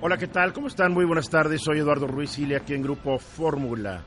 Hola, 0.00 0.16
¿qué 0.16 0.28
tal? 0.28 0.52
¿Cómo 0.52 0.68
están? 0.68 0.92
Muy 0.92 1.04
buenas 1.04 1.28
tardes. 1.28 1.60
Soy 1.60 1.78
Eduardo 1.78 2.06
Ruiz 2.06 2.30
Sile, 2.30 2.54
aquí 2.54 2.72
en 2.72 2.82
Grupo 2.82 3.18
Fórmula, 3.18 4.04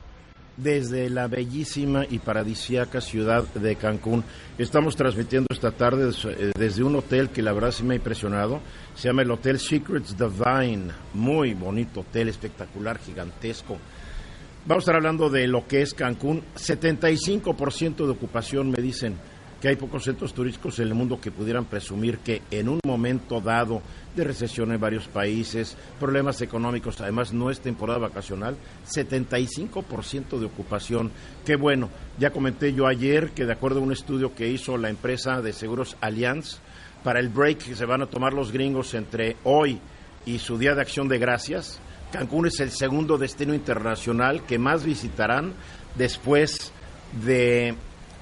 desde 0.56 1.10
la 1.10 1.26
bellísima 1.26 2.06
y 2.08 2.18
paradisíaca 2.18 3.02
ciudad 3.02 3.44
de 3.52 3.76
Cancún. 3.76 4.24
Estamos 4.56 4.96
transmitiendo 4.96 5.48
esta 5.50 5.70
tarde 5.70 6.10
eh, 6.24 6.52
desde 6.58 6.82
un 6.82 6.96
hotel 6.96 7.28
que 7.28 7.42
la 7.42 7.52
verdad 7.52 7.72
sí 7.72 7.82
me 7.82 7.92
ha 7.92 7.96
impresionado. 7.98 8.60
Se 8.94 9.08
llama 9.08 9.20
el 9.20 9.30
Hotel 9.32 9.58
Secrets 9.58 10.16
Divine. 10.16 10.92
Muy 11.12 11.52
bonito 11.52 12.00
hotel, 12.00 12.30
espectacular, 12.30 12.98
gigantesco. 12.98 13.76
Vamos 14.64 14.82
a 14.82 14.84
estar 14.84 14.96
hablando 14.96 15.28
de 15.28 15.46
lo 15.46 15.66
que 15.68 15.82
es 15.82 15.92
Cancún. 15.92 16.42
75% 16.56 17.96
de 18.06 18.10
ocupación, 18.10 18.70
me 18.70 18.80
dicen 18.80 19.18
que 19.62 19.68
hay 19.68 19.76
pocos 19.76 20.02
centros 20.02 20.34
turísticos 20.34 20.80
en 20.80 20.88
el 20.88 20.94
mundo 20.94 21.20
que 21.20 21.30
pudieran 21.30 21.66
presumir 21.66 22.18
que 22.18 22.42
en 22.50 22.68
un 22.68 22.80
momento 22.84 23.40
dado 23.40 23.80
de 24.16 24.24
recesión 24.24 24.72
en 24.72 24.80
varios 24.80 25.06
países, 25.06 25.76
problemas 26.00 26.42
económicos, 26.42 27.00
además 27.00 27.32
no 27.32 27.48
es 27.48 27.60
temporada 27.60 28.00
vacacional, 28.00 28.56
75% 28.88 30.40
de 30.40 30.46
ocupación. 30.46 31.12
Qué 31.46 31.54
bueno, 31.54 31.90
ya 32.18 32.30
comenté 32.30 32.74
yo 32.74 32.88
ayer 32.88 33.30
que 33.30 33.46
de 33.46 33.52
acuerdo 33.52 33.78
a 33.78 33.84
un 33.84 33.92
estudio 33.92 34.34
que 34.34 34.48
hizo 34.48 34.76
la 34.76 34.90
empresa 34.90 35.40
de 35.40 35.52
seguros 35.52 35.96
Allianz, 36.00 36.58
para 37.04 37.20
el 37.20 37.28
break 37.28 37.58
que 37.58 37.76
se 37.76 37.86
van 37.86 38.02
a 38.02 38.06
tomar 38.06 38.32
los 38.32 38.50
gringos 38.50 38.94
entre 38.94 39.36
hoy 39.44 39.78
y 40.26 40.40
su 40.40 40.58
Día 40.58 40.74
de 40.74 40.80
Acción 40.80 41.06
de 41.06 41.18
Gracias, 41.18 41.78
Cancún 42.10 42.48
es 42.48 42.58
el 42.58 42.72
segundo 42.72 43.16
destino 43.16 43.54
internacional 43.54 44.44
que 44.44 44.58
más 44.58 44.84
visitarán 44.84 45.52
después 45.94 46.72
de... 47.24 47.76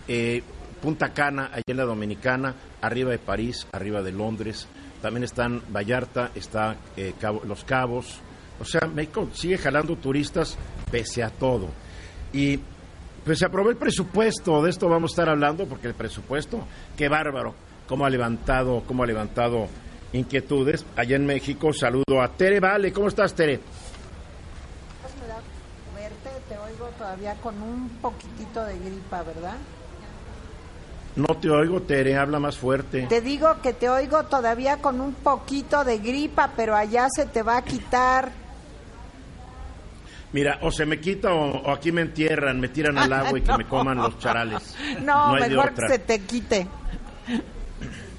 Eh, 0.07 0.43
Punta 0.81 1.11
Cana, 1.11 1.51
allá 1.53 1.63
en 1.67 1.77
la 1.77 1.85
Dominicana, 1.85 2.55
arriba 2.81 3.11
de 3.11 3.19
París, 3.19 3.67
arriba 3.73 4.03
de 4.03 4.13
Londres. 4.13 4.67
También 5.03 5.25
están 5.25 5.63
Vallarta, 5.73 6.31
está 6.35 6.77
eh, 6.97 7.15
Los 7.47 7.65
Cabos. 7.65 8.21
O 8.59 8.65
sea, 8.65 8.87
México 8.87 9.29
sigue 9.33 9.59
jalando 9.59 9.97
turistas 9.97 10.57
pese 10.91 11.23
a 11.23 11.31
todo. 11.31 11.69
Y 12.33 12.59
pues 13.25 13.39
se 13.39 13.47
aprobó 13.47 13.71
el 13.71 13.77
presupuesto, 13.77 14.63
de 14.63 14.71
esto 14.71 14.89
vamos 14.89 15.11
a 15.11 15.13
estar 15.13 15.29
hablando, 15.29 15.67
porque 15.67 15.89
el 15.89 15.95
presupuesto, 15.95 16.67
qué 16.97 17.09
bárbaro, 17.09 17.55
cómo 17.87 18.07
ha 18.07 18.11
levantado, 18.11 18.83
cómo 18.87 19.03
ha 19.03 19.07
levantado 19.07 19.69
inquietudes. 20.13 20.85
Allá 20.97 21.17
en 21.17 21.27
México, 21.27 21.73
saludo 21.73 22.23
a 22.23 22.29
Tere 22.29 22.61
Vale, 22.61 22.93
¿cómo 22.93 23.09
estás 23.09 23.35
Tere? 23.35 23.61
Pues 25.03 25.15
me 25.21 25.27
da 25.27 25.41
verte, 25.95 26.31
te 26.49 26.59
oigo 26.59 26.87
todavía 26.97 27.35
con 27.37 27.61
un 27.63 27.89
poquitito 28.01 28.65
de 28.65 28.79
gripa, 28.79 29.23
¿verdad? 29.23 29.57
No 31.17 31.27
te 31.41 31.51
oigo, 31.51 31.83
Tere, 31.83 32.17
habla 32.17 32.39
más 32.39 32.57
fuerte. 32.57 33.07
Te 33.09 33.21
digo 33.21 33.61
que 33.63 33.73
te 33.73 33.89
oigo 33.89 34.25
todavía 34.25 34.79
con 34.79 35.01
un 35.01 35.15
poquito 35.15 35.85
de 35.85 35.99
gripa, 35.99 36.51
pero 36.57 36.77
allá 36.77 37.09
se 37.11 37.27
te 37.27 37.43
va 37.43 37.57
a 37.57 37.63
quitar. 37.63 38.31
Mira, 40.33 40.61
o 40.63 40.71
se 40.71 40.87
me 40.87 41.01
quita 41.01 41.35
o, 41.35 41.71
aquí 41.71 41.91
me 41.91 42.03
entierran, 42.03 42.61
me 42.61 42.69
tiran 42.69 42.97
al 42.97 43.13
agua 43.13 43.39
y 43.39 43.43
que 43.43 43.57
me 43.57 43.67
coman 43.67 43.99
los 43.99 44.19
charales. 44.19 44.77
No, 45.03 45.33
mejor 45.33 45.75
que 45.75 45.89
se 45.89 45.99
te 45.99 46.21
quite. 46.21 46.69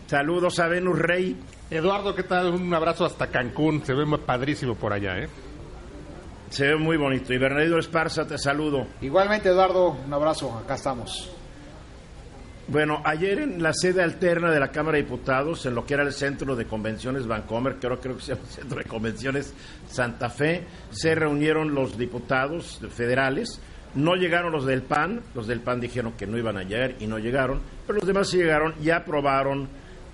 Saludos 0.07 0.59
a 0.59 0.67
Venus 0.67 0.99
Rey. 0.99 1.37
Eduardo, 1.69 2.13
¿qué 2.13 2.23
tal? 2.23 2.53
Un 2.53 2.73
abrazo 2.73 3.05
hasta 3.05 3.27
Cancún. 3.27 3.85
Se 3.85 3.93
ve 3.93 4.05
padrísimo 4.17 4.75
por 4.75 4.91
allá, 4.91 5.17
¿eh? 5.19 5.29
Se 6.49 6.67
ve 6.67 6.75
muy 6.75 6.97
bonito. 6.97 7.33
Y 7.33 7.37
Bernardo 7.37 7.79
Esparza, 7.79 8.27
te 8.27 8.37
saludo. 8.37 8.85
Igualmente, 8.99 9.47
Eduardo, 9.47 9.91
un 10.05 10.13
abrazo. 10.13 10.57
Acá 10.57 10.75
estamos. 10.75 11.31
Bueno, 12.71 13.01
ayer 13.03 13.39
en 13.39 13.61
la 13.61 13.73
sede 13.73 14.01
alterna 14.01 14.49
de 14.49 14.57
la 14.57 14.71
Cámara 14.71 14.95
de 14.95 15.03
Diputados, 15.03 15.65
en 15.65 15.75
lo 15.75 15.85
que 15.85 15.93
era 15.93 16.03
el 16.03 16.13
Centro 16.13 16.55
de 16.55 16.63
Convenciones 16.63 17.27
Vancomer, 17.27 17.75
que 17.75 17.85
ahora 17.85 17.99
creo 17.99 18.15
que 18.15 18.21
se 18.21 18.33
llama 18.33 18.47
Centro 18.49 18.77
de 18.77 18.85
Convenciones 18.85 19.53
Santa 19.89 20.29
Fe, 20.29 20.63
se 20.89 21.13
reunieron 21.13 21.75
los 21.75 21.97
diputados 21.97 22.79
federales. 22.95 23.59
No 23.93 24.15
llegaron 24.15 24.53
los 24.53 24.65
del 24.65 24.83
PAN, 24.83 25.21
los 25.35 25.47
del 25.47 25.59
PAN 25.59 25.81
dijeron 25.81 26.13
que 26.13 26.25
no 26.25 26.37
iban 26.37 26.55
a 26.55 26.63
llegar 26.63 26.95
y 27.01 27.07
no 27.07 27.19
llegaron, 27.19 27.59
pero 27.85 27.99
los 27.99 28.07
demás 28.07 28.29
sí 28.29 28.37
llegaron 28.37 28.73
y 28.81 28.89
aprobaron 28.89 29.67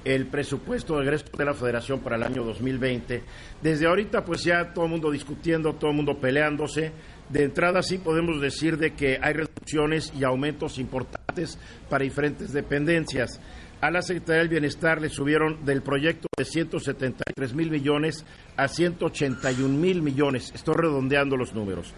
el 0.03 0.25
presupuesto 0.25 0.95
de 0.95 1.03
egreso 1.03 1.25
de 1.38 1.45
la 1.45 1.53
Federación 1.53 2.00
para 2.00 2.16
el 2.16 2.24
año 2.24 2.44
2020. 2.44 3.22
Desde 3.62 3.85
ahorita, 3.85 4.25
pues 4.25 4.44
ya 4.44 4.74
todo 4.74 4.85
el 4.85 4.91
mundo 4.91 5.12
discutiendo, 5.12 5.74
todo 5.74 5.91
el 5.91 5.97
mundo 5.97 6.18
peleándose 6.18 6.91
de 7.30 7.44
entrada 7.44 7.82
sí 7.82 7.98
podemos 7.98 8.40
decir 8.42 8.78
de 8.78 8.94
que 8.94 9.20
hay 9.22 9.34
reducciones 9.34 10.14
y 10.18 10.24
aumentos 10.24 10.78
importantes 10.78 11.58
para 11.90 12.04
diferentes 12.04 12.54
dependencias. 12.54 13.40
A 13.80 13.92
la 13.92 14.02
Secretaría 14.02 14.40
del 14.40 14.50
Bienestar 14.50 15.00
le 15.00 15.10
subieron 15.10 15.64
del 15.64 15.84
proyecto 15.84 16.28
de 16.36 16.46
173 16.46 17.54
mil 17.54 17.70
millones 17.70 18.26
a 18.56 18.68
181 18.68 19.70
mil 19.70 20.02
millones. 20.02 20.52
Estoy 20.56 20.76
redondeando 20.78 21.38
los 21.38 21.54
números. 21.54 21.94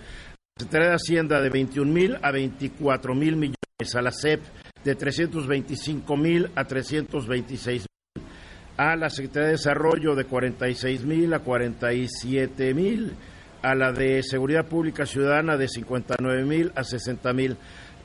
La 0.58 0.64
Secretaría 0.64 0.90
de 0.90 0.96
Hacienda 0.96 1.42
de 1.42 1.50
21 1.50 1.92
mil 1.92 2.18
a 2.22 2.32
24 2.32 3.16
mil 3.16 3.36
millones. 3.38 3.56
A 3.96 4.02
la 4.02 4.12
CEP 4.12 4.42
de 4.84 4.96
325 4.96 6.18
mil 6.18 6.52
a 6.56 6.66
326 6.66 7.86
mil. 7.86 8.26
A 8.76 8.98
la 8.98 9.10
Secretaría 9.10 9.48
de 9.48 9.54
Desarrollo 9.54 10.16
de 10.16 10.26
46 10.26 11.06
mil 11.06 11.34
a 11.34 11.40
47 11.40 12.74
mil 12.74 13.14
a 13.62 13.76
la 13.76 13.92
de 13.92 14.24
Seguridad 14.24 14.66
Pública 14.66 15.06
Ciudadana 15.06 15.58
de 15.58 15.68
59 15.68 16.44
mil 16.46 16.72
a 16.76 16.84
60 16.84 17.34
mil. 17.34 17.58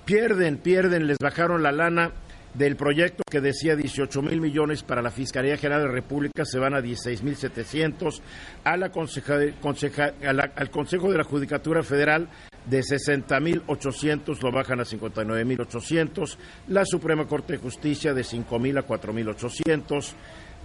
Pierden, 0.05 0.59
pierden, 0.59 1.07
les 1.07 1.19
bajaron 1.19 1.63
la 1.63 1.73
lana 1.73 2.13
del 2.55 2.77
proyecto 2.77 3.23
que 3.29 3.41
decía 3.41 3.75
18 3.75 4.23
mil 4.23 4.41
millones 4.41 4.83
para 4.83 5.03
la 5.03 5.11
Fiscalía 5.11 5.57
General 5.57 5.83
de 5.83 5.89
la 5.89 5.95
República, 5.95 6.45
se 6.45 6.59
van 6.59 6.75
a 6.75 6.81
16 6.81 7.23
mil 7.23 7.37
700. 7.37 8.23
A 8.65 8.77
la 8.77 8.87
al 8.87 10.71
Consejo 10.71 11.11
de 11.11 11.19
la 11.19 11.25
Judicatura 11.25 11.83
Federal 11.83 12.29
de 12.67 12.83
60 12.83 13.41
mil 13.41 13.63
800 13.67 14.43
lo 14.43 14.53
bajan 14.53 14.81
a 14.81 14.85
59 14.85 15.45
mil 15.45 15.61
800. 15.61 16.39
La 16.69 16.85
Suprema 16.85 17.27
Corte 17.27 17.55
de 17.55 17.59
Justicia 17.59 18.15
de 18.15 18.25
5 18.25 18.59
mil 18.59 18.79
a 18.79 18.83
4 18.83 19.13
mil 19.13 19.29
800 19.29 20.15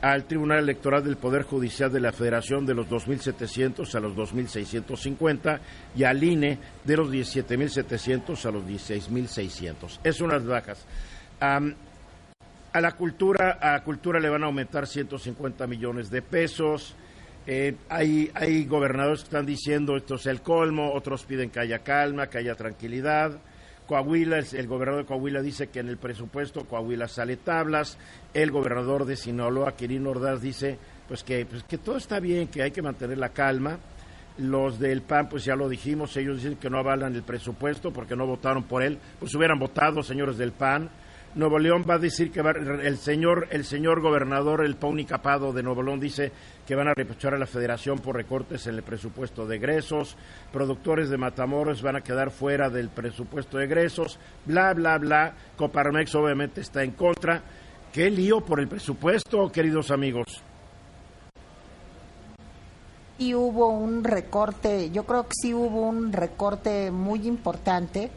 al 0.01 0.25
Tribunal 0.25 0.59
Electoral 0.59 1.03
del 1.03 1.17
Poder 1.17 1.43
Judicial 1.43 1.91
de 1.91 1.99
la 1.99 2.11
Federación 2.11 2.65
de 2.65 2.73
los 2.73 2.87
2.700 2.87 3.93
a 3.95 3.99
los 3.99 4.15
2.650 4.15 5.59
y 5.95 6.03
al 6.03 6.23
INE 6.23 6.57
de 6.83 6.97
los 6.97 7.11
17.700 7.11 8.45
a 8.45 8.51
los 8.51 8.63
16.600. 8.63 9.99
Es 10.03 10.21
unas 10.21 10.45
bajas. 10.45 10.85
a 11.41 12.81
la 12.81 12.91
cultura, 12.93 13.57
a 13.61 13.83
cultura 13.83 14.19
le 14.19 14.29
van 14.29 14.43
a 14.43 14.47
aumentar 14.47 14.87
150 14.87 15.67
millones 15.67 16.09
de 16.09 16.21
pesos. 16.21 16.95
Eh, 17.47 17.75
hay, 17.89 18.29
hay 18.35 18.65
gobernadores 18.65 19.21
que 19.21 19.25
están 19.25 19.45
diciendo 19.45 19.97
esto 19.97 20.15
es 20.15 20.27
el 20.27 20.41
colmo, 20.41 20.93
otros 20.93 21.25
piden 21.25 21.49
que 21.49 21.59
haya 21.59 21.79
calma, 21.79 22.27
que 22.27 22.37
haya 22.37 22.55
tranquilidad. 22.55 23.39
Coahuila, 23.89 24.37
el, 24.37 24.67
gobernador 24.67 25.01
de 25.01 25.07
Coahuila 25.07 25.41
dice 25.41 25.69
que 25.69 25.79
en 25.79 25.89
el 25.89 25.97
presupuesto 25.97 26.63
Coahuila 26.65 27.07
sale 27.07 27.37
tablas, 27.37 27.97
el 28.35 28.51
gobernador 28.51 29.03
de 29.05 29.15
Sinaloa, 29.15 29.75
Quirino 29.75 30.11
Ordaz, 30.11 30.43
dice 30.43 30.77
pues 31.07 31.23
que, 31.23 31.43
pues 31.47 31.63
que 31.63 31.79
todo 31.79 31.97
está 31.97 32.19
bien, 32.19 32.49
que 32.49 32.61
hay 32.61 32.69
que 32.69 32.83
mantener 32.83 33.17
la 33.17 33.29
calma. 33.29 33.79
Los 34.37 34.77
del 34.77 35.01
PAN, 35.01 35.27
pues 35.27 35.43
ya 35.43 35.55
lo 35.55 35.67
dijimos, 35.67 36.15
ellos 36.17 36.37
dicen 36.37 36.57
que 36.57 36.69
no 36.69 36.77
avalan 36.77 37.15
el 37.15 37.23
presupuesto 37.23 37.91
porque 37.91 38.15
no 38.15 38.27
votaron 38.27 38.61
por 38.61 38.83
él, 38.83 38.99
pues 39.19 39.33
hubieran 39.33 39.57
votado, 39.57 40.03
señores 40.03 40.37
del 40.37 40.51
PAN. 40.51 40.91
Nuevo 41.35 41.59
León 41.59 41.85
va 41.87 41.95
a 41.95 41.99
decir 41.99 42.31
que 42.31 42.39
el 42.39 42.97
señor 42.97 43.47
el 43.51 43.63
señor 43.63 44.01
gobernador 44.01 44.65
el 44.65 44.75
Pauni 44.75 45.05
Capado 45.05 45.53
de 45.53 45.61
Nuevo 45.61 45.83
León 45.83 45.99
dice 45.99 46.31
que 46.65 46.75
van 46.75 46.87
a 46.87 46.95
reprochar 46.95 47.35
a 47.35 47.37
la 47.37 47.45
Federación 47.45 47.99
por 47.99 48.15
recortes 48.15 48.65
en 48.65 48.75
el 48.75 48.83
presupuesto 48.83 49.45
de 49.45 49.57
egresos, 49.57 50.17
productores 50.51 51.09
de 51.09 51.17
Matamoros 51.17 51.83
van 51.83 51.97
a 51.97 52.01
quedar 52.01 52.31
fuera 52.31 52.69
del 52.69 52.89
presupuesto 52.89 53.59
de 53.59 53.65
egresos, 53.65 54.19
bla 54.45 54.73
bla 54.73 54.97
bla. 54.97 55.33
Coparmex 55.55 56.15
obviamente 56.15 56.61
está 56.61 56.83
en 56.83 56.91
contra. 56.91 57.41
Qué 57.93 58.09
lío 58.09 58.41
por 58.41 58.59
el 58.59 58.67
presupuesto, 58.67 59.51
queridos 59.51 59.91
amigos. 59.91 60.43
Y 63.17 63.33
hubo 63.33 63.69
un 63.69 64.03
recorte, 64.03 64.91
yo 64.91 65.05
creo 65.05 65.23
que 65.23 65.33
sí 65.41 65.53
hubo 65.53 65.81
un 65.81 66.13
recorte 66.13 66.89
muy 66.91 67.27
importante. 67.27 68.09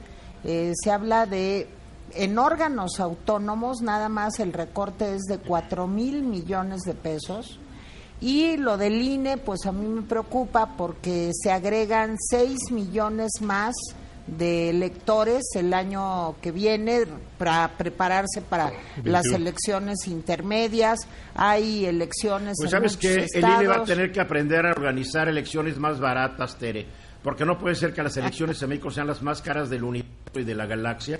Eh, 0.44 0.72
se 0.74 0.90
habla 0.90 1.26
de 1.26 1.66
en 2.16 2.38
órganos 2.38 3.00
autónomos 3.00 3.82
nada 3.82 4.08
más 4.08 4.38
el 4.40 4.52
recorte 4.52 5.14
es 5.14 5.22
de 5.22 5.38
cuatro 5.38 5.86
mil 5.86 6.22
millones 6.22 6.82
de 6.82 6.94
pesos 6.94 7.58
Y 8.22 8.56
lo 8.56 8.76
del 8.76 9.02
INE, 9.02 9.36
pues 9.36 9.66
a 9.66 9.72
mí 9.72 9.84
me 9.84 10.02
preocupa 10.02 10.76
porque 10.76 11.32
se 11.34 11.50
agregan 11.50 12.16
6 12.30 12.70
millones 12.70 13.32
más 13.40 13.74
de 14.28 14.70
electores 14.70 15.42
el 15.56 15.74
año 15.74 16.36
que 16.40 16.52
viene 16.52 17.04
para 17.36 17.76
prepararse 17.76 18.40
para 18.40 18.70
las 19.02 19.26
elecciones 19.26 20.06
intermedias. 20.06 21.00
Hay 21.34 21.84
elecciones 21.84 22.54
Pues 22.60 22.72
en 22.72 22.78
sabes 22.78 22.96
que 22.96 23.26
el. 23.32 23.44
INE 23.44 23.66
va 23.66 23.76
a 23.78 23.84
tener 23.84 24.12
que 24.12 24.20
aprender 24.20 24.66
a 24.66 24.70
organizar 24.70 25.28
elecciones 25.28 25.76
más 25.78 25.98
baratas, 25.98 26.56
Tere, 26.56 26.86
porque 27.24 27.44
no 27.44 27.58
puede 27.58 27.74
ser 27.74 27.92
que 27.92 28.04
las 28.04 28.16
elecciones 28.16 28.62
en 28.62 28.68
México 28.68 28.92
sean 28.92 29.08
las 29.08 29.20
más 29.20 29.42
caras 29.42 29.68
del 29.68 29.82
universo 29.82 30.12
y 30.36 30.44
de 30.44 30.54
la 30.54 30.66
galaxia 30.66 31.18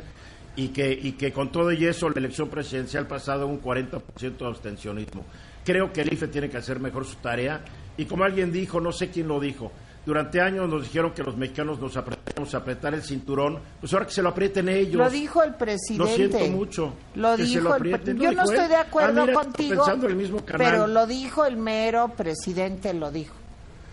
y 0.57 0.69
que, 0.69 0.93
y 0.93 1.13
que 1.13 1.33
con 1.33 1.51
todo 1.51 1.73
y 1.73 1.85
eso 1.87 2.09
la 2.11 2.19
elección 2.19 2.49
presidencial 2.49 3.07
pasado 3.07 3.47
un 3.47 3.61
40% 3.63 4.01
de 4.39 4.47
abstencionismo. 4.47 5.25
Creo 5.65 5.93
que 5.93 6.03
el 6.03 6.13
IFE 6.13 6.29
tiene 6.29 6.51
que 6.51 6.57
hacer 6.59 6.81
mejor 6.81 7.05
su 7.07 7.17
tarea 7.17 7.61
y 7.97 8.05
como 8.05 8.25
alguien 8.25 8.53
dijo, 8.53 8.81
no 8.81 8.93
sé 8.93 9.11
quién 9.11 9.29
lo 9.29 9.39
dijo, 9.41 9.71
durante 10.05 10.41
años 10.41 10.69
nos 10.69 10.83
dijeron 10.83 11.13
que 11.13 11.23
los 11.23 11.37
mexicanos 11.37 11.79
nos 11.79 11.97
apretamos 11.97 12.53
a 12.55 12.59
apretar 12.59 12.93
el 12.93 13.03
cinturón, 13.03 13.61
pues 13.81 13.93
ahora 13.93 14.07
que 14.07 14.13
se 14.13 14.21
lo 14.23 14.31
aprieten 14.31 14.69
ellos. 14.69 14.97
Lo 14.97 15.09
dijo 15.09 15.43
el 15.45 15.55
presidente. 15.55 16.05
Lo 16.05 16.17
siento 16.17 16.39
mucho. 16.51 16.95
Lo 17.15 17.37
dijo 17.37 17.61
lo 17.61 17.77
el 17.77 17.83
pre-. 18.01 18.15
Yo 18.17 18.33
¿Lo 18.33 18.37
no 18.39 18.43
estoy 18.43 18.69
de 18.69 18.77
acuerdo 18.77 19.23
Ah, 19.23 19.27
mira, 19.27 19.35
contigo. 19.41 19.77
pensando 19.77 20.07
en 20.07 20.13
el 20.13 20.19
mismo 20.19 20.45
canal. 20.45 20.59
Pero 20.73 20.87
lo 20.89 21.07
dijo 21.07 21.45
el 21.45 21.57
mero 21.57 22.09
presidente, 22.17 22.93
lo 22.93 23.13
dijo. 23.13 23.35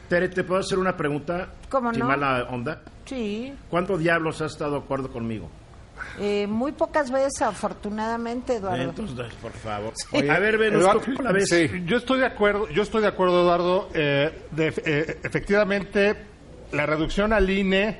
Tere, 0.09 0.29
¿te 0.29 0.43
puedo 0.43 0.61
hacer 0.61 0.79
una 0.79 0.97
pregunta? 0.97 1.49
¿Cómo 1.69 1.93
Sin 1.93 2.03
mala 2.03 2.47
onda. 2.49 2.81
Sí. 3.05 3.53
¿Cuánto 3.69 3.95
diablos 3.95 4.41
has 4.41 4.53
estado 4.53 4.71
de 4.71 4.77
acuerdo 4.79 5.11
conmigo? 5.11 5.47
Eh, 6.19 6.47
muy 6.47 6.71
pocas 6.71 7.11
veces, 7.11 7.41
afortunadamente, 7.41 8.55
Eduardo. 8.55 8.83
Entonces, 8.83 9.33
por 9.41 9.51
favor. 9.51 9.93
Oye, 10.11 10.29
a 10.29 10.39
ver, 10.39 10.57
Venus, 10.57 10.81
Eduardo, 10.81 11.01
¿tú 11.01 11.11
cómo 11.15 11.23
la 11.29 11.31
ves? 11.33 11.49
sí, 11.49 11.69
yo 11.85 11.97
estoy 11.97 12.19
de 12.19 12.25
acuerdo, 12.25 12.67
yo 12.69 12.83
estoy 12.83 13.01
de 13.01 13.07
acuerdo, 13.07 13.41
Eduardo. 13.41 13.89
eh, 13.93 14.43
de- 14.51 14.73
eh, 14.85 15.19
efectivamente, 15.23 16.15
la 16.71 16.85
reducción 16.85 17.33
al 17.33 17.49
INE, 17.49 17.99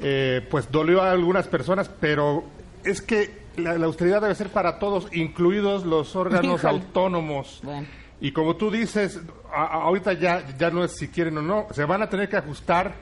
eh, 0.00 0.46
pues 0.50 0.70
dolió 0.70 1.02
a 1.02 1.10
algunas 1.10 1.46
personas, 1.48 1.88
pero 2.00 2.44
es 2.84 3.02
que 3.02 3.40
la, 3.56 3.76
la 3.76 3.86
austeridad 3.86 4.22
debe 4.22 4.34
ser 4.34 4.48
para 4.48 4.78
todos, 4.78 5.08
incluidos 5.12 5.84
los 5.84 6.14
órganos 6.16 6.60
Híjole. 6.60 6.68
autónomos. 6.74 7.60
Bueno. 7.62 7.86
Y 8.20 8.32
como 8.32 8.56
tú 8.56 8.70
dices, 8.70 9.20
a- 9.52 9.62
a- 9.64 9.82
ahorita 9.84 10.12
ya, 10.14 10.44
ya 10.58 10.70
no 10.70 10.84
es 10.84 10.92
si 10.96 11.08
quieren 11.08 11.36
o 11.38 11.42
no, 11.42 11.66
se 11.72 11.84
van 11.84 12.02
a 12.02 12.08
tener 12.08 12.28
que 12.28 12.36
ajustar 12.36 12.94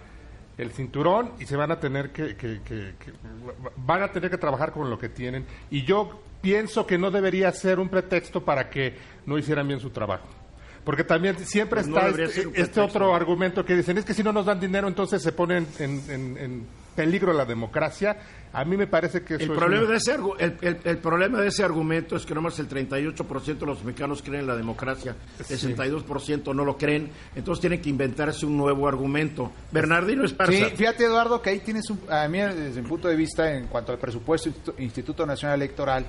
el 0.58 0.72
cinturón 0.72 1.32
y 1.38 1.46
se 1.46 1.56
van 1.56 1.70
a 1.70 1.81
tener 1.81 2.10
que, 2.10 2.37
que- 2.37 2.60
que- 2.62 2.94
que- 2.99 3.12
van 3.76 4.02
a 4.02 4.12
tener 4.12 4.31
que 4.31 4.38
trabajar 4.38 4.72
con 4.72 4.90
lo 4.90 4.99
que 4.99 5.08
tienen. 5.08 5.46
Y 5.70 5.84
yo 5.84 6.20
pienso 6.43 6.87
que 6.87 6.99
no 6.99 7.10
debería 7.10 7.50
ser 7.52 7.78
un 7.78 7.88
pretexto 7.88 8.44
para 8.44 8.69
que 8.69 8.96
no 9.26 9.38
hicieran 9.38 9.66
bien 9.69 9.81
su 9.81 9.90
trabajo. 9.90 10.26
Porque 10.84 11.05
también 11.05 11.38
siempre 11.38 11.82
Pues 11.82 11.88
está 11.88 12.08
este, 12.22 12.60
este 12.60 12.81
otro 12.81 13.14
argumento 13.14 13.64
que 13.64 13.76
dicen, 13.76 13.99
es 13.99 14.05
que 14.05 14.14
si 14.14 14.22
no 14.22 14.32
nos 14.32 14.46
dan 14.46 14.58
dinero, 14.58 14.88
entonces 14.88 15.22
se 15.22 15.32
pone 15.32 15.58
en, 15.58 15.66
en- 16.08 16.37
en 16.38 16.66
peligro 16.98 17.32
la 17.32 17.44
democracia. 17.44 18.16
A 18.52 18.64
mí 18.64 18.76
me 18.76 18.88
parece 18.88 19.22
que 19.22 19.34
eso 19.34 19.44
El 19.44 19.50
es 19.52 19.56
problema, 19.58 19.82
una- 19.84 19.90
de 19.92 19.96
ese, 19.98 20.14
el, 20.40 20.56
el- 20.62 20.78
el 20.82 20.98
problema 20.98 21.40
de 21.40 21.46
ese 21.48 21.62
argumento 21.62 22.16
es 22.16 22.26
que 22.26 22.34
nomás 22.34 22.58
el 22.58 22.68
38% 22.68 23.58
de 23.58 23.66
los 23.66 23.84
mexicanos 23.84 24.20
creen 24.22 24.40
en 24.40 24.46
la 24.48 24.56
democracia, 24.56 25.14
el 25.38 25.44
62% 25.44 26.54
no 26.54 26.64
lo 26.64 26.76
creen, 26.76 27.10
entonces 27.36 27.60
tienen 27.60 27.80
que 27.80 27.88
inventarse 27.90 28.46
un 28.46 28.56
nuevo 28.56 28.88
argumento. 28.88 29.52
Bernardino 29.70 30.24
Esparza. 30.24 30.52
Sí, 30.52 30.64
fíjate 30.76 31.04
Eduardo 31.04 31.40
que 31.40 31.50
ahí 31.50 31.60
tienes 31.60 31.88
un, 31.90 32.00
a 32.10 32.26
mí 32.26 32.38
desde 32.38 32.82
mi 32.82 32.88
punto 32.88 33.06
de 33.06 33.14
vista 33.16 33.52
en 33.52 33.68
cuanto 33.68 33.92
al 33.92 33.98
presupuesto 33.98 34.48
Instituto- 34.48 34.82
Instituto 34.82 35.26
Nacional 35.26 35.56
Electoral, 35.62 36.04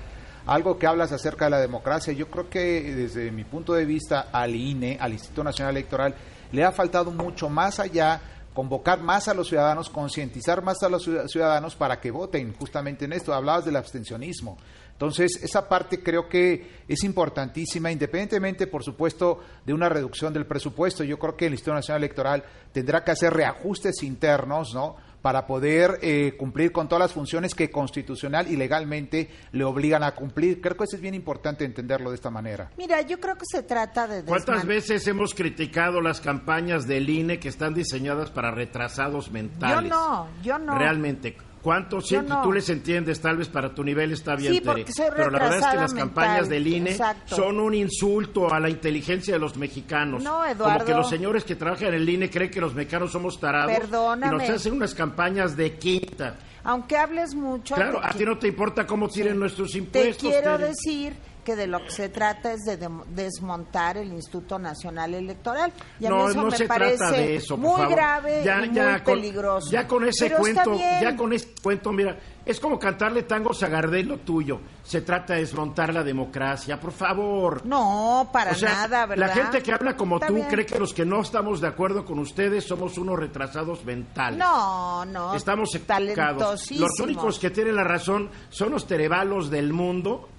algo 0.48 0.80
que 0.80 0.88
hablas 0.88 1.12
acerca 1.12 1.46
de 1.46 1.52
la 1.52 1.60
democracia, 1.60 2.14
yo 2.14 2.28
creo 2.30 2.50
que 2.50 2.96
desde 2.96 3.30
mi 3.32 3.44
punto 3.44 3.74
de 3.74 3.86
vista 3.86 4.30
al 4.32 4.56
INE, 4.56 4.98
al 5.00 5.12
Instituto 5.14 5.44
Nacional 5.44 5.76
Electoral, 5.78 6.16
le 6.52 6.64
ha 6.64 6.72
faltado 6.72 7.12
mucho 7.12 7.48
más 7.50 7.80
allá 7.80 8.20
convocar 8.54 9.02
más 9.02 9.28
a 9.28 9.34
los 9.34 9.48
ciudadanos, 9.48 9.90
concientizar 9.90 10.62
más 10.64 10.82
a 10.84 10.90
los 10.90 11.04
ciudad- 11.04 11.28
ciudadanos 11.28 11.76
para 11.76 12.00
que 12.02 12.12
voten 12.12 12.54
justamente 12.54 13.06
en 13.06 13.14
esto. 13.14 13.34
Hablabas 13.34 13.66
del 13.66 13.76
abstencionismo. 13.76 14.58
Entonces, 14.92 15.40
esa 15.42 15.70
parte 15.70 16.04
creo 16.04 16.28
que 16.28 16.82
es 16.86 17.04
importantísima, 17.06 17.90
independientemente, 17.90 18.68
por 18.68 18.84
supuesto, 18.84 19.40
de 19.66 19.74
una 19.74 19.88
reducción 19.88 20.34
del 20.34 20.46
presupuesto. 20.46 21.06
Yo 21.06 21.18
creo 21.18 21.38
que 21.38 21.46
el 21.46 21.54
Instituto 21.54 21.76
Nacional 21.76 22.04
Electoral 22.04 22.44
tendrá 22.74 23.02
que 23.04 23.12
hacer 23.12 23.34
reajustes 23.34 24.04
internos, 24.04 24.74
¿no? 24.74 24.98
Para 25.22 25.46
poder 25.46 26.00
eh, 26.02 26.36
cumplir 26.38 26.72
con 26.72 26.88
todas 26.88 27.02
las 27.02 27.14
funciones 27.14 27.54
que 27.54 27.70
constitucional 27.70 28.50
y 28.50 28.56
legalmente 28.56 29.30
le 29.52 29.64
obligan 29.64 30.04
a 30.04 30.12
cumplir. 30.12 30.62
Creo 30.62 30.78
que 30.78 30.86
eso 30.86 30.96
es 30.96 31.02
bien 31.02 31.14
importante 31.14 31.66
entenderlo 31.66 32.10
de 32.10 32.16
esta 32.16 32.30
manera. 32.30 32.72
Mira, 32.78 33.02
yo 33.02 33.20
creo 33.20 33.36
que 33.36 33.46
se 33.46 33.64
trata 33.64 34.08
de... 34.08 34.24
¿Cuántas 34.24 34.66
veces 34.66 35.06
hemos 35.08 35.34
criticado 35.34 36.02
las 36.02 36.22
campañas 36.22 36.88
del 36.88 37.10
INE 37.10 37.40
que 37.40 37.50
están 37.50 37.74
diseñadas 37.74 38.32
para 38.32 38.52
retrasados 38.52 39.32
mentales? 39.32 39.90
Yo 39.90 39.96
no, 39.96 40.28
yo 40.42 40.60
no. 40.60 40.78
Realmente. 40.78 41.36
¿Cuántos? 41.62 42.08
Sí, 42.08 42.18
no. 42.26 42.42
tú 42.42 42.52
les 42.54 42.70
entiendes, 42.70 43.20
tal 43.20 43.38
vez 43.38 43.50
para 43.50 43.74
tu 43.76 43.84
nivel 43.84 44.12
está 44.14 44.36
bien, 44.36 44.54
Sí, 44.54 44.62
Tere, 44.62 44.86
pero 45.16 45.30
la 45.30 45.40
verdad 45.40 45.58
es 45.60 45.66
que 45.68 45.76
las 45.76 45.94
campañas 45.94 46.48
del 46.50 46.66
INE 46.68 46.92
exacto. 46.92 47.36
son 47.36 47.60
un 47.60 47.74
insulto 47.74 48.54
a 48.54 48.60
la 48.60 48.70
inteligencia 48.70 49.34
de 49.34 49.40
los 49.40 49.58
mexicanos. 49.58 50.24
No, 50.24 50.32
Como 50.40 50.46
Eduardo. 50.46 50.86
que 50.86 50.94
los 50.94 51.10
señores 51.10 51.44
que 51.44 51.56
trabajan 51.56 51.90
en 51.90 51.94
el 51.96 52.10
INE 52.10 52.30
creen 52.30 52.50
que 52.50 52.62
los 52.62 52.74
mexicanos 52.74 53.12
somos 53.12 53.40
tarados 53.40 53.72
Perdóname. 53.78 54.36
y 54.36 54.40
nos 54.48 54.50
hacen 54.50 54.74
unas 54.74 54.96
campañas 54.96 55.58
de 55.58 55.78
quinta. 55.78 56.38
Aunque 56.64 56.98
hables 56.98 57.36
mucho... 57.36 57.76
Claro, 57.76 58.00
te 58.02 58.08
a 58.08 58.12
ti 58.12 58.26
no 58.26 58.38
te 58.38 58.48
importa 58.50 58.86
cómo 58.86 59.08
tiren 59.08 59.40
nuestros 59.40 59.72
Te 59.72 59.78
impuestos. 59.80 60.30
quiero 60.30 60.58
Tere. 60.58 60.68
decir 60.70 61.14
que 61.50 61.56
de 61.56 61.66
lo 61.66 61.80
que 61.84 61.90
se 61.90 62.10
trata 62.10 62.54
es 62.54 62.64
de 62.64 62.78
desmontar 63.08 63.98
el 63.98 64.14
Instituto 64.14 64.60
Nacional 64.60 65.16
Electoral. 65.16 65.74
Y 66.00 66.06
a 66.06 66.10
mí 66.12 66.16
no, 66.16 66.30
eso 66.30 66.44
no 66.44 66.50
me 66.52 66.58
se 66.58 66.68
parece 66.68 66.98
trata 66.98 67.18
de 67.18 67.36
eso, 67.38 67.56
por 67.56 67.60
muy 67.60 67.82
favor. 67.82 67.90
grave 67.96 68.42
ya, 68.44 68.66
y 68.66 68.72
ya 68.72 68.90
muy 68.92 69.02
con, 69.02 69.14
peligroso. 69.16 69.72
Ya 69.72 69.88
con 69.88 70.04
ese 70.08 70.26
Pero 70.28 70.38
cuento, 70.38 70.76
ya 70.76 71.16
con 71.16 71.34
ese 71.34 71.56
cuento, 71.62 71.92
mira, 71.92 72.20
es 72.46 72.60
como 72.60 72.78
cantarle 72.78 73.24
tangos 73.24 73.64
a 73.64 73.68
Gardel 73.68 74.08
lo 74.08 74.20
tuyo. 74.20 74.60
Se 74.84 75.02
trata 75.02 75.34
de 75.34 75.40
desmontar 75.42 75.92
la 75.94 76.04
democracia, 76.04 76.80
por 76.80 76.92
favor. 76.92 77.66
No, 77.66 78.30
para 78.32 78.52
O 78.52 78.56
sea, 78.56 78.70
nada, 78.74 79.06
¿verdad? 79.08 79.28
La 79.28 79.34
gente 79.34 79.64
que 79.64 79.72
habla 79.74 79.96
como 79.96 80.16
Está 80.18 80.28
tú 80.28 80.36
bien. 80.36 80.48
cree 80.48 80.66
que 80.68 80.78
los 80.80 80.94
que 80.94 81.06
no 81.06 81.22
estamos 81.22 81.62
de 81.62 81.68
acuerdo 81.68 82.06
con 82.06 82.20
ustedes 82.20 82.66
somos 82.68 82.98
unos 83.00 83.18
retrasados 83.18 83.84
mentales. 83.86 84.38
No, 84.38 85.04
no. 85.06 85.34
Estamos 85.34 85.74
equivocados. 85.74 86.72
Los 86.72 86.92
únicos 87.02 87.40
que 87.40 87.50
tienen 87.50 87.76
la 87.76 87.84
razón 87.84 88.30
son 88.50 88.70
los 88.72 88.86
terebalos 88.86 89.50
del 89.50 89.74
mundo. 89.74 90.30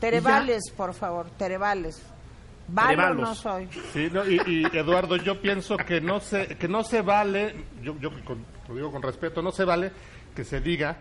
Terevales, 0.00 0.70
por 0.76 0.94
favor, 0.94 1.30
Terevales. 1.36 2.02
Valo 2.68 2.88
Terevalos. 2.90 3.20
no 3.28 3.34
soy. 3.34 3.68
Sí, 3.92 4.08
no, 4.12 4.26
y, 4.28 4.40
y, 4.46 4.76
Eduardo, 4.76 5.16
yo 5.16 5.40
pienso 5.40 5.76
que 5.78 6.00
no 6.00 6.20
se, 6.20 6.46
que 6.48 6.68
no 6.68 6.84
se 6.84 7.00
vale, 7.02 7.64
yo, 7.82 7.96
yo 7.98 8.10
con- 8.24 8.44
lo 8.68 8.74
digo 8.74 8.92
con 8.92 9.02
respeto, 9.02 9.40
no 9.40 9.50
se 9.50 9.64
vale 9.64 9.90
que 10.36 10.44
se 10.44 10.60
diga 10.60 10.98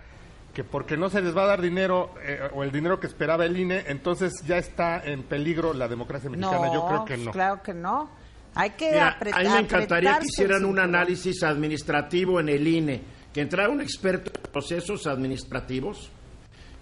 que 0.53 0.63
porque 0.63 0.95
no 0.97 1.09
se 1.09 1.21
les 1.21 1.35
va 1.35 1.43
a 1.43 1.47
dar 1.47 1.61
dinero 1.61 2.15
eh, 2.23 2.39
o 2.53 2.63
el 2.63 2.71
dinero 2.71 2.99
que 2.99 3.05
esperaba 3.07 3.45
el 3.45 3.57
INE, 3.59 3.83
entonces 3.87 4.33
ya 4.45 4.57
está 4.57 5.03
en 5.03 5.23
peligro 5.23 5.73
la 5.73 5.87
democracia 5.87 6.29
mexicana. 6.29 6.67
No, 6.67 6.73
yo 6.73 6.87
creo 6.87 7.05
que 7.05 7.17
no. 7.17 7.31
claro 7.31 7.61
que 7.61 7.73
no. 7.73 8.09
Hay 8.55 8.71
que 8.71 8.89
Mira, 8.91 9.09
apretar. 9.09 9.39
a 9.41 9.43
mí 9.43 9.49
me 9.53 9.59
encantaría 9.59 10.17
que 10.19 10.25
hicieran 10.25 10.65
un 10.65 10.79
análisis 10.79 11.43
administrativo 11.43 12.39
en 12.39 12.49
el 12.49 12.65
INE, 12.67 13.01
que 13.33 13.41
entrara 13.41 13.69
un 13.69 13.81
experto 13.81 14.31
en 14.33 14.51
procesos 14.51 15.05
administrativos 15.05 16.09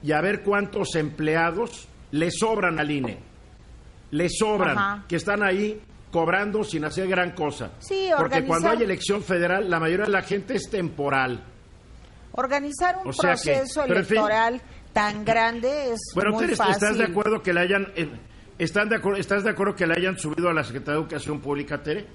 y 0.03 0.11
a 0.13 0.21
ver 0.21 0.41
cuántos 0.43 0.95
empleados 0.95 1.89
le 2.11 2.31
sobran 2.31 2.79
al 2.79 2.89
INE. 2.91 3.17
Le 4.11 4.29
sobran, 4.29 4.77
Ajá. 4.77 5.03
que 5.07 5.15
están 5.17 5.43
ahí 5.43 5.81
cobrando 6.11 6.63
sin 6.63 6.85
hacer 6.85 7.07
gran 7.07 7.31
cosa. 7.31 7.71
Sí, 7.79 8.09
Porque 8.17 8.43
cuando 8.45 8.69
hay 8.69 8.83
elección 8.83 9.21
federal, 9.23 9.69
la 9.69 9.79
mayoría 9.79 10.05
de 10.05 10.11
la 10.11 10.21
gente 10.21 10.55
es 10.55 10.69
temporal. 10.69 11.43
Organizar 12.33 12.97
un 13.03 13.09
O 13.09 13.13
sea 13.13 13.35
que- 13.35 13.51
proceso 13.53 13.83
pero 13.87 13.99
en 13.99 14.05
fin. 14.05 14.17
electoral 14.17 14.61
tan 14.93 15.25
grande 15.25 15.91
es 15.93 15.99
Bueno, 16.13 16.31
muy 16.31 16.47
¿tú 16.47 16.55
fácil. 16.55 16.73
¿estás 16.73 16.97
de 16.97 17.03
acuerdo 17.05 17.41
que 17.41 17.53
le 17.53 17.59
hayan... 17.61 17.87
eh, 17.95 18.09
¿están 18.57 18.87
de 18.89 18.95
acuerdo, 18.97 19.19
¿Estás 19.19 19.43
de 19.43 19.49
acuerdo 19.49 19.75
que 19.75 19.85
le 19.87 19.93
hayan 19.97 20.17
subido 20.17 20.49
a 20.49 20.53
la 20.53 20.63
Secretaría 20.63 20.95
de 20.95 21.01
Educación 21.01 21.41
Pública, 21.41 21.81
Tere? 21.83 22.05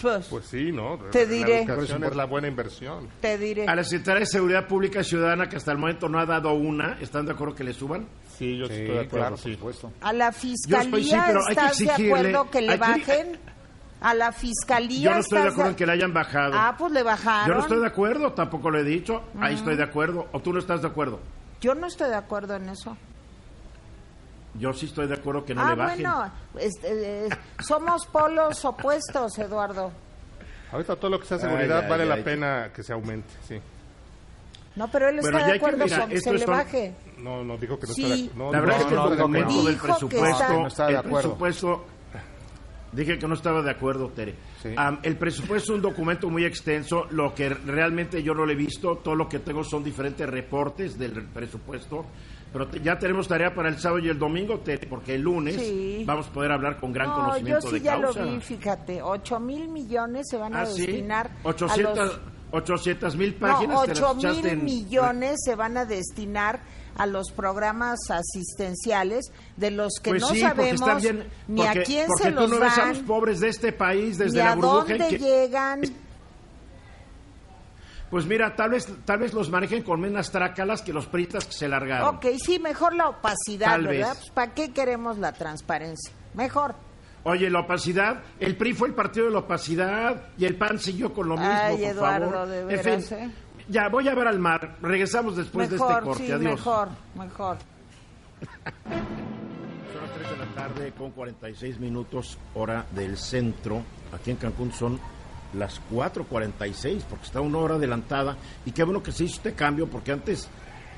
Pues, 0.00 0.26
Pues 0.28 0.46
sí, 0.46 0.70
¿no? 0.72 0.98
Te 1.10 1.24
La 1.26 1.32
diré. 1.32 1.62
educación 1.62 2.04
es 2.04 2.14
la 2.16 2.24
buena 2.26 2.48
inversión. 2.48 3.08
te 3.20 3.38
diré. 3.38 3.66
A 3.66 3.74
la 3.74 3.84
Secretaría 3.84 4.20
de 4.20 4.26
Seguridad 4.26 4.66
Pública 4.66 5.02
Ciudadana, 5.02 5.48
que 5.48 5.56
hasta 5.56 5.72
el 5.72 5.78
momento 5.78 6.08
no 6.08 6.18
ha 6.18 6.26
dado 6.26 6.52
una, 6.52 6.98
¿están 7.00 7.26
de 7.26 7.32
acuerdo 7.32 7.54
que 7.54 7.64
le 7.64 7.72
suban? 7.72 8.06
Sí, 8.38 8.56
yo 8.56 8.66
Sí, 8.66 8.72
estoy 8.74 8.86
de 8.86 8.92
acuerdo, 9.00 9.08
claro, 9.10 9.36
por 9.36 9.44
sí. 9.44 9.54
supuesto. 9.54 9.92
A 10.00 10.12
la 10.12 10.30
fiscalía 10.32 10.82
Yo 10.82 10.84
estoy- 10.98 11.04
sí, 11.04 11.16
pero 11.26 11.40
hay 11.40 11.46
que 11.46 11.52
estás 11.52 11.78
de 11.78 11.84
exigirle- 11.86 12.06
acuerdo 12.28 12.50
que 12.50 12.60
le 12.62 12.72
hay 12.72 12.78
que- 12.78 12.84
bajen. 12.86 13.38
A 14.00 14.14
la 14.14 14.30
fiscalía. 14.30 15.00
Yo 15.00 15.10
no 15.12 15.18
estoy 15.18 15.42
de 15.42 15.48
acuerdo 15.48 15.70
en 15.70 15.76
que 15.76 15.84
le 15.86 15.92
hayan 15.92 16.14
bajado. 16.14 16.52
Ah, 16.54 16.76
pues 16.78 16.92
le 16.92 17.02
bajaron. 17.02 17.48
Yo 17.48 17.54
no 17.54 17.60
estoy 17.62 17.80
de 17.80 17.86
acuerdo, 17.88 18.32
tampoco 18.32 18.70
lo 18.70 18.78
he 18.78 18.84
dicho. 18.84 19.22
Ahí 19.40 19.56
estoy 19.56 19.74
de 19.76 19.82
acuerdo. 19.82 20.28
¿O 20.32 20.38
tú 20.40 20.52
no 20.52 20.60
estás 20.60 20.82
de 20.82 20.86
acuerdo? 20.86 21.18
Yo 21.60 21.74
no 21.74 21.88
estoy 21.88 22.08
de 22.08 22.14
acuerdo 22.14 22.54
en 22.54 22.68
eso. 22.68 22.96
Yo 24.58 24.72
sí 24.72 24.86
estoy 24.86 25.06
de 25.06 25.14
acuerdo 25.14 25.44
que 25.44 25.54
no 25.54 25.62
ah, 25.62 25.70
le 25.70 25.76
bajen. 25.76 26.02
bueno, 26.02 26.32
este, 26.58 27.26
eh, 27.26 27.28
somos 27.66 28.06
polos 28.06 28.64
opuestos, 28.64 29.38
Eduardo. 29.38 29.92
Ahorita 30.72 30.96
todo 30.96 31.10
lo 31.12 31.20
que 31.20 31.26
sea 31.26 31.38
seguridad 31.38 31.78
Ay, 31.78 31.84
ay, 31.84 31.90
vale 31.90 32.02
ay. 32.04 32.08
la 32.08 32.24
pena 32.24 32.70
que 32.74 32.82
se 32.82 32.92
aumente, 32.92 33.32
sí. 33.46 33.58
No, 34.76 34.88
pero 34.88 35.08
él 35.08 35.18
está 35.18 35.38
de 35.38 35.52
que 35.52 35.56
acuerdo 35.58 35.84
mirar, 35.84 36.00
con 36.02 36.10
que 36.10 36.20
se 36.20 36.32
le 36.32 36.38
son- 36.40 36.50
baje. 36.50 36.94
No, 37.18 37.42
no 37.42 37.56
dijo 37.56 37.78
que 37.78 37.86
no 37.88 37.92
Sí. 37.94 38.02
está 38.02 38.14
de 38.14 38.24
acuerdo. 38.30 38.52
La 38.52 38.60
verdad 38.60 38.74
No, 38.76 38.80
es 38.80 38.86
que 38.88 38.94
no, 38.94 39.02
el 39.02 39.44
no. 39.44 39.62
del 39.64 39.74
que 39.76 39.82
presupuesto, 39.82 40.28
está- 40.42 40.52
No 40.52 40.66
está 40.68 40.86
de 40.86 40.94
el 40.94 41.02
presupuesto, 41.02 41.84
Dije 42.90 43.18
que 43.18 43.28
no 43.28 43.34
estaba 43.34 43.60
de 43.60 43.70
acuerdo, 43.70 44.08
Tere. 44.08 44.34
Sí. 44.62 44.74
El 45.02 45.16
presupuesto 45.18 45.72
es 45.72 45.76
un 45.76 45.82
documento 45.82 46.30
muy 46.30 46.46
extenso. 46.46 47.04
Lo 47.10 47.34
que 47.34 47.50
realmente 47.50 48.22
yo 48.22 48.32
no 48.32 48.46
lo 48.46 48.52
he 48.52 48.54
visto, 48.56 48.96
todo 48.96 49.14
lo 49.14 49.28
que 49.28 49.40
tengo 49.40 49.62
son 49.62 49.84
diferentes 49.84 50.26
reportes 50.26 50.98
del 50.98 51.12
presupuesto. 51.26 52.06
Pero 52.52 52.66
te- 52.68 52.80
ya 52.80 52.98
tenemos 52.98 53.28
tarea 53.28 53.54
para 53.54 53.68
el 53.68 53.78
sábado 53.78 53.98
y 54.04 54.08
el 54.08 54.18
domingo, 54.18 54.60
porque 54.88 55.14
el 55.16 55.22
lunes 55.22 55.56
Sí. 55.56 56.02
vamos 56.06 56.28
a 56.28 56.32
poder 56.32 56.52
hablar 56.52 56.78
con 56.80 56.92
gran 56.92 57.08
No, 57.08 57.16
yo 57.16 57.22
conocimiento 57.24 57.68
sí 57.68 57.72
de 57.74 57.80
ya 57.80 58.00
causa. 58.00 58.20
lo 58.24 58.30
vi, 58.32 58.40
fíjate, 58.40 59.02
8 59.02 59.38
mil 59.40 59.68
millones 59.68 60.26
se 60.30 60.36
van 60.38 60.54
a 60.56 60.62
Ah, 60.62 60.66
sí. 60.66 60.86
destinar 60.86 61.30
a 61.44 61.48
800 61.48 61.96
los... 61.98 62.20
800 62.50 63.16
mil 63.16 63.36
No, 63.38 63.46
páginas. 63.46 63.88
las 63.88 64.00
8 64.00 64.16
echaste 64.18 64.42
mil 64.42 64.46
en- 64.46 64.64
millones 64.64 65.36
se 65.44 65.54
van 65.54 65.76
a 65.76 65.84
destinar 65.84 66.60
a 66.96 67.04
los 67.06 67.30
programas 67.30 67.98
asistenciales 68.10 69.30
de 69.56 69.70
los 69.70 69.92
que 70.02 70.10
Pues 70.10 70.22
no 70.22 70.28
sí, 70.30 70.42
porque 70.42 70.76
sabemos 70.78 71.02
bien, 71.02 71.24
ni 71.48 71.62
a 71.62 71.66
porque- 71.66 71.82
quién 71.84 72.06
porque 72.06 72.22
se 72.24 72.30
tú 72.32 72.34
los 72.40 72.50
no 72.50 72.58
ves 72.60 72.78
a 72.78 72.86
los 72.88 72.96
dan, 72.96 73.06
pobres 73.06 73.40
de 73.40 73.48
este 73.48 73.72
país 73.72 74.18
desde 74.18 74.38
ni 74.38 74.44
la 74.44 74.52
a 74.52 74.54
burbuja 74.56 74.92
en 74.92 74.98
dónde 74.98 75.08
que- 75.08 75.18
llegan. 75.18 75.80
Pues 78.10 78.24
mira, 78.26 78.56
tal 78.56 78.70
vez 78.70 78.88
tal 79.04 79.18
vez 79.18 79.34
los 79.34 79.50
manejen 79.50 79.82
con 79.82 80.00
menos 80.00 80.30
trácalas 80.30 80.80
que 80.82 80.92
los 80.94 81.06
pritas 81.06 81.44
que 81.44 81.52
se 81.52 81.68
largaron. 81.68 82.16
Ok, 82.16 82.26
sí, 82.42 82.58
mejor 82.58 82.94
la 82.94 83.08
opacidad, 83.10 83.66
Tal 83.66 83.86
¿verdad? 83.86 84.08
vez. 84.10 84.18
Pues, 84.18 84.30
¿Para 84.30 84.54
qué 84.54 84.72
queremos 84.72 85.18
la 85.18 85.32
transparencia? 85.32 86.12
Mejor. 86.34 86.74
Oye, 87.24 87.50
la 87.50 87.60
opacidad, 87.60 88.22
el 88.40 88.56
PRI 88.56 88.72
fue 88.72 88.88
el 88.88 88.94
partido 88.94 89.26
de 89.26 89.32
la 89.32 89.40
opacidad 89.40 90.28
y 90.38 90.46
el 90.46 90.56
PAN 90.56 90.78
siguió 90.78 91.12
con 91.12 91.28
lo 91.28 91.36
mismo, 91.36 91.52
Ay, 91.52 91.76
por 91.76 91.84
Eduardo, 91.86 92.30
favor. 92.30 92.48
de 92.48 92.60
En 92.60 92.66
veras, 92.68 93.04
fin, 93.08 93.18
¿eh? 93.18 93.30
Ya, 93.68 93.88
voy 93.90 94.08
a 94.08 94.14
ver 94.14 94.26
al 94.28 94.38
mar. 94.38 94.76
Regresamos 94.80 95.36
después 95.36 95.68
de 95.68 95.76
este 95.76 95.86
corte. 95.86 96.14
sí, 96.24 96.32
Adiós. 96.32 96.52
mejor, 96.52 96.88
mejor. 97.16 97.58
Son 99.92 100.02
las 100.02 100.12
3 100.14 100.30
de 100.30 100.36
la 100.38 100.46
tarde 100.54 100.92
con 100.96 101.10
46 101.10 101.78
minutos 101.80 102.38
hora 102.54 102.86
del 102.92 103.16
centro. 103.18 103.82
Aquí 104.14 104.30
en 104.30 104.36
Cancún 104.36 104.72
son 104.72 104.98
las 105.54 105.80
4.46 105.90 107.02
porque 107.08 107.24
está 107.24 107.40
una 107.40 107.58
hora 107.58 107.74
adelantada. 107.76 108.36
Y 108.64 108.72
qué 108.72 108.84
bueno 108.84 109.02
que 109.02 109.12
se 109.12 109.24
hizo 109.24 109.36
este 109.36 109.54
cambio 109.54 109.88
porque 109.88 110.12
antes 110.12 110.48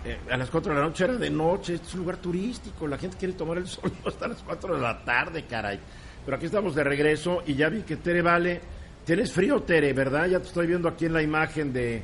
eh, 0.04 0.18
a 0.30 0.36
las 0.36 0.50
4 0.50 0.72
de 0.72 0.80
la 0.80 0.86
noche 0.86 1.04
era 1.04 1.14
de 1.14 1.30
noche. 1.30 1.74
Este 1.74 1.88
es 1.88 1.94
un 1.94 2.00
lugar 2.00 2.16
turístico. 2.16 2.86
La 2.86 2.98
gente 2.98 3.16
quiere 3.16 3.34
tomar 3.34 3.58
el 3.58 3.66
sol 3.66 3.92
hasta 4.06 4.28
las 4.28 4.42
4 4.42 4.76
de 4.76 4.80
la 4.80 5.04
tarde, 5.04 5.44
caray. 5.44 5.78
Pero 6.24 6.36
aquí 6.36 6.46
estamos 6.46 6.74
de 6.74 6.84
regreso 6.84 7.42
y 7.46 7.54
ya 7.54 7.68
vi 7.68 7.82
que 7.82 7.96
Tere 7.96 8.22
Vale. 8.22 8.60
Tienes 9.04 9.32
frío, 9.32 9.62
Tere, 9.62 9.92
¿verdad? 9.92 10.26
Ya 10.26 10.40
te 10.40 10.46
estoy 10.46 10.66
viendo 10.66 10.88
aquí 10.88 11.06
en 11.06 11.14
la 11.14 11.22
imagen 11.22 11.72
de, 11.72 12.02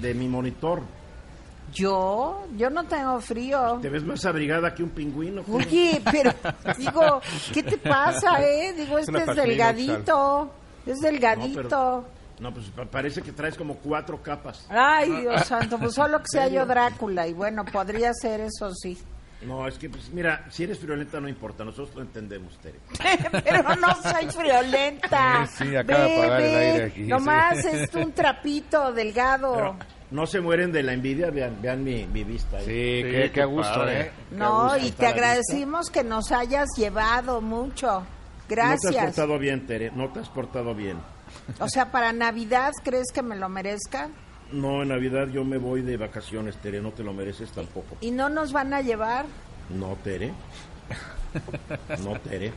de 0.00 0.14
mi 0.14 0.28
monitor. 0.28 0.82
Yo, 1.72 2.46
yo 2.56 2.68
no 2.68 2.84
tengo 2.84 3.20
frío. 3.20 3.78
Te 3.80 3.88
ves 3.88 4.04
más 4.04 4.24
abrigada 4.24 4.74
que 4.74 4.82
un 4.82 4.90
pingüino. 4.90 5.42
Oye, 5.50 6.02
pero 6.10 6.32
digo, 6.78 7.20
¿qué 7.52 7.62
te 7.62 7.78
pasa, 7.78 8.42
eh? 8.44 8.72
Digo, 8.76 8.98
Es 8.98 9.08
este 9.08 9.30
es 9.30 9.36
delgadito. 9.36 10.52
Es 10.86 10.96
No, 10.98 11.02
delgadito. 11.02 11.62
pero- 11.62 12.04
No, 12.40 12.54
pues 12.54 12.66
pa- 12.70 12.86
parece 12.86 13.20
que 13.22 13.32
traes 13.32 13.54
como 13.56 13.74
cuatro 13.76 14.22
capas. 14.22 14.66
Ay, 14.70 15.10
Dios 15.20 15.44
santo, 15.44 15.78
pues 15.78 15.94
solo 15.94 16.18
que 16.20 16.26
sea 16.30 16.48
yo 16.48 16.64
Drácula. 16.64 17.26
Y 17.26 17.34
bueno, 17.34 17.64
podría 17.66 18.12
ser 18.14 18.40
eso 18.40 18.74
sí. 18.74 18.98
No, 19.42 19.66
es 19.66 19.78
que, 19.78 19.88
pues 19.88 20.10
mira, 20.10 20.44
si 20.50 20.64
eres 20.64 20.78
friolenta 20.78 21.18
no 21.18 21.26
importa, 21.28 21.64
nosotros 21.64 21.94
lo 21.96 22.02
entendemos, 22.02 22.58
Tere. 22.58 22.78
Pero 23.44 23.74
no 23.76 23.94
soy 24.02 24.26
friolenta. 24.30 25.46
Sí, 25.56 25.64
sí, 25.68 25.76
acaba 25.76 26.04
de 26.04 26.16
apagar 26.18 26.40
el 26.42 26.56
aire 26.56 26.84
aquí, 26.84 27.02
Nomás 27.04 27.58
sí. 27.62 27.68
es 27.72 27.94
un 27.94 28.12
trapito 28.12 28.92
delgado. 28.92 29.54
Pero 29.54 29.76
no 30.10 30.26
se 30.26 30.40
mueren 30.40 30.72
de 30.72 30.82
la 30.82 30.92
envidia, 30.92 31.30
vean, 31.30 31.56
vean 31.62 31.82
mi, 31.84 32.06
mi 32.06 32.24
vista. 32.24 32.58
¿eh? 32.60 32.64
Sí, 32.64 33.02
Sí, 33.06 33.10
qué, 33.16 33.30
qué 33.32 33.44
gusto, 33.44 33.74
padre. 33.74 34.00
¿eh? 34.00 34.10
Qué 34.30 34.36
no, 34.36 34.62
gusto 34.64 34.78
y 34.86 34.90
te 34.92 35.06
agradecimos 35.06 35.90
que 35.90 36.04
nos 36.04 36.32
hayas 36.32 36.68
llevado 36.76 37.40
mucho. 37.40 38.02
No 38.50 38.56
te 38.56 38.60
has 38.62 38.80
Gracias. 38.82 39.04
portado 39.16 39.38
bien, 39.38 39.66
Tere, 39.66 39.90
no 39.94 40.08
te 40.12 40.20
has 40.20 40.28
portado 40.28 40.74
bien. 40.74 40.98
O 41.60 41.68
sea, 41.68 41.90
para 41.92 42.12
Navidad, 42.12 42.72
¿crees 42.84 43.12
que 43.12 43.22
me 43.22 43.36
lo 43.36 43.48
merezca? 43.48 44.10
No, 44.52 44.82
en 44.82 44.88
Navidad 44.88 45.28
yo 45.28 45.44
me 45.44 45.58
voy 45.58 45.82
de 45.82 45.96
vacaciones, 45.96 46.56
Tere, 46.56 46.80
no 46.80 46.90
te 46.90 47.04
lo 47.04 47.12
mereces 47.12 47.50
tampoco. 47.52 47.96
¿Y 48.00 48.10
no 48.10 48.28
nos 48.28 48.52
van 48.52 48.74
a 48.74 48.80
llevar? 48.80 49.26
No, 49.70 49.96
Tere. 50.02 50.32
No, 52.02 52.18
Tere. 52.20 52.52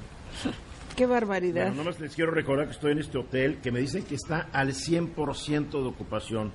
Qué 0.96 1.06
barbaridad. 1.06 1.68
Bueno, 1.68 1.84
nomás 1.84 2.00
les 2.00 2.16
quiero 2.16 2.32
recordar 2.32 2.66
que 2.68 2.74
estoy 2.74 2.92
en 2.94 3.00
este 3.00 3.18
hotel 3.18 3.60
que 3.62 3.72
me 3.72 3.80
dicen 3.80 4.04
que 4.04 4.16
está 4.16 4.48
al 4.52 4.74
100% 4.74 5.70
de 5.70 5.88
ocupación. 5.88 6.52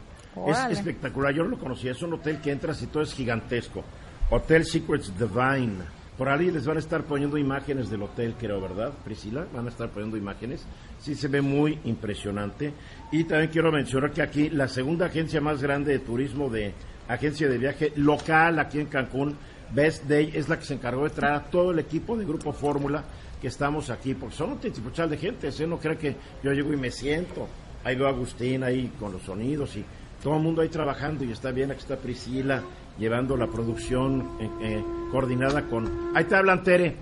Es 0.46 0.58
espectacular, 0.78 1.34
yo 1.34 1.42
no 1.42 1.50
lo 1.50 1.58
conocía, 1.58 1.90
es 1.92 2.02
un 2.02 2.12
hotel 2.14 2.40
que 2.40 2.52
entras 2.52 2.80
y 2.82 2.86
todo 2.86 3.02
es 3.02 3.12
gigantesco. 3.12 3.82
Hotel 4.30 4.64
Secrets 4.64 5.12
Divine. 5.18 5.76
Por 6.18 6.28
ahí 6.28 6.50
les 6.50 6.66
van 6.66 6.78
a 6.78 6.80
estar 6.80 7.04
poniendo 7.04 7.38
imágenes 7.38 7.88
del 7.90 8.02
hotel, 8.02 8.34
creo, 8.36 8.60
¿verdad, 8.60 8.92
Priscila? 9.04 9.46
Van 9.54 9.66
a 9.66 9.68
estar 9.68 9.88
poniendo 9.90 10.16
imágenes. 10.16 10.66
Sí, 10.98 11.14
se 11.14 11.28
ve 11.28 11.40
muy 11.40 11.78
impresionante. 11.84 12.74
Y 13.12 13.22
también 13.22 13.52
quiero 13.52 13.70
mencionar 13.70 14.10
que 14.10 14.22
aquí 14.22 14.50
la 14.50 14.66
segunda 14.66 15.06
agencia 15.06 15.40
más 15.40 15.62
grande 15.62 15.92
de 15.92 16.00
turismo 16.00 16.50
de 16.50 16.74
agencia 17.06 17.48
de 17.48 17.56
viaje 17.56 17.92
local 17.94 18.58
aquí 18.58 18.80
en 18.80 18.86
Cancún, 18.86 19.36
Best 19.72 20.06
Day, 20.06 20.32
es 20.34 20.48
la 20.48 20.58
que 20.58 20.64
se 20.64 20.74
encargó 20.74 21.04
de 21.04 21.10
traer 21.10 21.34
a 21.34 21.44
todo 21.44 21.70
el 21.70 21.78
equipo 21.78 22.16
de 22.16 22.24
Grupo 22.24 22.52
Fórmula 22.52 23.04
que 23.40 23.46
estamos 23.46 23.88
aquí, 23.88 24.14
porque 24.14 24.34
son 24.34 24.52
un 24.52 24.60
de 24.60 25.16
gente, 25.16 25.48
¿eh? 25.48 25.66
no 25.68 25.78
cree 25.78 25.96
que 25.96 26.16
yo 26.42 26.52
llego 26.52 26.72
y 26.72 26.76
me 26.76 26.90
siento. 26.90 27.46
Ahí 27.84 27.94
veo 27.94 28.08
Agustín 28.08 28.64
ahí 28.64 28.92
con 28.98 29.12
los 29.12 29.22
sonidos 29.22 29.76
y 29.76 29.84
todo 30.20 30.36
el 30.36 30.42
mundo 30.42 30.62
ahí 30.62 30.68
trabajando 30.68 31.24
y 31.24 31.30
está 31.30 31.52
bien, 31.52 31.70
aquí 31.70 31.80
está 31.80 31.96
Priscila 31.96 32.64
llevando 32.98 33.36
la 33.36 33.46
producción 33.46 34.28
eh, 34.40 34.50
eh, 34.60 34.84
coordinada 35.10 35.62
con... 35.68 36.10
Ahí 36.14 36.24
te 36.24 36.36
hablan, 36.36 36.62
Tere. 36.62 36.96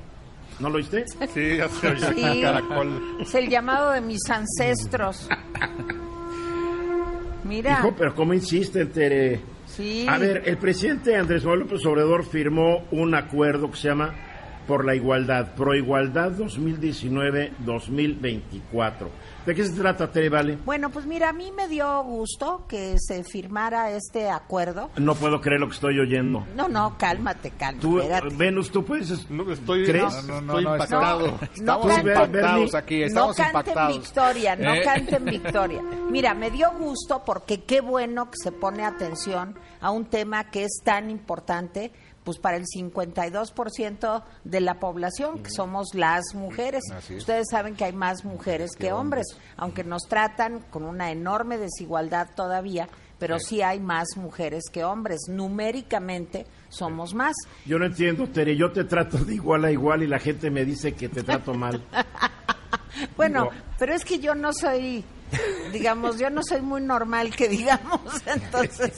¿No 0.61 0.71
lo 0.71 0.76
oíste? 0.76 1.05
Sí, 1.35 1.57
ya 1.59 1.69
se 1.69 1.88
oye 1.88 2.07
Sí. 2.15 2.41
caracol. 2.43 3.17
Es 3.21 3.35
el 3.35 3.49
llamado 3.49 3.91
de 3.93 4.00
mis 4.00 4.21
ancestros. 4.31 5.29
Mira, 7.45 7.79
Hijo, 7.81 7.95
pero 7.97 8.15
¿cómo 8.15 8.35
insisten, 8.35 8.91
Tere? 8.91 9.41
sí. 9.67 10.07
A 10.09 10.19
ver, 10.19 10.43
el 10.47 10.57
presidente 10.59 11.17
Andrés 11.17 11.45
Manuel 11.45 11.61
López 11.61 11.85
Obrador 11.87 12.25
firmó 12.25 12.85
un 12.91 13.15
acuerdo 13.15 13.71
que 13.71 13.76
se 13.76 13.88
llama 13.88 14.15
Por 14.67 14.85
la 14.85 14.95
Igualdad, 14.95 15.55
Pro 15.55 15.75
Igualdad 15.75 16.33
2019-2024. 16.33 19.09
¿De 19.47 19.55
qué 19.55 19.65
se 19.65 19.73
trata, 19.75 20.11
Tere 20.11 20.29
Vale? 20.29 20.59
Bueno, 20.65 20.91
pues 20.91 21.07
mira, 21.07 21.29
a 21.29 21.33
mí 21.33 21.53
me 21.53 21.69
dio 21.69 22.03
gusto 22.03 22.65
que 22.69 22.97
se 22.99 23.23
firmara 23.23 23.93
este 23.93 24.29
acuerdo. 24.29 24.91
No 24.97 25.15
puedo 25.15 25.41
creer 25.41 25.61
lo 25.61 25.69
que 25.69 25.75
estoy 25.75 26.00
oyendo. 26.00 26.45
No, 26.57 26.67
no, 26.67 26.99
cálmate, 26.99 27.53
cálmate. 27.53 27.81
Tú, 27.81 28.00
espérate. 28.00 28.35
Venus, 28.35 28.71
tú 28.73 28.85
puedes... 28.85 29.31
No, 29.31 29.49
estoy, 29.53 29.85
¿Crees? 29.87 30.25
No, 30.26 30.41
no, 30.41 30.41
no, 30.41 30.59
estoy 30.59 30.65
no, 30.65 30.73
impactado. 30.75 31.26
No, 31.29 31.38
Estamos 31.55 31.87
cante- 31.87 32.09
impactados 32.11 32.75
aquí, 32.75 33.00
no 33.00 33.07
estamos 33.07 33.37
canten 33.37 33.57
impactados. 33.61 33.99
victoria, 34.00 34.57
no 34.57 34.75
¿Eh? 34.75 34.83
canten 34.83 35.25
victoria. 35.26 35.83
Mira, 36.11 36.35
me 36.35 36.50
dio 36.50 36.73
gusto 36.73 37.23
porque 37.25 37.62
qué 37.62 37.81
bueno 37.81 38.26
que 38.31 38.37
se 38.43 38.50
pone 38.50 38.85
atención 38.85 39.57
a 39.81 39.91
un 39.93 40.07
tema 40.07 40.50
que 40.50 40.65
es 40.65 40.81
tan 40.83 41.09
importante 41.09 41.93
pues 42.26 42.38
para 42.38 42.56
el 42.59 42.64
52% 42.66 44.23
de 44.45 44.61
la 44.61 44.75
población, 44.80 45.42
que 45.42 45.50
somos 45.50 45.95
las 45.95 46.35
mujeres. 46.35 46.83
Ustedes 47.16 47.47
saben 47.50 47.76
que 47.76 47.85
hay 47.85 47.92
más 47.92 48.25
mujeres 48.25 48.73
que 48.76 48.92
hombres, 48.92 49.26
aunque 49.56 49.85
nos 49.85 50.02
tratan 50.09 50.61
con 50.71 50.83
una 50.85 51.11
enorme 51.12 51.56
desigualdad 51.56 52.28
todavía, 52.35 52.88
pero 53.18 53.38
sí 53.38 53.62
hay 53.62 53.78
más 53.80 54.09
mujeres 54.16 54.64
que 54.71 54.85
hombres. 54.85 55.21
Numéricamente 55.28 56.47
somos 56.68 57.14
más. 57.14 57.35
Yo 57.64 57.78
no 57.78 57.87
entiendo, 57.87 58.26
Tere. 58.28 58.56
Yo 58.56 58.73
te 58.73 58.85
trato 58.85 59.18
de 59.18 59.37
igual 59.37 59.64
a 59.64 59.71
igual 59.71 60.02
y 60.02 60.06
la 60.09 60.18
gente 60.18 60.50
me 60.50 60.64
dice 60.64 60.92
que 60.95 61.09
te 61.09 61.23
trato 61.23 61.54
mal. 61.54 61.83
Bueno, 63.16 63.45
No. 63.45 63.50
pero 63.78 63.92
es 63.95 64.04
que 64.06 64.18
yo 64.21 64.35
no 64.35 64.52
soy, 64.54 65.04
digamos, 65.73 66.18
yo 66.18 66.30
no 66.30 66.42
soy 66.42 66.61
muy 66.62 66.80
normal 66.80 67.35
que 67.35 67.49
digamos, 67.49 68.00
entonces 68.26 68.92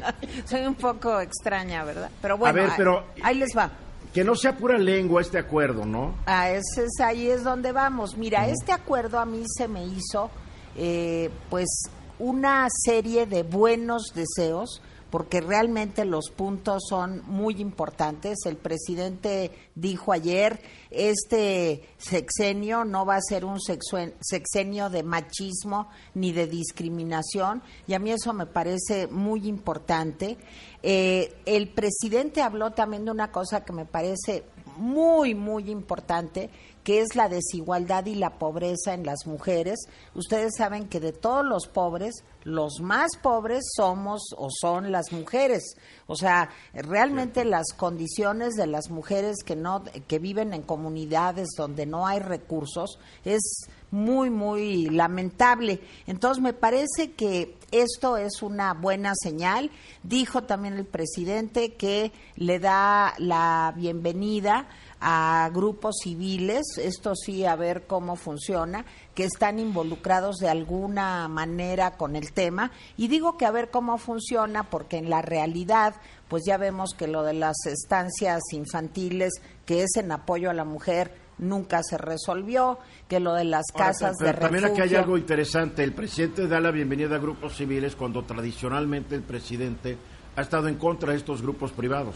soy 0.44 0.62
un 0.66 0.74
poco 0.74 1.20
extraña, 1.20 1.84
¿verdad? 1.84 2.10
Pero 2.20 2.38
bueno, 2.38 2.54
ver, 2.54 2.66
ahí- 2.70 2.74
pero- 2.76 3.04
ahí 3.22 3.34
les 3.36 3.50
va. 3.56 3.70
Que 4.14 4.24
no 4.24 4.34
sea 4.34 4.54
pura 4.56 4.76
lengua 4.76 5.22
este 5.22 5.38
acuerdo, 5.38 5.86
¿no? 5.86 6.14
Ah, 6.26 6.50
ese 6.50 6.84
es, 6.84 7.00
ahí 7.00 7.28
es 7.28 7.42
donde 7.44 7.72
vamos. 7.72 8.16
Mira, 8.18 8.46
este 8.46 8.70
acuerdo 8.70 9.18
a 9.18 9.24
mí 9.24 9.42
se 9.56 9.68
me 9.68 9.86
hizo, 9.86 10.30
eh, 10.76 11.30
pues, 11.48 11.66
una 12.18 12.68
serie 12.70 13.24
de 13.24 13.42
buenos 13.42 14.12
deseos, 14.14 14.82
porque 15.12 15.42
realmente 15.42 16.06
los 16.06 16.30
puntos 16.30 16.84
son 16.88 17.20
muy 17.26 17.60
importantes. 17.60 18.46
El 18.46 18.56
presidente 18.56 19.50
dijo 19.74 20.10
ayer, 20.10 20.58
este 20.90 21.82
sexenio 21.98 22.86
no 22.86 23.04
va 23.04 23.16
a 23.16 23.20
ser 23.20 23.44
un 23.44 23.58
sexenio 23.60 24.88
de 24.88 25.02
machismo 25.02 25.90
ni 26.14 26.32
de 26.32 26.46
discriminación, 26.46 27.62
y 27.86 27.92
a 27.92 27.98
mí 27.98 28.10
eso 28.10 28.32
me 28.32 28.46
parece 28.46 29.06
muy 29.06 29.46
importante. 29.48 30.38
Eh, 30.82 31.34
el 31.44 31.68
presidente 31.68 32.40
habló 32.40 32.70
también 32.70 33.04
de 33.04 33.10
una 33.10 33.30
cosa 33.30 33.66
que 33.66 33.74
me 33.74 33.84
parece 33.84 34.44
muy, 34.78 35.34
muy 35.34 35.70
importante, 35.70 36.48
que 36.84 37.00
es 37.00 37.14
la 37.14 37.28
desigualdad 37.28 38.06
y 38.06 38.14
la 38.14 38.38
pobreza 38.38 38.94
en 38.94 39.04
las 39.04 39.26
mujeres. 39.26 39.78
Ustedes 40.14 40.52
saben 40.56 40.88
que 40.88 41.00
de 41.00 41.12
todos 41.12 41.44
los 41.44 41.68
pobres, 41.68 42.24
los 42.44 42.80
más 42.80 43.10
pobres 43.22 43.62
somos 43.76 44.34
o 44.36 44.48
son 44.50 44.90
las 44.90 45.12
mujeres. 45.12 45.76
O 46.06 46.16
sea, 46.16 46.50
realmente 46.72 47.44
las 47.44 47.72
condiciones 47.76 48.54
de 48.54 48.66
las 48.66 48.90
mujeres 48.90 49.36
que 49.44 49.56
no 49.56 49.84
que 50.08 50.18
viven 50.18 50.52
en 50.52 50.62
comunidades 50.62 51.48
donde 51.56 51.86
no 51.86 52.06
hay 52.06 52.18
recursos 52.18 52.98
es 53.24 53.66
muy 53.90 54.30
muy 54.30 54.86
lamentable. 54.86 55.80
Entonces 56.06 56.42
me 56.42 56.52
parece 56.52 57.12
que 57.12 57.56
esto 57.70 58.16
es 58.16 58.42
una 58.42 58.74
buena 58.74 59.12
señal. 59.14 59.70
Dijo 60.02 60.42
también 60.44 60.74
el 60.74 60.86
presidente 60.86 61.74
que 61.74 62.12
le 62.36 62.58
da 62.58 63.14
la 63.18 63.72
bienvenida 63.76 64.66
a 65.02 65.50
grupos 65.52 65.96
civiles, 66.02 66.62
esto 66.78 67.14
sí, 67.16 67.44
a 67.44 67.56
ver 67.56 67.86
cómo 67.88 68.14
funciona, 68.14 68.84
que 69.14 69.24
están 69.24 69.58
involucrados 69.58 70.36
de 70.36 70.48
alguna 70.48 71.26
manera 71.26 71.96
con 71.96 72.14
el 72.14 72.32
tema. 72.32 72.70
Y 72.96 73.08
digo 73.08 73.36
que 73.36 73.44
a 73.44 73.50
ver 73.50 73.70
cómo 73.70 73.98
funciona 73.98 74.70
porque 74.70 74.98
en 74.98 75.10
la 75.10 75.20
realidad, 75.20 75.96
pues 76.28 76.44
ya 76.46 76.56
vemos 76.56 76.94
que 76.96 77.08
lo 77.08 77.24
de 77.24 77.34
las 77.34 77.66
estancias 77.66 78.40
infantiles, 78.52 79.32
que 79.66 79.82
es 79.82 79.96
en 79.96 80.12
apoyo 80.12 80.50
a 80.50 80.54
la 80.54 80.64
mujer, 80.64 81.12
nunca 81.38 81.82
se 81.82 81.98
resolvió, 81.98 82.78
que 83.08 83.18
lo 83.18 83.34
de 83.34 83.44
las 83.44 83.66
casas 83.74 84.16
de 84.18 84.32
refugio... 84.32 84.60
También 84.60 84.64
aquí 84.66 84.80
hay 84.82 84.94
algo 84.94 85.18
interesante, 85.18 85.82
el 85.82 85.92
presidente 85.92 86.46
da 86.46 86.60
la 86.60 86.70
bienvenida 86.70 87.16
a 87.16 87.18
grupos 87.18 87.56
civiles 87.56 87.96
cuando 87.96 88.22
tradicionalmente 88.24 89.16
el 89.16 89.22
presidente 89.22 89.98
ha 90.36 90.42
estado 90.42 90.68
en 90.68 90.76
contra 90.76 91.10
de 91.10 91.18
estos 91.18 91.42
grupos 91.42 91.72
privados. 91.72 92.14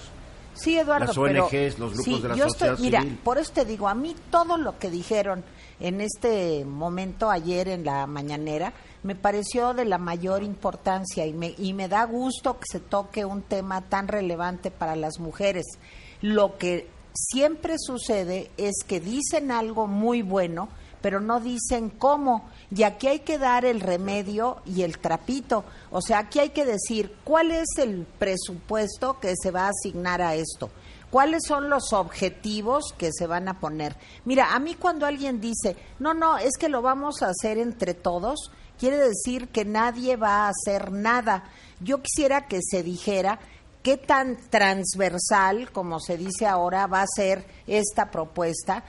Sí, 0.56 0.78
Eduardo, 0.78 1.06
las 1.06 1.18
ONGs, 1.18 1.78
los 1.78 1.94
grupos 1.94 2.22
de 2.22 2.28
la 2.28 2.36
yo 2.36 2.48
sociedad 2.48 2.72
estoy, 2.72 2.86
mira, 2.86 3.00
civil. 3.02 3.20
por 3.22 3.38
eso 3.38 3.52
te 3.52 3.64
digo, 3.64 3.88
a 3.88 3.94
mí 3.94 4.16
todo 4.30 4.56
lo 4.56 4.78
que 4.78 4.90
dijeron 4.90 5.44
en 5.80 6.00
este 6.00 6.64
momento 6.64 7.30
ayer 7.30 7.68
en 7.68 7.84
la 7.84 8.06
mañanera 8.06 8.72
me 9.02 9.14
pareció 9.14 9.75
de 9.75 9.84
la 9.84 9.98
mayor 9.98 10.42
importancia 10.42 11.26
y 11.26 11.32
me, 11.32 11.54
y 11.58 11.72
me 11.75 11.88
da 11.88 12.04
gusto 12.04 12.58
que 12.58 12.64
se 12.70 12.80
toque 12.80 13.25
un 13.25 13.42
tema 13.42 13.82
tan 13.82 14.08
relevante 14.08 14.70
para 14.70 14.96
las 14.96 15.20
mujeres. 15.20 15.64
Lo 16.22 16.58
que 16.58 16.88
siempre 17.14 17.76
sucede 17.78 18.50
es 18.56 18.75
que 18.86 19.00
dicen 19.00 19.50
algo 19.50 19.86
muy 19.86 20.22
bueno, 20.22 20.68
pero 21.00 21.20
no 21.20 21.40
dicen 21.40 21.90
cómo. 21.90 22.50
Y 22.75 22.82
aquí 22.82 23.06
hay 23.06 23.20
que 23.20 23.38
dar 23.38 23.64
el 23.64 23.80
remedio 23.80 24.58
y 24.64 24.82
el 24.82 24.99
trapito. 24.99 25.64
O 25.90 26.00
sea, 26.00 26.18
aquí 26.18 26.40
hay 26.40 26.50
que 26.50 26.64
decir 26.64 27.14
cuál 27.25 27.50
es 27.52 27.68
el 27.78 28.06
presupuesto 28.18 29.20
que 29.20 29.35
se 29.40 29.50
va 29.50 29.66
a 29.66 29.70
asignar 29.70 30.20
a 30.20 30.35
esto. 30.35 30.70
¿Cuáles 31.11 31.42
son 31.46 31.70
los 31.70 31.92
objetivos 31.92 32.92
que 32.99 33.11
se 33.12 33.26
van 33.26 33.49
a 33.49 33.61
poner? 33.61 33.96
Mira, 34.25 34.54
a 34.54 34.58
mí 34.58 34.75
cuando 34.75 35.06
alguien 35.06 35.40
dice, 35.40 35.76
no, 36.00 36.14
no, 36.14 36.37
es 36.37 36.56
que 36.58 36.68
lo 36.68 36.82
vamos 36.82 37.23
a 37.23 37.28
hacer 37.28 37.58
entre 37.58 37.94
todos, 37.94 38.50
quiere 38.78 38.99
decir 38.99 39.49
que 39.49 39.64
nadie 39.64 40.16
va 40.16 40.46
a 40.46 40.50
hacer 40.50 40.90
nada. 40.90 41.44
Yo 41.80 42.02
quisiera 42.02 42.49
que 42.49 42.58
se 42.61 42.82
dijera 42.82 43.38
qué 43.87 43.96
tan 43.96 44.37
transversal, 44.50 45.70
como 45.70 46.00
se 46.00 46.16
dice 46.16 46.44
ahora, 46.44 46.88
va 46.88 47.02
a 47.02 47.06
ser 47.06 47.46
esta 47.68 48.11
propuesta, 48.11 48.82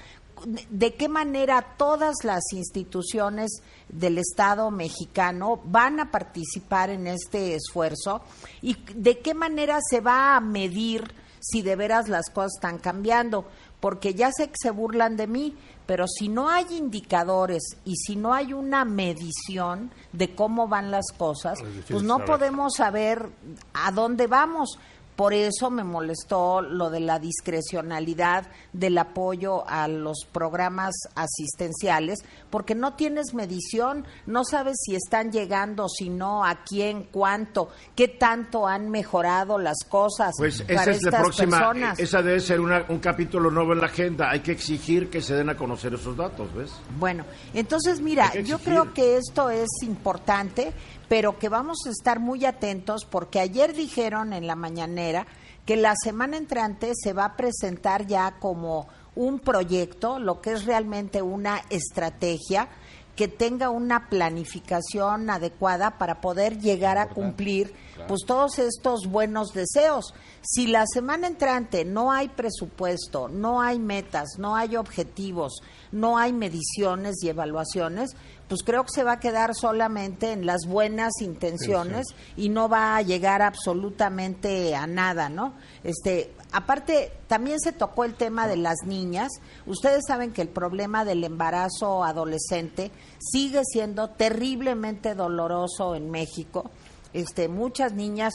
de 0.46 0.96
qué 0.96 1.10
manera 1.10 1.76
todas 1.78 2.16
las 2.24 2.44
instituciones 2.54 3.62
del 3.90 4.18
Estado 4.18 4.70
mexicano 4.72 5.60
van 5.66 6.00
a 6.00 6.12
participar 6.12 6.90
en 6.90 7.08
este 7.08 7.56
esfuerzo 7.56 8.22
y 8.62 8.76
de 8.94 9.20
qué 9.20 9.34
manera 9.34 9.80
se 9.90 10.02
va 10.02 10.36
a 10.36 10.40
medir 10.42 11.14
si 11.40 11.62
de 11.62 11.76
veras 11.76 12.10
las 12.10 12.30
cosas 12.30 12.54
están 12.56 12.80
cambiando, 12.80 13.46
porque 13.80 14.14
ya 14.14 14.32
sé 14.32 14.48
que 14.48 14.56
se 14.60 14.72
burlan 14.72 15.18
de 15.18 15.28
mí, 15.28 15.56
pero 15.86 16.06
si 16.08 16.28
no 16.28 16.50
hay 16.50 16.66
indicadores 16.72 17.64
y 17.86 17.96
si 17.96 18.16
no 18.16 18.34
hay 18.34 18.54
una 18.54 18.84
medición 18.86 19.92
de 20.12 20.36
cómo 20.36 20.68
van 20.68 20.92
las 20.92 21.06
cosas, 21.18 21.60
pues 21.90 22.04
no 22.04 22.26
podemos 22.26 22.74
saber 22.76 23.30
a 23.74 23.92
dónde 23.92 24.28
vamos. 24.28 24.78
Por 25.18 25.34
eso 25.34 25.70
me 25.72 25.84
molestó 25.84 26.62
lo 26.62 26.90
de 26.90 27.02
la 27.02 27.20
discrecionalidad 27.20 28.48
del 28.72 28.98
apoyo 29.00 29.68
a 29.68 29.88
los 29.88 30.20
programas 30.32 30.94
asistenciales, 31.16 32.20
porque 32.50 32.76
no 32.76 32.94
tienes 32.94 33.34
medición, 33.34 34.06
no 34.26 34.44
sabes 34.46 34.78
si 34.80 34.96
están 34.96 35.32
llegando, 35.32 35.90
si 35.90 36.10
no, 36.10 36.46
a 36.46 36.64
quién, 36.64 37.04
cuánto, 37.12 37.70
qué 37.96 38.08
tanto 38.08 38.68
han 38.68 38.90
mejorado 38.90 39.58
las 39.58 39.78
cosas 39.90 40.34
Pues 40.38 40.62
para 40.62 40.82
esa 40.84 40.92
es 40.92 41.02
la 41.04 41.10
estas 41.10 41.22
próxima, 41.22 41.58
personas. 41.58 42.00
esa 42.00 42.22
debe 42.22 42.40
ser 42.40 42.60
una- 42.62 42.86
un 42.88 43.00
capítulo 43.00 43.50
nuevo 43.52 43.74
en 43.74 43.80
la 43.82 43.88
agenda. 43.88 44.30
Hay 44.30 44.42
que 44.42 44.52
exigir 44.52 45.10
que 45.10 45.22
se 45.22 45.34
den 45.34 45.50
a 45.50 45.58
conocer 45.58 45.94
esos 45.96 46.16
datos, 46.16 46.54
¿ves? 46.54 46.72
Bueno, 47.00 47.26
entonces 47.56 48.00
mira, 48.02 48.34
yo 48.42 48.60
creo 48.60 48.94
que 48.94 49.18
esto 49.18 49.50
es 49.50 49.68
importante, 49.82 50.74
pero 51.08 51.40
que 51.40 51.50
vamos 51.50 51.80
a 51.86 51.90
estar 51.90 52.20
muy 52.20 52.46
atentos 52.46 53.06
porque 53.06 53.40
ayer 53.40 53.74
dijeron 53.74 54.34
en 54.34 54.48
la 54.48 54.56
mañanera 54.56 55.28
que 55.66 55.76
la 55.76 55.94
semana 56.02 56.38
entrante 56.38 56.94
se 56.96 57.14
va 57.14 57.26
a 57.26 57.36
presentar 57.36 58.08
ya 58.08 58.38
como 58.40 58.88
un 59.16 59.40
proyecto, 59.40 60.20
lo 60.20 60.42
que 60.42 60.54
es 60.54 60.66
realmente 60.66 61.22
una 61.22 61.62
estrategia 61.70 62.70
que 63.18 63.28
tenga 63.28 63.72
una 63.72 64.10
planificación 64.10 65.30
adecuada 65.32 65.98
para 65.98 66.22
poder 66.22 66.60
llegar 66.60 67.00
a 67.00 67.10
cumplir 67.10 67.74
pues 68.08 68.22
todos 68.28 68.60
estos 68.60 69.08
buenos 69.08 69.54
deseos. 69.54 70.14
Si 70.44 70.68
la 70.68 70.86
semana 70.86 71.26
entrante 71.26 71.84
no 71.84 72.12
hay 72.12 72.30
presupuesto, 72.30 73.28
no 73.28 73.60
hay 73.60 73.80
metas, 73.80 74.38
no 74.38 74.56
hay 74.56 74.78
objetivos, 74.78 75.62
no 75.92 76.20
hay 76.20 76.32
mediciones 76.32 77.16
y 77.24 77.30
evaluaciones, 77.30 78.16
pues 78.48 78.62
creo 78.64 78.84
que 78.84 78.92
se 78.94 79.04
va 79.04 79.14
a 79.14 79.20
quedar 79.20 79.56
solamente 79.56 80.32
en 80.32 80.46
las 80.46 80.68
buenas 80.68 81.12
intenciones 81.20 82.06
y 82.38 82.50
no 82.50 82.70
va 82.70 82.96
a 82.96 83.02
llegar 83.02 83.42
absolutamente 83.42 84.76
a 84.76 84.86
nada, 84.86 85.28
¿no? 85.28 85.54
Este, 85.84 86.34
aparte 86.52 87.12
también 87.28 87.60
se 87.60 87.72
tocó 87.72 88.04
el 88.04 88.16
tema 88.16 88.48
de 88.48 88.58
las 88.58 88.78
niñas. 88.86 89.30
Ustedes 89.66 90.04
saben 90.08 90.32
que 90.32 90.42
el 90.42 90.50
problema 90.50 91.06
del 91.06 91.24
embarazo 91.24 92.04
adolescente 92.04 92.92
sigue 93.20 93.62
siendo 93.66 94.10
terriblemente 94.10 95.16
doloroso 95.16 95.96
en 95.96 96.10
México. 96.10 96.72
Este, 97.14 97.48
muchas 97.48 97.94
niñas 97.94 98.34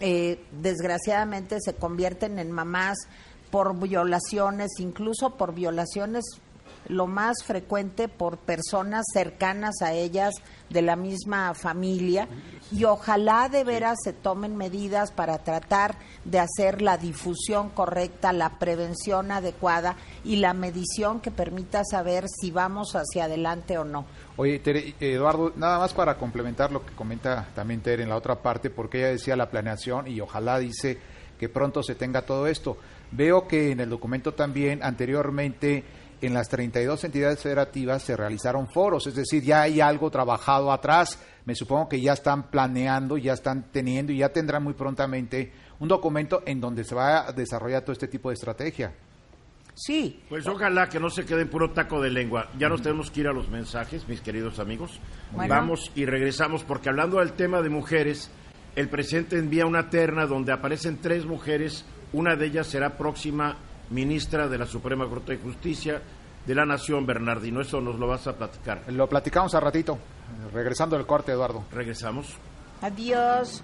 eh, 0.00 0.44
desgraciadamente 0.52 1.58
se 1.60 1.74
convierten 1.74 2.38
en 2.38 2.52
mamás 2.52 2.98
por 3.50 3.78
violaciones, 3.78 4.72
incluso 4.78 5.36
por 5.36 5.54
violaciones 5.54 6.24
lo 6.88 7.06
más 7.06 7.44
frecuente 7.44 8.08
por 8.08 8.38
personas 8.38 9.04
cercanas 9.12 9.82
a 9.82 9.92
ellas 9.92 10.34
de 10.70 10.82
la 10.82 10.96
misma 10.96 11.54
familia 11.54 12.28
y 12.72 12.84
ojalá 12.84 13.48
de 13.48 13.64
veras 13.64 13.98
se 14.02 14.12
tomen 14.12 14.56
medidas 14.56 15.12
para 15.12 15.38
tratar 15.38 15.96
de 16.24 16.40
hacer 16.40 16.82
la 16.82 16.98
difusión 16.98 17.70
correcta, 17.70 18.32
la 18.32 18.58
prevención 18.58 19.30
adecuada 19.30 19.96
y 20.24 20.36
la 20.36 20.54
medición 20.54 21.20
que 21.20 21.30
permita 21.30 21.82
saber 21.84 22.24
si 22.28 22.50
vamos 22.50 22.94
hacia 22.94 23.24
adelante 23.24 23.78
o 23.78 23.84
no. 23.84 24.06
Oye, 24.36 24.58
Tere, 24.58 24.94
Eduardo, 25.00 25.52
nada 25.56 25.78
más 25.78 25.94
para 25.94 26.18
complementar 26.18 26.72
lo 26.72 26.84
que 26.84 26.94
comenta 26.94 27.48
también 27.54 27.80
Tere 27.80 28.02
en 28.02 28.08
la 28.08 28.16
otra 28.16 28.42
parte, 28.42 28.70
porque 28.70 28.98
ella 28.98 29.08
decía 29.08 29.36
la 29.36 29.50
planeación 29.50 30.08
y 30.08 30.20
ojalá 30.20 30.58
dice 30.58 30.98
que 31.38 31.48
pronto 31.48 31.82
se 31.82 31.94
tenga 31.94 32.22
todo 32.22 32.46
esto. 32.46 32.76
Veo 33.12 33.46
que 33.46 33.70
en 33.70 33.80
el 33.80 33.90
documento 33.90 34.34
también 34.34 34.82
anteriormente 34.82 35.84
en 36.20 36.34
las 36.34 36.48
32 36.48 37.04
entidades 37.04 37.40
federativas 37.40 38.02
se 38.02 38.16
realizaron 38.16 38.68
foros, 38.68 39.06
es 39.06 39.14
decir, 39.14 39.42
ya 39.42 39.62
hay 39.62 39.80
algo 39.80 40.10
trabajado 40.10 40.72
atrás. 40.72 41.18
Me 41.44 41.54
supongo 41.54 41.88
que 41.88 42.00
ya 42.00 42.12
están 42.12 42.50
planeando, 42.50 43.16
ya 43.18 43.34
están 43.34 43.70
teniendo 43.70 44.12
y 44.12 44.18
ya 44.18 44.30
tendrán 44.30 44.64
muy 44.64 44.74
prontamente 44.74 45.52
un 45.78 45.88
documento 45.88 46.42
en 46.46 46.60
donde 46.60 46.84
se 46.84 46.94
va 46.94 47.28
a 47.28 47.32
desarrollar 47.32 47.82
todo 47.82 47.92
este 47.92 48.08
tipo 48.08 48.30
de 48.30 48.34
estrategia. 48.34 48.92
Sí, 49.74 50.22
Pues 50.30 50.46
ojalá 50.46 50.88
que 50.88 50.98
no 50.98 51.10
se 51.10 51.26
quede 51.26 51.42
en 51.42 51.50
puro 51.50 51.70
taco 51.72 52.00
de 52.00 52.08
lengua. 52.08 52.48
Ya 52.58 52.70
nos 52.70 52.80
tenemos 52.80 53.10
que 53.10 53.20
ir 53.20 53.28
a 53.28 53.32
los 53.34 53.50
mensajes, 53.50 54.08
mis 54.08 54.22
queridos 54.22 54.58
amigos. 54.58 54.98
Bueno. 55.32 55.54
Vamos 55.54 55.92
y 55.94 56.06
regresamos 56.06 56.64
porque 56.64 56.88
hablando 56.88 57.18
del 57.18 57.32
tema 57.32 57.60
de 57.60 57.68
mujeres, 57.68 58.30
el 58.74 58.88
presidente 58.88 59.38
envía 59.38 59.66
una 59.66 59.90
terna 59.90 60.24
donde 60.24 60.52
aparecen 60.52 60.96
tres 60.96 61.26
mujeres. 61.26 61.84
Una 62.14 62.36
de 62.36 62.46
ellas 62.46 62.68
será 62.68 62.96
próxima 62.96 63.58
ministra 63.90 64.48
de 64.48 64.58
la 64.58 64.66
Suprema 64.66 65.08
Corte 65.08 65.36
de 65.36 65.42
Justicia 65.42 66.02
de 66.46 66.54
la 66.54 66.64
Nación, 66.64 67.06
Bernardino. 67.06 67.60
Eso 67.60 67.80
nos 67.80 67.98
lo 67.98 68.06
vas 68.06 68.26
a 68.26 68.36
platicar. 68.36 68.82
Lo 68.92 69.08
platicamos 69.08 69.54
a 69.54 69.60
ratito, 69.60 69.98
regresando 70.52 70.96
del 70.96 71.06
corte, 71.06 71.32
Eduardo. 71.32 71.64
Regresamos. 71.72 72.36
adiós. 72.80 73.62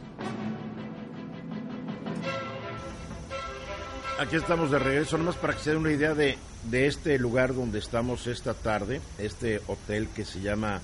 Aquí 4.19 4.37
estamos 4.37 4.71
de 4.71 4.79
regreso, 4.79 5.19
nomás 5.19 5.37
para 5.37 5.55
que 5.55 5.61
se 5.61 5.71
den 5.71 5.81
una 5.81 5.91
idea 5.91 6.15
de, 6.15 6.39
de 6.65 6.87
este 6.87 7.19
lugar 7.19 7.55
donde 7.55 7.79
estamos 7.81 8.27
esta 8.27 8.55
tarde, 8.55 9.01
este 9.19 9.61
hotel 9.67 10.09
que 10.15 10.25
se 10.25 10.41
llama 10.41 10.81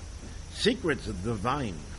Secrets 0.53 1.05
Divine. 1.23 1.89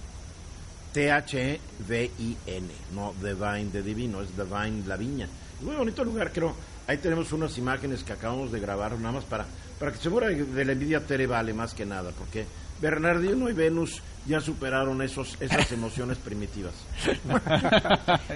T-H-E-V-I-N, 0.92 2.68
no 2.92 3.14
Divine 3.22 3.70
de 3.70 3.83
divino, 3.83 4.20
es 4.20 4.37
Divine 4.37 4.83
la 4.87 4.96
viña. 4.96 5.29
Muy 5.62 5.76
bonito 5.76 6.05
lugar, 6.05 6.33
creo. 6.33 6.55
Ahí 6.90 6.98
tenemos 6.98 7.31
unas 7.31 7.57
imágenes 7.57 8.03
que 8.03 8.12
acabamos 8.12 8.50
de 8.50 8.59
grabar, 8.59 8.98
nada 8.98 9.12
más 9.12 9.24
para, 9.24 9.46
para 9.79 9.92
que 9.92 9.98
se 9.98 10.11
muera 10.11 10.26
de 10.26 10.64
la 10.64 10.72
envidia 10.72 11.07
Tere 11.07 11.29
vale 11.29 11.55
más 11.55 11.72
que 11.72 11.87
nada, 11.87 12.11
porque 12.11 12.46
Bernardino 12.81 13.48
y 13.48 13.53
Venus 13.53 14.03
ya 14.26 14.40
superaron 14.40 15.00
esos, 15.00 15.37
esas 15.38 15.70
emociones 15.76 16.18
primitivas. 16.18 16.74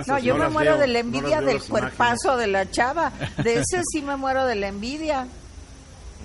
No, 0.07 0.21
yo 0.21 0.39
no 0.39 0.45
me 0.45 0.51
muero 0.51 0.71
veo, 0.75 0.81
de 0.83 0.87
la 0.87 1.01
envidia 1.01 1.41
del 1.41 1.61
cuerpazo 1.65 2.37
de 2.37 2.47
la 2.47 2.71
chava. 2.71 3.13
De 3.43 3.55
ese 3.55 3.83
sí 3.91 4.03
me 4.03 4.15
muero 4.15 4.47
de 4.47 4.55
la 4.55 4.69
envidia. 4.69 5.27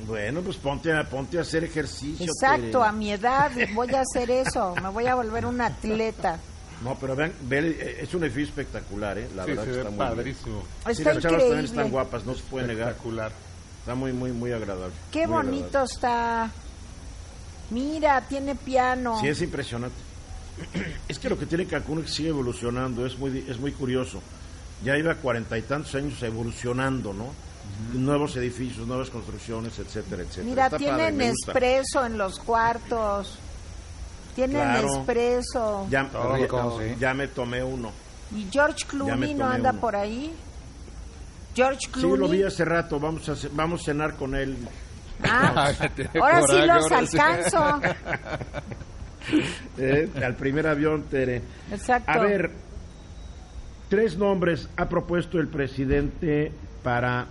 Bueno, 0.06 0.42
pues 0.42 0.58
ponte 0.58 0.94
a, 0.94 1.10
ponte 1.10 1.40
a 1.40 1.42
hacer 1.42 1.64
ejercicio. 1.64 2.28
Exacto, 2.28 2.78
Tere. 2.78 2.90
a 2.90 2.92
mi 2.92 3.12
edad 3.12 3.50
voy 3.74 3.92
a 3.96 4.02
hacer 4.02 4.30
eso. 4.30 4.76
Me 4.76 4.90
voy 4.90 5.08
a 5.08 5.16
volver 5.16 5.48
un 5.48 5.62
atleta. 5.62 6.38
No, 6.84 6.96
pero 7.00 7.16
vean, 7.16 7.34
ve, 7.42 7.60
eh, 7.80 7.98
es 8.02 8.14
un 8.14 8.24
edificio 8.24 8.50
espectacular, 8.50 9.18
¿eh? 9.18 9.28
La 9.36 9.44
Sí, 9.44 9.50
verdad 9.52 9.64
se 9.66 9.70
que 9.72 9.76
ve 9.76 9.82
está 9.84 9.90
muy 9.92 10.06
bien. 10.06 10.16
padrísimo. 10.16 10.64
Sí, 10.86 10.92
Está 10.92 11.14
las 11.14 11.24
chavas 11.24 11.40
también 11.42 11.66
están 11.66 11.90
guapas, 11.92 12.26
no 12.26 12.36
se 12.36 12.44
puede 12.44 12.68
negar. 12.68 12.90
Espectacular. 12.90 13.32
Está 13.82 13.96
muy, 13.96 14.14
muy, 14.14 14.32
muy 14.32 14.52
agradable. 14.54 14.94
Qué 15.12 15.28
muy 15.28 15.36
bonito 15.38 15.66
agradable. 15.66 15.94
está. 15.94 16.52
Mira, 17.72 18.22
tiene 18.28 18.56
piano. 18.56 19.20
Sí, 19.20 19.28
es 19.28 19.42
impresionante. 19.42 19.98
Es 21.08 21.18
que 21.20 21.30
lo 21.30 21.38
que 21.40 21.46
tiene 21.46 21.66
Cancún 21.66 22.00
es 22.00 22.06
que 22.06 22.12
sigue 22.12 22.30
evolucionando, 22.30 23.06
es 23.06 23.18
muy, 23.18 23.46
es 23.48 23.60
muy 23.60 23.72
curioso. 23.72 24.22
Ya 24.84 24.98
iba 24.98 25.16
cuarenta 25.16 25.58
y 25.58 25.62
tantos 25.64 25.94
años 25.96 26.22
evolucionando, 26.24 27.14
¿no? 27.14 27.28
Nuevos 27.94 28.36
edificios, 28.38 28.88
nuevas 28.88 29.10
construcciones, 29.10 29.78
etcétera, 29.80 30.24
etcétera. 30.24 30.46
Mira, 30.46 30.66
Está 30.66 30.78
padre, 30.78 31.12
tienen 31.12 31.30
gusta. 31.32 31.52
espresso 31.52 32.06
en 32.06 32.18
los 32.18 32.40
cuartos. 32.40 33.38
Tienen 34.48 34.62
Claro. 34.62 34.88
espresso. 35.00 35.88
Ya, 35.90 36.06
Todo 36.10 36.38
ya- 36.38 36.44
rico, 36.44 36.80
sí. 36.82 36.96
ya 37.00 37.14
me 37.14 37.28
tomé 37.28 37.64
uno. 37.64 37.92
Y 38.36 38.48
George 38.52 38.86
Clooney 38.88 39.34
no 39.34 39.46
anda 39.48 39.72
uno. 39.72 39.82
por 39.82 39.96
ahí. 39.96 40.34
George 41.56 41.80
Sí, 41.94 42.02
lo 42.02 42.10
vi 42.12 42.16
Clooney. 42.18 42.44
hace 42.44 42.64
rato, 42.64 43.00
vamos 43.00 43.28
a, 43.28 43.34
vamos 43.54 43.82
a 43.82 43.86
cenar 43.86 44.16
con 44.16 44.36
él. 44.36 44.56
Ah, 45.24 45.72
Tiene 45.96 46.12
ahora 46.22 46.42
sí 46.48 46.56
los 46.66 46.92
alcanzo. 46.92 47.82
¿eh? 49.78 50.10
Al 50.24 50.36
primer 50.36 50.68
avión, 50.68 51.04
Tere. 51.04 51.42
Exacto. 51.72 52.10
A 52.12 52.18
ver, 52.20 52.52
tres 53.90 54.18
nombres 54.18 54.70
ha 54.78 54.88
propuesto 54.88 55.40
el 55.40 55.48
presidente 55.48 56.52
para 56.84 57.28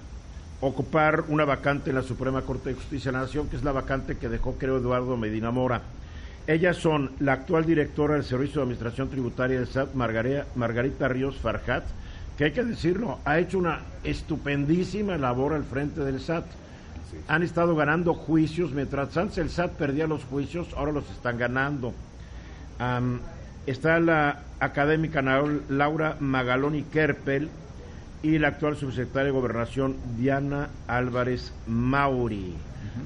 ocupar 0.61 1.25
una 1.29 1.45
vacante 1.45 1.91
en 1.91 1.97
la 1.97 2.03
Suprema 2.03 2.43
Corte 2.43 2.71
de 2.71 2.75
Justicia 2.75 3.11
de 3.13 3.17
la 3.19 3.25
Nación, 3.25 3.49
que 3.49 3.57
es 3.57 3.63
la 3.65 3.73
vacante 3.73 4.17
que 4.19 4.29
dejó, 4.29 4.55
creo, 4.59 4.77
Eduardo 4.79 5.17
Medina 5.17 5.51
Mora. 5.51 5.83
Ellas 6.49 6.79
son 6.79 7.11
la 7.21 7.35
actual 7.35 7.67
directora 7.67 8.15
del 8.15 8.25
Servicio 8.25 8.55
de 8.55 8.63
Administración 8.63 9.11
Tributaria 9.11 9.59
del 9.59 9.69
SAT, 9.69 9.93
Margarita, 9.93 10.47
Margarita 10.55 11.07
Ríos 11.07 11.37
Farjat, 11.37 11.85
que 12.39 12.45
hay 12.45 12.53
que 12.53 12.65
decirlo, 12.65 13.19
ha 13.27 13.39
hecho 13.39 13.59
una 13.59 13.81
estupendísima 14.03 15.19
labor 15.19 15.53
al 15.53 15.65
frente 15.65 16.01
del 16.01 16.21
SAT. 16.21 16.47
Han 17.29 17.43
estado 17.43 17.77
ganando 17.77 18.15
juicios, 18.15 18.73
mientras 18.73 19.15
antes 19.19 19.37
el 19.37 19.51
SAT 19.51 19.73
perdía 19.73 20.07
los 20.07 20.25
juicios, 20.25 20.69
ahora 20.75 20.93
los 20.93 21.11
están 21.11 21.37
ganando. 21.37 21.93
Está 23.67 24.01
la 24.01 24.41
académica 24.59 25.21
Laura 25.69 26.17
Magaloni 26.19 26.85
Kerpel 26.85 27.51
y 28.23 28.39
la 28.39 28.49
actual 28.49 28.75
subsecretaria 28.79 29.27
de 29.27 29.33
Gobernación 29.33 29.97
Diana 30.17 30.71
Álvarez 30.87 31.53
Mauri. 31.67 32.55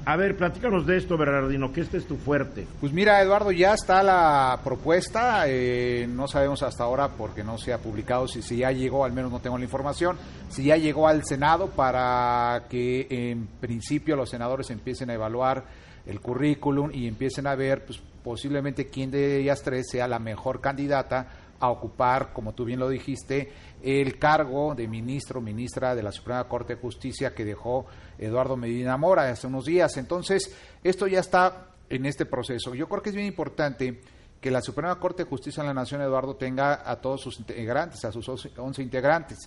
A 0.05 0.15
ver, 0.15 0.35
platícanos 0.35 0.85
de 0.85 0.97
esto, 0.97 1.17
Bernardino, 1.17 1.71
que 1.71 1.81
este 1.81 1.97
es 1.97 2.05
tu 2.05 2.17
fuerte. 2.17 2.67
Pues 2.79 2.91
mira, 2.93 3.21
Eduardo, 3.21 3.51
ya 3.51 3.73
está 3.73 4.03
la 4.03 4.59
propuesta. 4.63 5.45
eh, 5.47 6.07
no 6.09 6.27
sabemos 6.27 6.63
hasta 6.63 6.83
ahora 6.83 7.09
porque 7.09 7.43
no 7.43 7.57
se 7.57 7.73
ha 7.73 7.77
publicado 7.77 8.27
si, 8.27 8.41
si 8.41 8.57
ya 8.57 8.71
llegó, 8.71 9.05
al 9.05 9.13
menos 9.13 9.31
no 9.31 9.39
tengo 9.39 9.57
la 9.57 9.63
información, 9.63 10.17
si 10.49 10.65
ya 10.65 10.77
llegó 10.77 11.07
al 11.07 11.23
Senado 11.23 11.67
para 11.67 12.63
que 12.69 13.07
en 13.09 13.47
principio 13.59 14.15
los 14.15 14.29
senadores 14.29 14.69
empiecen 14.69 15.09
a 15.09 15.13
evaluar 15.13 15.65
el 16.05 16.19
currículum 16.19 16.91
y 16.93 17.07
empiecen 17.07 17.47
a 17.47 17.55
ver 17.55 17.85
pues, 17.85 18.01
posiblemente 18.23 18.87
quién 18.87 19.11
de 19.11 19.39
ellas 19.39 19.61
tres 19.63 19.87
sea 19.89 20.07
la 20.07 20.19
mejor 20.19 20.61
candidata 20.61 21.27
a 21.63 21.69
ocupar, 21.69 22.33
como 22.33 22.53
tú 22.53 22.65
bien 22.65 22.77
lo 22.77 22.89
dijiste, 22.89 23.49
el 23.81 24.19
cargo 24.19 24.75
de 24.75 24.85
ministro 24.85 25.39
ministra 25.39 25.95
de 25.95 26.03
la 26.03 26.11
Suprema 26.11 26.43
Corte 26.43 26.75
de 26.75 26.81
Justicia 26.81 27.33
que 27.33 27.45
dejó 27.45 27.85
Eduardo 28.17 28.57
Medina 28.57 28.97
Mora 28.97 29.29
hace 29.29 29.47
unos 29.47 29.63
días. 29.63 29.95
Entonces, 29.95 30.53
esto 30.83 31.07
ya 31.07 31.21
está 31.21 31.67
en 31.89 32.05
este 32.05 32.25
proceso. 32.25 32.75
Yo 32.75 32.89
creo 32.89 33.01
que 33.01 33.11
es 33.11 33.15
bien 33.15 33.27
importante 33.27 34.01
que 34.41 34.51
la 34.51 34.59
Suprema 34.59 34.99
Corte 34.99 35.23
de 35.23 35.29
Justicia 35.29 35.63
de 35.63 35.69
la 35.69 35.73
Nación, 35.73 36.01
Eduardo, 36.01 36.35
tenga 36.35 36.81
a 36.85 36.97
todos 36.97 37.21
sus 37.21 37.39
integrantes, 37.39 38.03
a 38.03 38.11
sus 38.11 38.27
11 38.27 38.83
integrantes. 38.83 39.37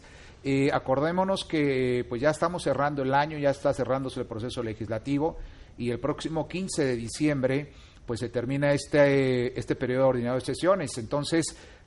Eh, 0.42 0.70
acordémonos 0.72 1.44
que 1.44 2.06
pues 2.08 2.22
ya 2.22 2.30
estamos 2.30 2.62
cerrando 2.62 3.02
el 3.02 3.12
año, 3.12 3.36
ya 3.36 3.50
está 3.50 3.74
cerrándose 3.74 4.20
el 4.20 4.26
proceso 4.26 4.62
legislativo 4.62 5.36
y 5.76 5.90
el 5.90 6.00
próximo 6.00 6.48
15 6.48 6.82
de 6.82 6.96
diciembre 6.96 7.72
pues 8.06 8.20
se 8.20 8.28
termina 8.28 8.72
este, 8.72 9.58
este 9.58 9.74
periodo 9.74 10.08
ordinario 10.08 10.38
de 10.38 10.46
sesiones. 10.46 10.96
Entonces, 10.96 11.44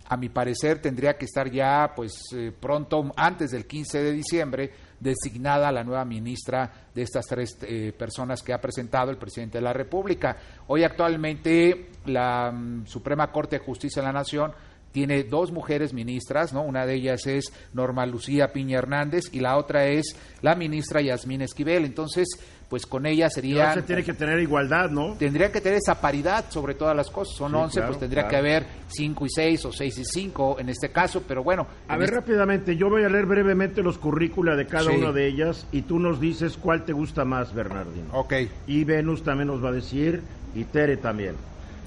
a 0.08 0.18
mi 0.18 0.30
parecer, 0.30 0.82
tendría 0.82 1.18
que 1.18 1.26
estar 1.26 1.50
ya 1.50 1.94
pues 1.96 2.20
eh, 2.36 2.52
pronto, 2.60 3.12
antes 3.16 3.52
del 3.52 3.66
15 3.66 4.04
de 4.04 4.12
diciembre, 4.12 4.72
designada 5.00 5.72
la 5.72 5.84
nueva 5.84 6.04
ministra 6.04 6.88
de 6.94 7.04
estas 7.04 7.26
tres 7.26 7.58
eh, 7.62 7.94
personas 7.98 8.42
que 8.42 8.52
ha 8.52 8.60
presentado 8.60 9.12
el 9.12 9.18
presidente 9.18 9.60
de 9.60 9.64
la 9.64 9.72
República. 9.72 10.36
Hoy 10.68 10.84
actualmente 10.84 11.90
la 12.06 12.52
mm, 12.52 12.88
Suprema 12.88 13.32
Corte 13.32 13.60
de 13.60 13.66
Justicia 13.66 14.02
de 14.02 14.08
la 14.08 14.14
Nación 14.14 14.52
tiene 14.92 15.24
dos 15.24 15.52
mujeres 15.52 15.94
ministras, 15.94 16.52
¿no? 16.52 16.64
Una 16.64 16.86
de 16.86 16.96
ellas 16.96 17.28
es 17.28 17.46
Norma 17.74 18.08
Lucía 18.08 18.52
Piña 18.52 18.80
Hernández 18.80 19.26
y 19.32 19.40
la 19.40 19.58
otra 19.58 19.86
es 19.86 20.16
la 20.42 20.56
ministra 20.56 21.02
Yasmín 21.02 21.44
Esquivel. 21.44 21.86
Entonces, 21.86 22.28
pues 22.70 22.86
con 22.86 23.06
ella 23.08 23.30
serían 23.32 23.74
se 23.74 23.82
tiene 23.82 24.04
que 24.04 24.14
tener 24.14 24.40
igualdad, 24.40 24.90
¿no? 24.92 25.16
tendrían 25.18 25.52
que 25.52 25.60
tener 25.60 25.80
esa 25.80 26.00
paridad 26.00 26.46
sobre 26.50 26.76
todas 26.76 26.96
las 26.96 27.10
cosas. 27.10 27.36
Son 27.36 27.52
Sí, 27.52 27.58
11, 27.58 27.74
claro, 27.74 27.88
pues 27.88 28.00
tendría 28.00 28.28
claro. 28.28 28.30
que 28.32 28.38
haber 28.38 28.66
5 28.88 29.26
y 29.26 29.30
6 29.30 29.66
o 29.66 29.72
6 29.72 29.98
y 29.98 30.06
5 30.06 30.58
en 30.60 30.70
este 30.70 30.90
caso, 30.92 31.24
pero 31.28 31.44
bueno. 31.44 31.66
A 31.88 31.94
en 31.94 32.00
ver, 32.00 32.10
este- 32.10 32.20
rápidamente, 32.22 32.76
yo 32.78 32.90
voy 32.90 33.04
a 33.04 33.10
leer 33.10 33.26
brevemente 33.26 33.82
los 33.82 33.98
currícula 33.98 34.56
de 34.56 34.68
cada 34.68 34.92
Sí. 34.92 34.98
una 34.98 35.12
de 35.12 35.26
ellas 35.28 35.66
y 35.72 35.82
tú 35.82 35.98
nos 36.00 36.20
dices 36.20 36.58
cuál 36.58 36.86
te 36.86 36.94
gusta 36.94 37.26
más, 37.26 37.54
Bernardino. 37.56 38.08
Ok. 38.14 38.34
Y 38.68 38.84
Venus 38.84 39.24
también 39.24 39.48
nos 39.48 39.64
va 39.64 39.70
a 39.70 39.74
decir, 39.74 40.22
y 40.54 40.64
Tere 40.66 40.98
también. 40.98 41.36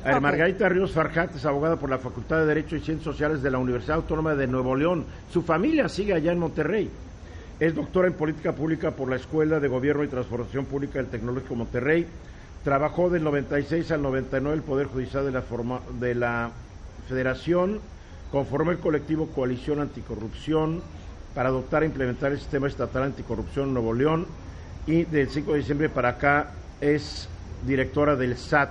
A 0.02 0.06
ver, 0.08 0.16
Ok. 0.16 0.22
Margarita 0.22 0.68
Ríos 0.68 0.90
Farjat 0.90 1.36
es 1.36 1.46
abogada 1.46 1.76
por 1.76 1.88
la 1.88 1.98
Facultad 1.98 2.38
de 2.40 2.46
Derecho 2.46 2.74
y 2.74 2.80
Ciencias 2.80 3.04
Sociales 3.04 3.40
de 3.40 3.52
la 3.52 3.58
Universidad 3.58 3.98
Autónoma 3.98 4.34
de 4.34 4.48
Nuevo 4.48 4.74
León. 4.74 5.04
Su 5.32 5.42
familia 5.42 5.88
sigue 5.88 6.12
allá 6.12 6.32
en 6.32 6.40
Monterrey. 6.40 6.90
Es 7.62 7.76
doctora 7.76 8.08
en 8.08 8.14
Política 8.14 8.50
Pública 8.50 8.90
por 8.90 9.08
la 9.08 9.14
Escuela 9.14 9.60
de 9.60 9.68
Gobierno 9.68 10.02
y 10.02 10.08
Transformación 10.08 10.64
Pública 10.64 10.94
del 10.98 11.06
Tecnológico 11.06 11.54
Monterrey. 11.54 12.08
Trabajó 12.64 13.08
del 13.08 13.22
96 13.22 13.88
al 13.92 14.02
99 14.02 14.56
el 14.56 14.62
Poder 14.64 14.88
Judicial 14.88 15.24
de 15.24 15.30
la, 15.30 15.42
forma- 15.42 15.80
de 16.00 16.16
la 16.16 16.50
Federación. 17.08 17.78
Conformó 18.32 18.72
el 18.72 18.78
colectivo 18.78 19.28
Coalición 19.28 19.78
Anticorrupción 19.78 20.82
para 21.36 21.50
adoptar 21.50 21.84
e 21.84 21.86
implementar 21.86 22.32
el 22.32 22.38
sistema 22.40 22.66
estatal 22.66 23.04
anticorrupción 23.04 23.68
en 23.68 23.74
Nuevo 23.74 23.92
León. 23.94 24.26
Y 24.88 25.04
del 25.04 25.28
5 25.28 25.52
de 25.52 25.58
diciembre 25.58 25.88
para 25.88 26.08
acá 26.08 26.48
es 26.80 27.28
directora 27.64 28.16
del 28.16 28.36
SAT. 28.38 28.70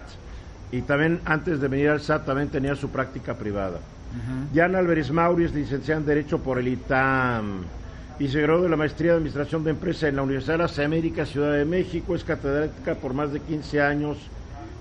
Y 0.73 0.81
también 0.81 1.21
antes 1.23 1.61
de 1.61 1.69
venir 1.69 1.91
al 1.91 2.01
SAT 2.01 2.25
también 2.25 2.49
tenía 2.49 2.75
su 2.75 2.89
práctica 2.89 3.35
privada. 3.35 3.79
Diana 4.51 4.79
Álvarez 4.79 5.09
Mauri 5.11 5.45
es 5.45 5.53
licenciada 5.53 6.01
en 6.01 6.05
Derecho 6.05 6.39
por 6.39 6.59
el 6.59 6.67
ITAM 6.67 7.61
y 8.21 8.27
se 8.27 8.39
graduó 8.39 8.61
de 8.61 8.69
la 8.69 8.77
maestría 8.77 9.13
de 9.13 9.17
Administración 9.17 9.63
de 9.63 9.71
Empresa 9.71 10.07
en 10.07 10.15
la 10.15 10.21
Universidad 10.21 10.53
de 10.53 10.57
las 10.59 10.77
Américas, 10.77 11.29
Ciudad 11.29 11.53
de 11.57 11.65
México. 11.65 12.13
Es 12.13 12.23
catedrática 12.23 12.93
por 12.93 13.15
más 13.15 13.33
de 13.33 13.39
15 13.39 13.81
años 13.81 14.29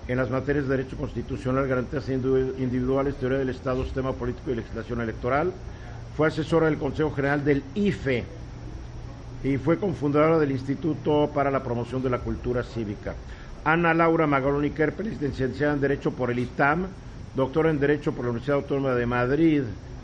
en 0.08 0.18
las 0.18 0.28
materias 0.28 0.64
de 0.68 0.76
Derecho 0.76 0.98
Constitucional, 0.98 1.66
Garantías 1.66 2.06
Individu- 2.10 2.52
Individuales, 2.58 3.16
Teoría 3.16 3.38
del 3.38 3.48
Estado, 3.48 3.82
Sistema 3.84 4.12
Político 4.12 4.50
y 4.50 4.56
Legislación 4.56 5.00
Electoral. 5.00 5.54
Fue 6.14 6.28
asesora 6.28 6.66
del 6.66 6.76
Consejo 6.76 7.12
General 7.12 7.42
del 7.42 7.64
IFE 7.72 8.26
y 9.42 9.56
fue 9.56 9.78
cofundadora 9.78 10.38
del 10.38 10.50
Instituto 10.50 11.30
para 11.34 11.50
la 11.50 11.62
Promoción 11.62 12.02
de 12.02 12.10
la 12.10 12.18
Cultura 12.18 12.62
Cívica. 12.62 13.14
Ana 13.64 13.94
Laura 13.94 14.26
Magaloni 14.26 14.68
Kerpel, 14.72 15.18
licenciada 15.18 15.72
en 15.72 15.80
Derecho 15.80 16.10
por 16.14 16.30
el 16.30 16.40
ITAM, 16.40 16.88
doctora 17.32 17.70
en 17.70 17.80
Derecho 17.80 18.12
por 18.12 18.26
la 18.26 18.32
Universidad 18.32 18.58
Autónoma 18.58 18.94
de 18.94 19.06
Madrid, 19.06 19.62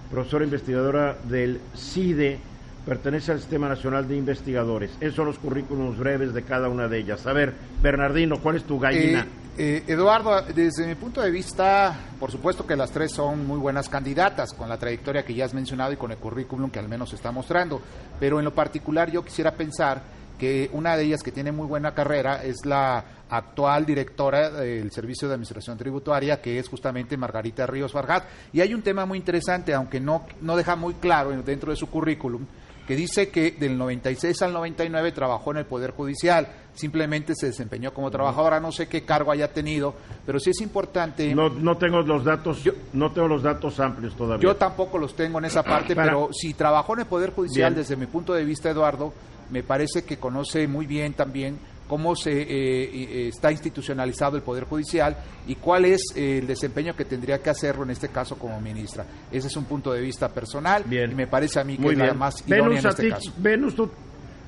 profesora 0.08 0.42
investigadora 0.44 1.18
del 1.22 1.60
CIDE, 1.74 2.55
pertenece 2.86 3.32
al 3.32 3.40
Sistema 3.40 3.68
Nacional 3.68 4.06
de 4.06 4.16
Investigadores. 4.16 4.92
Esos 5.00 5.16
son 5.16 5.26
los 5.26 5.38
currículums 5.38 5.98
breves 5.98 6.32
de 6.32 6.42
cada 6.42 6.68
una 6.68 6.86
de 6.86 6.98
ellas. 6.98 7.26
A 7.26 7.32
ver, 7.32 7.52
Bernardino, 7.82 8.40
¿cuál 8.40 8.56
es 8.56 8.64
tu 8.64 8.78
gallina? 8.78 9.26
Eh, 9.58 9.82
eh, 9.88 9.92
Eduardo, 9.92 10.40
desde 10.54 10.86
mi 10.86 10.94
punto 10.94 11.20
de 11.20 11.30
vista, 11.30 11.98
por 12.20 12.30
supuesto 12.30 12.64
que 12.64 12.76
las 12.76 12.92
tres 12.92 13.10
son 13.12 13.44
muy 13.44 13.58
buenas 13.58 13.88
candidatas, 13.88 14.52
con 14.52 14.68
la 14.68 14.78
trayectoria 14.78 15.24
que 15.24 15.34
ya 15.34 15.46
has 15.46 15.54
mencionado 15.54 15.92
y 15.92 15.96
con 15.96 16.12
el 16.12 16.18
currículum 16.18 16.70
que 16.70 16.78
al 16.78 16.88
menos 16.88 17.12
está 17.12 17.32
mostrando. 17.32 17.82
Pero 18.20 18.38
en 18.38 18.44
lo 18.44 18.54
particular 18.54 19.10
yo 19.10 19.24
quisiera 19.24 19.52
pensar 19.52 20.02
que 20.38 20.70
una 20.72 20.96
de 20.96 21.04
ellas 21.04 21.22
que 21.22 21.32
tiene 21.32 21.50
muy 21.50 21.66
buena 21.66 21.92
carrera 21.94 22.44
es 22.44 22.64
la 22.66 23.02
actual 23.28 23.84
directora 23.84 24.50
del 24.50 24.92
Servicio 24.92 25.26
de 25.26 25.34
Administración 25.34 25.76
Tributaria, 25.76 26.40
que 26.40 26.58
es 26.58 26.68
justamente 26.68 27.16
Margarita 27.16 27.66
Ríos 27.66 27.92
Vargat. 27.92 28.24
Y 28.52 28.60
hay 28.60 28.74
un 28.74 28.82
tema 28.82 29.06
muy 29.06 29.18
interesante, 29.18 29.74
aunque 29.74 29.98
no, 29.98 30.26
no 30.42 30.56
deja 30.56 30.76
muy 30.76 30.94
claro 30.94 31.30
dentro 31.42 31.70
de 31.70 31.76
su 31.76 31.88
currículum, 31.88 32.46
que 32.86 32.94
dice 32.96 33.28
que 33.30 33.50
del 33.52 33.76
96 33.76 34.40
al 34.42 34.52
99 34.52 35.12
trabajó 35.12 35.50
en 35.50 35.56
el 35.58 35.64
Poder 35.66 35.90
Judicial, 35.90 36.46
simplemente 36.74 37.34
se 37.34 37.46
desempeñó 37.46 37.92
como 37.92 38.10
trabajadora, 38.10 38.60
no 38.60 38.70
sé 38.70 38.86
qué 38.86 39.02
cargo 39.04 39.32
haya 39.32 39.52
tenido, 39.52 39.94
pero 40.24 40.38
sí 40.38 40.50
es 40.50 40.60
importante. 40.60 41.34
No, 41.34 41.48
no 41.48 41.76
tengo 41.76 42.00
los 42.02 42.24
datos, 42.24 42.62
no 42.92 43.10
tengo 43.12 43.28
los 43.28 43.42
datos 43.42 43.80
amplios 43.80 44.14
todavía. 44.16 44.42
Yo 44.48 44.56
tampoco 44.56 44.98
los 44.98 45.16
tengo 45.16 45.38
en 45.38 45.46
esa 45.46 45.62
parte, 45.62 45.94
Para- 45.96 46.08
pero 46.08 46.28
si 46.32 46.54
trabajó 46.54 46.94
en 46.94 47.00
el 47.00 47.06
Poder 47.06 47.30
Judicial, 47.32 47.72
Bien. 47.72 47.82
desde 47.82 47.96
mi 47.96 48.06
punto 48.06 48.34
de 48.34 48.44
vista, 48.44 48.70
Eduardo, 48.70 49.12
me 49.50 49.62
parece 49.62 50.04
que 50.04 50.18
conoce 50.18 50.66
muy 50.68 50.86
bien 50.86 51.12
también 51.14 51.58
cómo 51.88 52.16
se 52.16 52.32
eh, 52.42 52.46
eh, 52.48 53.28
está 53.28 53.52
institucionalizado 53.52 54.36
el 54.36 54.42
Poder 54.42 54.64
Judicial 54.64 55.16
y 55.46 55.54
cuál 55.56 55.84
es 55.84 56.02
eh, 56.16 56.38
el 56.38 56.46
desempeño 56.46 56.94
que 56.96 57.04
tendría 57.04 57.38
que 57.42 57.50
hacerlo 57.50 57.84
en 57.84 57.90
este 57.90 58.08
caso 58.08 58.36
como 58.36 58.60
ministra. 58.60 59.04
Ese 59.30 59.46
es 59.48 59.56
un 59.56 59.64
punto 59.64 59.92
de 59.92 60.00
vista 60.00 60.28
personal 60.28 60.82
Bien. 60.86 61.12
y 61.12 61.14
me 61.14 61.26
parece 61.26 61.60
a 61.60 61.64
mí 61.64 61.76
que 61.76 61.82
Muy 61.82 61.92
es 61.92 61.98
la 61.98 62.14
más 62.14 62.40
idónea 62.46 62.68
Venus, 62.68 62.80
en 62.80 62.86
a 62.86 62.90
este 62.90 63.02
ti, 63.04 63.10
caso. 63.10 63.32
Venus, 63.38 63.74
tú, 63.76 63.90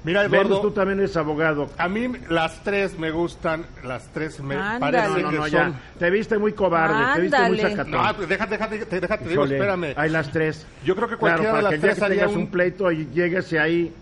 Mira, 0.05 0.23
Venus, 0.23 0.35
Eduardo, 0.47 0.61
tú 0.61 0.71
también 0.71 1.01
eres 1.01 1.17
abogado. 1.17 1.69
a 1.77 1.89
mí 1.89 2.09
las 2.31 2.63
tres 2.63 2.97
me 2.99 3.11
gustan, 3.11 3.67
las 3.85 4.07
tres 4.13 4.41
me 4.41 4.55
Ándale. 4.55 4.97
parece 4.99 5.23
No, 5.23 5.31
que 5.31 5.37
no, 5.37 5.43
son... 5.43 5.51
ya. 5.51 5.81
Te 5.99 6.11
viste 6.11 6.39
muy 6.39 6.53
cobarde, 6.53 7.15
te 7.17 7.21
viste 7.23 7.49
muy 7.49 7.59
sacatón. 7.59 7.91
No, 7.91 8.17
pues 8.17 8.29
déjate, 8.29 8.51
déjate, 8.53 8.75
déjate, 8.79 9.01
déjate, 9.01 9.29
digo, 9.29 9.43
Híjole, 9.43 9.57
espérame. 9.57 9.95
Hay 9.97 10.11
las 10.11 10.31
tres. 10.31 10.67
Yo 10.85 10.95
creo 10.95 11.09
que 11.09 11.17
Claro, 11.17 11.43
cualquiera 11.43 11.51
para 11.53 11.57
de 11.59 11.63
las 11.65 11.73
que 11.73 11.79
tres 11.81 11.99
que 11.99 12.05
haría 12.05 12.19
tengas 12.21 12.37
un- 12.37 12.43
un 12.43 12.51
pleito 12.51 12.93
y 12.93 13.07
llegues 13.13 13.53
ahí. 13.55 13.93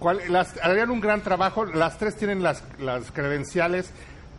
¿Cuál- 0.00 0.20
las, 0.30 0.56
harían 0.62 0.90
un 0.90 1.00
gran 1.00 1.20
trabajo. 1.22 1.64
Las 1.64 1.96
tres 1.98 2.16
tienen 2.16 2.42
las, 2.42 2.64
las 2.80 3.12
credenciales 3.12 3.92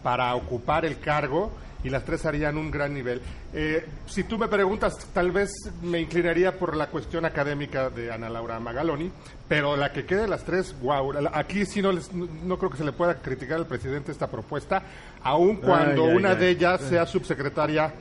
para 0.04 0.36
ocupar 0.36 0.84
el 0.84 1.00
cargo 1.00 1.52
y 1.84 1.89
las 1.89 2.04
tres 2.04 2.26
harían 2.26 2.58
un 2.58 2.69
gran 2.71 2.93
nivel. 2.93 3.21
Eh, 3.54 3.86
si 4.08 4.24
tú 4.24 4.38
me 4.38 4.47
preguntas, 4.47 4.93
tal 5.13 5.32
vez 5.32 5.52
me 5.82 6.00
inclinaría 6.00 6.58
por 6.58 6.76
la 6.76 6.88
cuestión 6.88 7.26
académica 7.26 7.89
de 7.89 8.12
Ana 8.12 8.30
Laura 8.30 8.60
Magaloni, 8.60 9.12
pero 9.47 9.76
la 9.76 9.91
que 9.91 10.06
quede 10.06 10.21
de 10.21 10.28
las 10.28 10.43
tres, 10.43 10.76
wow. 10.82 11.13
Aquí 11.34 11.65
sí 11.65 11.82
no, 11.82 11.91
les- 11.91 12.13
no, 12.13 12.28
no 12.43 12.58
creo 12.58 12.69
que 12.69 12.78
se 12.78 12.84
le 12.84 12.91
pueda 12.91 13.15
criticar 13.15 13.58
al 13.58 13.65
presidente 13.65 14.12
esta 14.12 14.28
propuesta, 14.28 14.84
aun 15.24 15.56
cuando 15.58 16.04
Ay, 16.06 16.10
ay, 16.12 16.15
una 16.17 16.30
ay. 16.32 16.38
de 16.38 16.50
ellas 16.50 16.82
sea 16.82 17.06
subsecretaria 17.08 17.91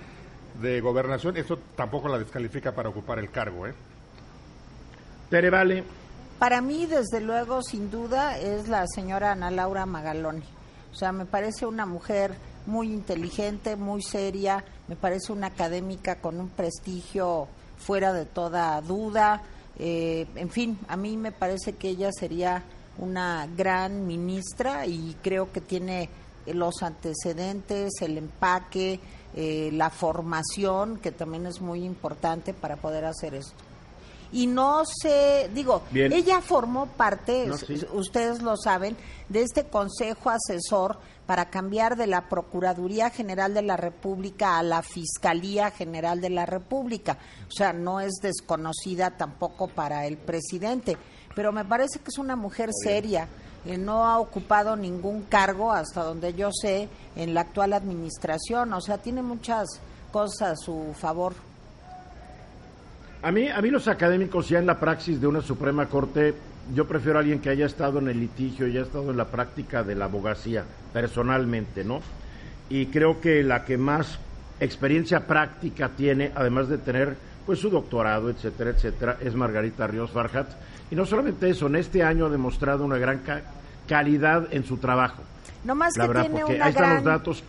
de 0.61 0.81
gobernación, 0.83 1.37
eso 1.39 1.59
tampoco 1.75 2.09
la 2.09 2.19
descalifica 2.19 2.73
para 2.73 2.91
ocupar 2.91 3.19
el 3.19 3.31
cargo, 3.31 3.67
¿eh? 3.67 3.73
Tere 5.31 5.49
Vale, 5.49 5.85
Para 6.41 6.63
mí, 6.63 6.87
desde 6.87 7.21
luego, 7.21 7.63
sin 7.63 7.91
duda, 7.91 8.39
es 8.39 8.67
la 8.67 8.87
señora 8.87 9.33
Ana 9.33 9.51
Laura 9.51 9.85
Magaloni. 9.85 10.43
O 10.91 10.95
sea, 10.95 11.13
me 11.13 11.27
parece 11.27 11.67
una 11.67 11.85
mujer 11.85 12.35
muy 12.65 12.91
inteligente, 12.91 13.77
muy 13.77 14.01
seria, 14.03 14.65
me 14.89 14.97
parece 14.97 15.35
una 15.35 15.49
académica 15.49 16.23
con 16.23 16.41
un 16.41 16.49
prestigio 16.49 17.47
fuera 17.77 18.15
de 18.15 18.25
toda 18.25 18.81
duda. 18.81 19.43
Eh, 19.79 20.27
en 20.35 20.49
fin, 20.49 20.79
a 20.89 20.97
mí 20.97 21.19
me 21.19 21.31
parece 21.31 21.75
que 21.75 21.91
ella 21.91 22.09
sería 22.11 22.63
una 22.97 23.47
gran 23.55 24.07
ministra 24.07 24.87
y 24.87 25.15
creo 25.23 25.53
que 25.53 25.61
tiene 25.61 26.09
los 26.47 26.83
antecedentes, 26.83 27.93
el 28.01 28.17
empaque, 28.17 28.99
eh, 29.37 29.69
la 29.75 29.91
formación, 29.91 30.97
que 31.01 31.13
también 31.13 31.45
es 31.45 31.61
muy 31.61 31.85
importante 31.85 32.55
para 32.55 32.77
poder 32.77 33.05
hacer 33.05 33.35
esto 33.35 33.70
y 34.33 34.47
no 34.47 34.83
sé, 34.85 35.51
digo, 35.55 35.83
Bien. 35.91 36.13
ella 36.13 36.41
formó 36.41 36.87
parte, 36.87 37.47
No, 37.47 37.55
s- 37.57 37.67
sí. 37.67 37.87
ustedes 37.93 38.43
lo 38.43 38.57
saben, 38.57 38.97
de 39.29 39.43
este 39.43 39.65
consejo 39.67 40.31
asesor 40.31 40.99
para 41.27 41.49
cambiar 41.51 41.97
de 41.97 42.07
la 42.09 42.29
Procuraduría 42.29 43.11
General 43.11 43.55
de 43.55 43.63
la 43.63 43.77
República 43.77 44.59
a 44.59 44.63
la 44.65 44.83
Fiscalía 44.83 45.71
General 45.71 46.21
de 46.21 46.31
la 46.31 46.45
República. 46.47 47.19
O 47.49 47.53
sea, 47.53 47.73
no 47.73 48.01
es 48.01 48.15
desconocida 48.21 49.13
tampoco 49.17 49.69
para 49.69 50.07
el 50.07 50.17
presidente, 50.17 50.97
pero 51.37 51.53
me 51.53 51.65
parece 51.65 52.01
que 52.01 52.09
es 52.09 52.19
una 52.19 52.35
mujer 52.37 52.71
seria. 52.85 53.29
eh, 53.67 53.77
no 53.77 54.07
ha 54.07 54.19
ocupado 54.19 54.75
ningún 54.75 55.23
cargo, 55.25 55.71
hasta 55.71 56.03
donde 56.03 56.33
yo 56.33 56.49
sé, 56.51 56.89
en 57.15 57.35
la 57.35 57.43
actual 57.43 57.75
administración. 57.75 58.73
O 58.73 58.81
sea, 58.81 58.97
tiene 58.97 59.21
muchas 59.21 59.69
cosas 60.11 60.53
a 60.53 60.57
su 60.57 60.95
favor. 60.99 61.35
A 63.23 63.31
mí, 63.33 63.49
a 63.49 63.61
mí 63.61 63.71
los 63.71 63.89
académicos 63.89 64.49
ya 64.49 64.59
en 64.59 64.67
la 64.67 64.79
praxis 64.81 65.21
de 65.21 65.27
una 65.27 65.41
Suprema 65.43 65.87
Corte, 65.87 66.35
yo 66.75 66.87
prefiero 66.87 67.19
a 67.19 67.21
alguien 67.21 67.41
que 67.41 67.51
haya 67.51 67.67
estado 67.67 67.99
en 67.99 68.09
el 68.09 68.21
litigio 68.21 68.67
y 68.67 68.71
haya 68.73 68.83
estado 68.83 69.11
en 69.11 69.17
la 69.17 69.27
práctica 69.27 69.83
de 69.83 69.95
la 69.95 70.07
abogacía, 70.07 70.65
personalmente, 70.93 71.85
¿no? 71.85 72.01
Y 72.69 72.87
creo 72.87 73.21
que 73.21 73.43
la 73.43 73.65
que 73.65 73.77
más 73.77 74.19
experiencia 74.61 75.27
práctica 75.27 75.89
tiene, 75.91 76.31
además 76.35 76.69
de 76.69 76.79
tener 76.79 77.17
pues 77.47 77.59
su 77.59 77.71
doctorado, 77.71 78.31
etcétera, 78.31 78.71
etcétera, 78.71 79.17
es 79.21 79.35
Margarita 79.35 79.87
Ríos 79.87 80.11
Farhat. 80.13 80.49
Y 80.91 80.95
no 80.95 81.05
solamente 81.07 81.49
eso, 81.51 81.67
en 81.67 81.77
este 81.77 82.03
año 82.05 82.27
ha 82.27 82.31
demostrado 82.31 82.85
una 82.85 82.99
gran 82.99 83.19
ca- 83.21 83.43
calidad 83.89 84.47
en 84.53 84.65
su 84.65 84.77
trabajo. 84.77 85.23
No 85.65 85.75
más 85.75 85.97
La 85.97 86.05
que 86.05 86.09
verdad, 86.09 86.23
tiene 86.23 86.41
porque 86.41 86.55
una 86.57 86.65
ahí 86.67 86.71
están 86.71 86.85
gran 86.85 86.97
los 86.97 87.05
datos. 87.05 87.43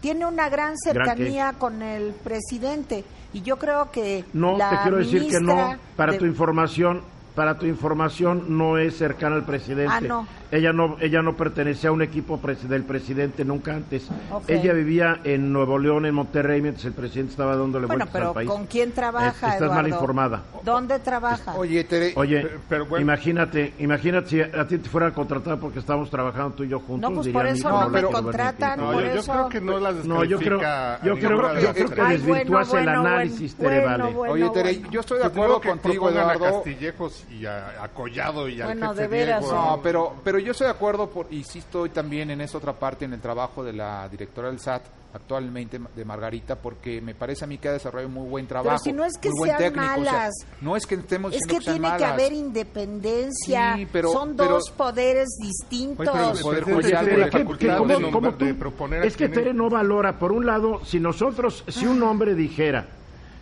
tiene 0.00 0.26
una 0.26 0.48
gran 0.48 0.76
cercanía 0.78 1.54
con 1.58 1.82
el 1.82 2.12
presidente 2.12 3.04
y 3.32 3.42
yo 3.42 3.58
creo 3.58 3.90
que 3.90 4.24
No, 4.32 4.56
la 4.58 4.70
te 4.70 4.76
quiero 4.82 4.96
decir 4.98 5.28
que 5.28 5.40
no. 5.40 5.76
Para 5.96 6.12
de- 6.12 6.18
tu 6.18 6.26
información, 6.26 7.02
para 7.34 7.58
tu 7.58 7.66
información, 7.66 8.44
no 8.58 8.78
es 8.78 8.96
cercana 8.96 9.36
al 9.36 9.44
presidente. 9.44 9.92
Ah, 9.94 10.00
no. 10.00 10.26
Ella 10.52 10.70
no, 10.74 10.96
ella 11.00 11.22
no 11.22 11.34
pertenecía 11.34 11.88
a 11.88 11.92
un 11.94 12.02
equipo 12.02 12.38
del 12.68 12.84
presidente 12.84 13.42
nunca 13.42 13.72
antes. 13.74 14.06
Ella 14.46 14.74
vivía 14.74 15.20
en 15.24 15.50
Nuevo 15.50 15.78
León, 15.78 16.04
en 16.04 16.14
Monterrey, 16.14 16.60
mientras 16.60 16.84
el 16.84 16.92
presidente 16.92 17.30
estaba 17.32 17.56
dándole 17.56 17.86
bueno, 17.86 18.04
vueltas 18.04 18.12
pero 18.12 18.28
al 18.28 18.34
país. 18.34 18.50
¿con 18.50 18.66
quién 18.66 18.92
trabaja, 18.92 19.28
Es- 19.30 19.34
Estás 19.54 19.56
Eduardo? 19.56 19.74
mal 19.74 19.88
informada. 19.88 20.42
¿Dónde 20.62 20.98
trabaja? 20.98 21.54
Oye, 21.56 21.84
Tere, 21.84 22.12
Oye, 22.16 22.42
Pero- 22.42 22.60
pero 22.68 22.86
bueno. 22.86 23.02
imagínate, 23.02 23.72
imagínate 23.78 24.28
si 24.28 24.40
a 24.42 24.66
ti 24.68 24.76
te 24.76 24.90
fueran 24.90 25.12
a 25.12 25.14
contratar 25.14 25.58
porque 25.58 25.78
estábamos 25.78 26.10
trabajando 26.10 26.50
tú 26.54 26.64
y 26.64 26.68
yo 26.68 26.80
juntos. 26.80 27.10
no, 27.10 27.16
pues 27.16 27.28
por 27.28 27.46
eso 27.46 27.68
"Hijo, 27.68 27.70
no, 27.70 27.84
no 27.84 27.88
me 27.88 28.02
contratan, 28.02 28.74
pito". 28.78 28.86
No, 28.86 28.92
por 28.92 29.02
yo, 29.04 29.10
eso... 29.20 29.32
creo 29.32 29.48
que 29.48 29.60
no 29.62 29.80
las 29.80 30.04
No, 30.04 30.24
yo 30.24 30.38
creo, 30.38 30.60
yo 31.02 31.14
creo, 31.16 31.54
de 31.54 31.60
que 31.72 32.02
desvirtúas 32.02 32.68
bueno, 32.68 32.90
el 32.92 32.98
bueno, 32.98 33.00
análisis, 33.14 33.56
bueno, 33.56 33.70
Tere 33.70 33.82
bueno, 33.86 34.04
Vale. 34.04 34.16
bueno. 34.16 34.34
Oye, 34.34 34.50
Tere, 34.50 34.82
yo 34.90 35.00
estoy 35.00 35.18
de 35.18 35.24
acuerdo 35.24 35.60
contigo, 35.62 36.08
a 36.08 36.10
Eduardo. 36.10 36.44
Castillejos 36.44 37.24
y 37.30 37.46
a, 37.46 37.82
a 37.82 37.88
Collado 37.88 38.48
y 38.50 38.60
al 38.60 38.66
Bueno, 38.66 38.88
jefe 38.90 39.00
de 39.02 39.08
veras, 39.08 39.40
Diego. 39.40 39.54
No, 39.56 39.80
pero, 39.82 40.14
pero 40.22 40.41
yo 40.44 40.52
estoy 40.52 40.66
de 40.66 40.72
acuerdo, 40.72 41.08
por, 41.10 41.26
y 41.32 41.44
sí 41.44 41.58
estoy 41.60 41.90
también 41.90 42.30
en 42.30 42.40
esta 42.40 42.58
otra 42.58 42.72
parte, 42.72 43.04
en 43.04 43.12
el 43.14 43.20
trabajo 43.20 43.62
de 43.64 43.72
la 43.72 44.08
directora 44.08 44.48
del 44.48 44.58
SAT, 44.60 44.82
actualmente 45.14 45.78
de 45.94 46.04
Margarita, 46.06 46.56
porque 46.56 47.00
me 47.02 47.14
parece 47.14 47.44
a 47.44 47.46
mí 47.46 47.58
que 47.58 47.68
ha 47.68 47.72
desarrollado 47.72 48.08
muy 48.08 48.26
buen 48.28 48.46
trabajo. 48.46 48.78
si 48.78 48.92
no 48.94 49.04
es 49.04 49.12
que 49.18 49.28
muy 49.30 49.48
sean 49.48 49.58
técnico, 49.58 49.84
o 49.84 49.86
sea, 50.04 50.12
malas. 50.12 50.32
no 50.62 50.74
es 50.76 50.86
que 50.86 50.94
estemos 50.94 51.34
Es 51.34 51.42
que 51.46 51.60
sean 51.60 51.76
tiene 51.76 51.78
que 51.78 52.02
malas. 52.02 52.12
haber 52.12 52.32
independencia. 52.32 53.74
Sí, 53.76 53.86
pero- 53.92 54.12
Son 54.12 54.36
pero- 54.36 54.50
dos 54.54 54.70
poderes 54.70 55.28
distintos. 55.40 55.98
Pero 55.98 56.12
el 56.32 56.38
Poder 56.40 56.64
presidente 56.64 56.72
Judicial, 56.72 57.04
tiene 57.04 57.10
Tere, 57.10 57.18
la 57.26 57.30
¿qué- 57.30 57.38
facultad 57.38 57.58
qué- 57.60 57.66
de 57.72 57.76
cómo- 57.78 57.92
nombrar- 57.92 58.12
cómo 58.12 58.34
tú- 58.34 58.44
de 58.46 58.54
proponer 58.54 59.02
a 59.02 59.06
es 59.06 59.16
que 59.16 59.28
Tere 59.28 59.52
no 59.54 59.68
valora. 59.68 60.18
Por 60.18 60.32
un 60.32 60.46
lado, 60.46 60.80
si 60.84 60.98
nosotros, 60.98 61.64
si 61.68 61.86
un 61.86 62.02
hombre 62.02 62.34
dijera 62.34 62.86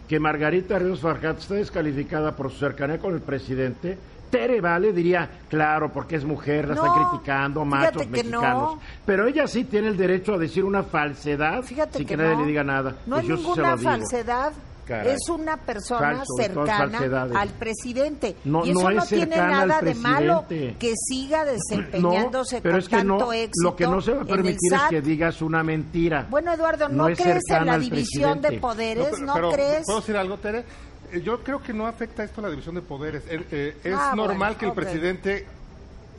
que 0.09 0.19
Margarita 0.19 0.77
Ríos 0.79 1.01
Farjat 1.01 1.39
está 1.39 1.55
descalificada 1.55 2.35
por 2.35 2.51
su 2.51 2.59
cercanía 2.59 2.99
con 2.99 3.15
el 3.15 3.21
presidente, 3.21 3.97
Tere 4.31 4.61
Vale 4.61 4.93
diría, 4.93 5.29
claro, 5.49 5.93
porque 5.93 6.17
es 6.17 6.25
mujer, 6.25 6.69
la 6.69 6.75
No, 6.77 6.87
están 6.87 7.09
criticando, 7.11 7.65
machos 7.65 8.03
que 8.03 8.07
no. 8.25 8.41
mexicanos. 8.41 8.75
Pero 9.05 9.27
ella 9.27 9.47
sí 9.47 9.65
tiene 9.65 9.89
el 9.89 9.97
derecho 9.97 10.35
a 10.35 10.39
decir 10.39 10.65
una 10.65 10.83
falsedad 10.83 11.63
Fíjate 11.63 11.99
sin 11.99 12.07
que, 12.07 12.15
que, 12.15 12.23
nadie 12.23 12.35
no. 12.37 12.41
le 12.43 12.47
diga 12.47 12.65
nada. 12.65 12.91
No 13.07 13.17
Pues 13.17 13.23
hay 13.23 13.29
yo 13.29 13.37
sí 13.37 13.43
se 13.43 13.49
ninguna 13.49 13.71
lo 13.73 13.77
digo. 13.77 13.91
falsedad. 13.91 14.53
Caray. 14.87 15.13
Es 15.13 15.29
una 15.29 15.57
persona 15.57 16.17
Falso, 16.17 16.35
cercana 16.37 17.29
al 17.37 17.49
presidente. 17.51 18.35
No- 18.45 18.65
y 18.67 18.71
eso 18.71 18.81
no 18.91 18.97
no, 18.97 19.07
tiene 19.07 19.37
nada 19.37 19.81
de 19.81 19.95
malo 19.95 20.45
que 20.49 20.95
siga 20.97 21.45
desempeñándose 21.45 22.57
No, 22.57 22.63
pero 22.63 22.73
con 22.73 22.79
es 22.81 22.89
que 22.89 22.97
tanto 22.97 23.19
no, 23.19 23.33
éxito. 23.33 23.63
lo 23.63 23.77
que 23.77 23.87
no 23.87 24.01
se 24.01 24.13
va 24.15 24.23
a 24.23 24.25
permitir 24.25 24.73
es 24.75 24.81
que 24.91 25.01
digas 25.01 25.43
una 25.43 25.63
mentira. 25.63 26.27
Bueno, 26.29 26.53
Eduardo, 26.53 26.89
¿no, 26.89 26.95
No 27.05 27.09
es 27.09 27.21
crees 27.21 27.45
en 27.51 27.67
la 27.67 27.79
división 27.79 28.41
de 28.41 28.59
poderes? 28.59 29.09
pero- 29.13 29.27
¿No, 29.27 29.35
pero, 29.35 29.51
crees? 29.53 29.87
¿Puedo 29.87 30.01
decir 30.01 30.17
algo, 30.17 30.37
Tere? 30.39 30.65
Eh, 31.13 31.23
Yo 31.23 31.43
creo 31.43 31.63
que 31.63 31.73
no 31.73 31.87
afecta 31.87 32.25
esto 32.25 32.41
a 32.41 32.45
la 32.45 32.51
división 32.51 32.75
de 32.75 32.83
poderes. 32.83 33.25
Eh, 33.29 33.45
eh, 33.51 33.77
es 33.85 33.95
Ah, 33.97 34.13
normal 34.17 34.55
bueno, 34.55 34.59
que 34.59 34.67
el 34.67 34.73
presidente 34.73 35.47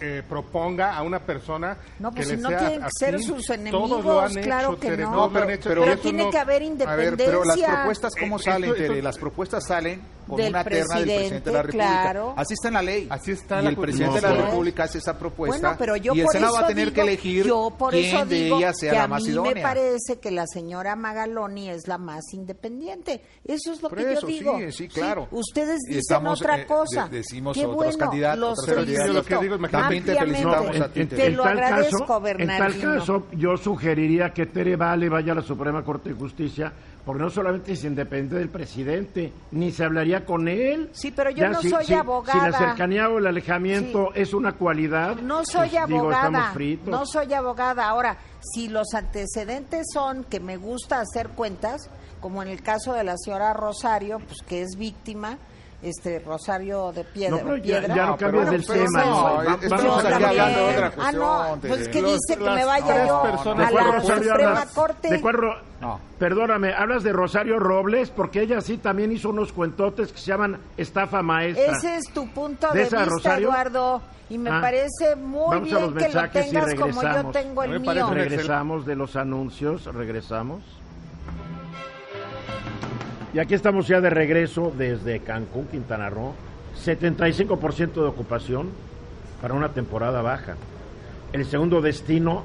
eh, 0.02 0.24
proponga 0.28 0.96
a 0.98 1.04
una 1.04 1.20
persona 1.20 1.78
No, 2.00 2.12
pues 2.12 2.28
que 2.28 2.32
si 2.32 2.36
le 2.38 2.42
no 2.42 2.50
sea 2.50 2.60
tienen 2.60 2.82
que 2.82 2.90
ser 2.98 3.20
sus 3.22 3.28
Todos 3.46 3.50
enemigos, 3.52 4.04
lo 4.06 4.20
han 4.22 4.34
claro 4.34 4.70
hecho, 4.72 4.80
que 4.80 4.88
Tere, 4.90 5.04
no. 5.04 5.12
todos 5.12 5.18
lo 5.20 5.40
han 5.40 5.46
pero- 5.46 5.50
hecho, 5.56 5.70
pero 5.70 5.82
y 5.82 5.84
Pero 5.84 5.94
eso 5.94 6.02
tiene 6.04 6.24
no- 6.24 6.30
que 6.32 6.38
haber 6.38 6.56
A 6.56 6.60
ver, 6.60 6.68
independencia. 6.72 7.26
pero 7.26 7.44
las 7.46 7.58
propuestas, 7.60 8.14
¿cómo 8.20 8.36
Eh, 8.38 8.44
salen, 8.44 8.70
esto- 8.72 8.82
Tere? 8.82 9.02
Las 9.02 9.18
propuestas 9.18 9.66
salen 9.68 10.02
con 10.28 10.38
Del 10.38 10.50
una 10.50 10.64
terna 10.64 10.96
del 10.96 11.04
presidente 11.06 11.50
de 11.50 11.52
la 11.56 11.62
República. 11.64 12.02
claro. 12.04 12.34
Así 12.38 12.54
está 12.54 12.68
en 12.70 12.74
la 12.76 12.82
ley. 12.82 13.08
Así 13.10 13.32
está 13.32 13.60
y 13.60 13.64
la 13.64 13.70
el 13.72 13.78
presidente 13.78 14.16
de 14.16 14.22
la. 14.22 14.34
República 14.46 14.84
hace 14.84 14.98
esa 15.00 15.18
propuesta. 15.20 15.58
Bueno, 15.60 15.76
pero 15.78 15.96
yo 15.98 16.14
y 16.16 16.20
el 16.20 16.26
por 16.26 16.34
Senado 16.34 16.54
eso 16.54 16.62
va 16.62 16.66
a 16.66 16.70
tener 16.70 16.86
digo, 16.86 16.96
que 16.96 17.02
elegir 17.02 17.46
yo 17.46 17.76
por 17.78 17.92
quién 17.92 18.06
eso 18.16 18.26
de 18.26 18.48
ellas 18.48 18.76
sea 18.80 18.92
que 18.92 18.98
la 18.98 19.04
a 19.04 19.08
más 19.08 19.24
mí 19.24 19.30
idónea. 19.30 19.54
me 19.56 19.62
parece 19.62 20.20
que 20.20 20.32
la 20.32 20.46
señora 20.48 20.96
Magaloni 20.96 21.70
es 21.70 21.88
la 21.88 21.98
más 21.98 22.24
independiente. 22.34 23.22
Eso 23.44 23.74
es 23.74 23.82
lo 23.82 23.90
Por 23.90 23.98
que 23.98 24.14
eso, 24.14 24.22
yo 24.22 24.28
digo. 24.28 24.58
sí, 24.60 24.72
sí, 24.72 24.88
claro. 24.88 25.28
ustedes 25.32 25.80
dicen 25.88 26.00
estamos, 26.00 26.40
otra 26.42 26.60
eh, 26.62 26.66
cosa. 26.66 27.08
de- 27.08 27.18
decimos 27.18 27.58
Qué 27.58 27.66
otros 27.66 27.76
bueno, 27.76 27.98
candidatos, 27.98 28.40
los 28.40 28.60
otros 28.60 28.76
candidatos. 28.78 29.16
lo 29.16 29.24
que 29.26 29.38
digo, 29.38 29.58
te 30.00 30.16
felicitamos 30.16 30.80
a 30.80 30.88
ti. 30.90 31.06
Te 31.06 31.30
lo 31.32 31.44
agradezco, 31.44 32.06
caso, 32.08 32.28
en 32.28 32.48
tal 32.48 32.80
caso, 32.80 33.28
yo 33.34 33.58
sugeriría 33.58 34.30
que 34.30 34.46
Tere 34.46 34.76
Vale 34.78 35.10
vaya 35.10 35.34
a 35.34 35.36
la 35.36 35.42
Suprema 35.42 35.84
Corte 35.84 36.10
de 36.14 36.16
Justicia, 36.16 36.72
porque 37.06 37.24
no 37.24 37.30
solamente 37.30 37.74
es 37.74 37.84
independiente 37.84 38.36
del 38.36 38.50
presidente, 38.50 39.34
ni 39.52 39.72
se 39.72 39.84
hablaría 39.84 40.24
con 40.24 40.48
él. 40.48 40.90
Sí, 40.94 41.12
pero 41.12 41.32
yo 41.32 41.50
no 41.50 41.62
soy 41.62 41.86
Si 41.86 41.94
abogada. 41.94 42.50
la 42.50 42.58
cercanía 42.58 43.10
o 43.10 43.18
el 43.18 43.28
alejamiento 43.28 44.14
es 44.14 44.34
una 44.34 44.54
cualidad, 44.54 45.16
No 45.18 45.44
soy 45.44 45.70
pues, 45.70 45.88
digo, 45.88 46.00
abogada, 46.00 46.28
estamos 46.28 46.54
fritos. 46.54 46.88
no 46.90 47.06
soy 47.06 47.34
abogada. 47.34 47.88
Ahora, 47.90 48.18
si 48.54 48.68
los 48.70 48.94
antecedentes 48.94 49.88
son 49.94 50.24
que 50.24 50.40
me 50.40 50.58
gusta 50.58 51.00
hacer 51.02 51.30
cuentas, 51.30 51.90
como 52.20 52.44
en 52.44 52.50
el 52.50 52.62
caso 52.62 52.94
de 52.94 53.04
la 53.04 53.16
señora 53.18 53.54
Rosario, 53.54 54.20
pues 54.20 54.38
que 54.48 54.62
es 54.62 54.76
víctima, 54.78 55.38
este 55.82 56.20
Rosario 56.20 56.92
de 56.92 57.04
Piedra. 57.04 57.38
No, 57.38 57.44
pero 57.44 57.58
ya- 57.58 57.64
Piedra. 57.80 57.96
ya 57.96 58.06
no 58.06 58.18
cambies 58.18 58.32
Bueno, 58.46 58.52
del 58.52 58.64
pero 58.68 58.84
tema, 58.86 59.04
no, 59.06 59.44
no, 59.44 59.58
vamos 59.70 60.06
a 60.06 60.16
aquí 60.16 60.24
hablando 60.24 60.60
de 60.60 60.66
otra 60.74 60.88
Ah, 60.88 60.92
cuestión. 60.92 61.22
no, 61.24 61.58
pues 61.68 61.88
que 61.90 62.04
dice 62.04 62.38
que 62.38 62.50
me 62.52 62.66
vaya 62.66 63.08
yo 63.08 63.22
personas 63.24 63.66
a 63.66 63.70
¿De 63.70 63.72
cuál 63.74 63.86
la 63.88 63.92
Rosario 63.96 64.24
Suprema 64.30 64.50
hablas? 64.52 64.72
Corte. 64.74 65.10
¿De 65.10 65.22
cuál 65.22 65.34
ro- 65.36 65.62
No. 65.82 66.00
Perdóname, 66.20 66.74
hablas 66.74 67.02
de 67.04 67.12
Rosario 67.12 67.58
Robles, 67.58 68.12
porque 68.12 68.42
ella 68.42 68.62
sí 68.62 68.78
también 68.78 69.12
hizo 69.12 69.30
unos 69.30 69.52
cuentotes 69.52 70.12
que 70.14 70.20
se 70.20 70.26
llaman 70.28 70.60
estafa 70.78 71.24
maestra. 71.24 71.76
Ese 71.78 71.96
es 71.96 72.14
tu 72.14 72.28
punto 72.30 72.68
¿De 72.72 72.80
de, 72.80 72.86
esa, 72.86 72.98
vista, 72.98 73.12
Rosario? 73.16 73.48
Eduardo, 73.50 74.02
y 74.30 74.38
me 74.38 74.52
Ah, 74.52 74.60
parece 74.62 75.16
muy 75.16 75.40
vamos 75.56 75.56
a 75.56 75.62
bien 75.64 75.74
los 75.82 75.82
que 75.82 76.00
lo 76.00 76.00
mensajes 76.06 76.46
y 76.46 76.50
tengas 76.52 76.66
como 76.76 76.86
yo 76.94 77.02
regresamos. 77.02 77.34
tengo 77.34 77.62
A 77.62 77.66
el 77.66 77.80
mío. 77.80 78.10
Regresamos 78.12 78.86
de 78.86 78.96
los 78.96 79.16
anuncios, 79.16 79.86
regresamos. 79.86 80.62
Y 83.34 83.40
aquí 83.40 83.54
estamos 83.54 83.88
ya 83.88 84.02
de 84.02 84.10
regreso 84.10 84.74
desde 84.78 85.22
Cancún, 85.22 85.68
Quintana 85.68 86.10
Roo. 86.10 86.34
75% 86.84 87.94
de 87.94 88.02
ocupación 88.02 88.70
para 89.42 89.54
una 89.54 89.70
temporada 89.70 90.22
baja. 90.22 90.56
El 91.32 91.46
segundo 91.46 91.82
destino 91.82 92.44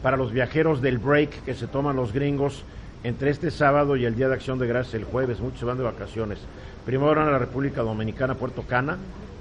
para 0.00 0.16
los 0.16 0.32
viajeros 0.32 0.80
del 0.80 0.98
break 0.98 1.44
que 1.44 1.54
se 1.54 1.66
toman 1.66 1.96
los 1.96 2.12
gringos 2.12 2.62
entre 3.02 3.30
este 3.30 3.50
sábado 3.50 3.96
y 3.96 4.04
el 4.04 4.14
Día 4.14 4.28
de 4.28 4.34
Acción 4.34 4.60
de 4.60 4.68
Gracias 4.68 4.94
el 4.94 5.04
jueves. 5.04 5.40
Muchos 5.40 5.58
se 5.58 5.66
van 5.66 5.78
de 5.78 5.82
vacaciones. 5.82 6.38
Primero 6.86 7.16
van 7.16 7.26
a 7.26 7.32
la 7.32 7.38
República 7.38 7.82
Dominicana, 7.82 8.36
Puerto 8.36 8.62
Cana, 8.62 8.98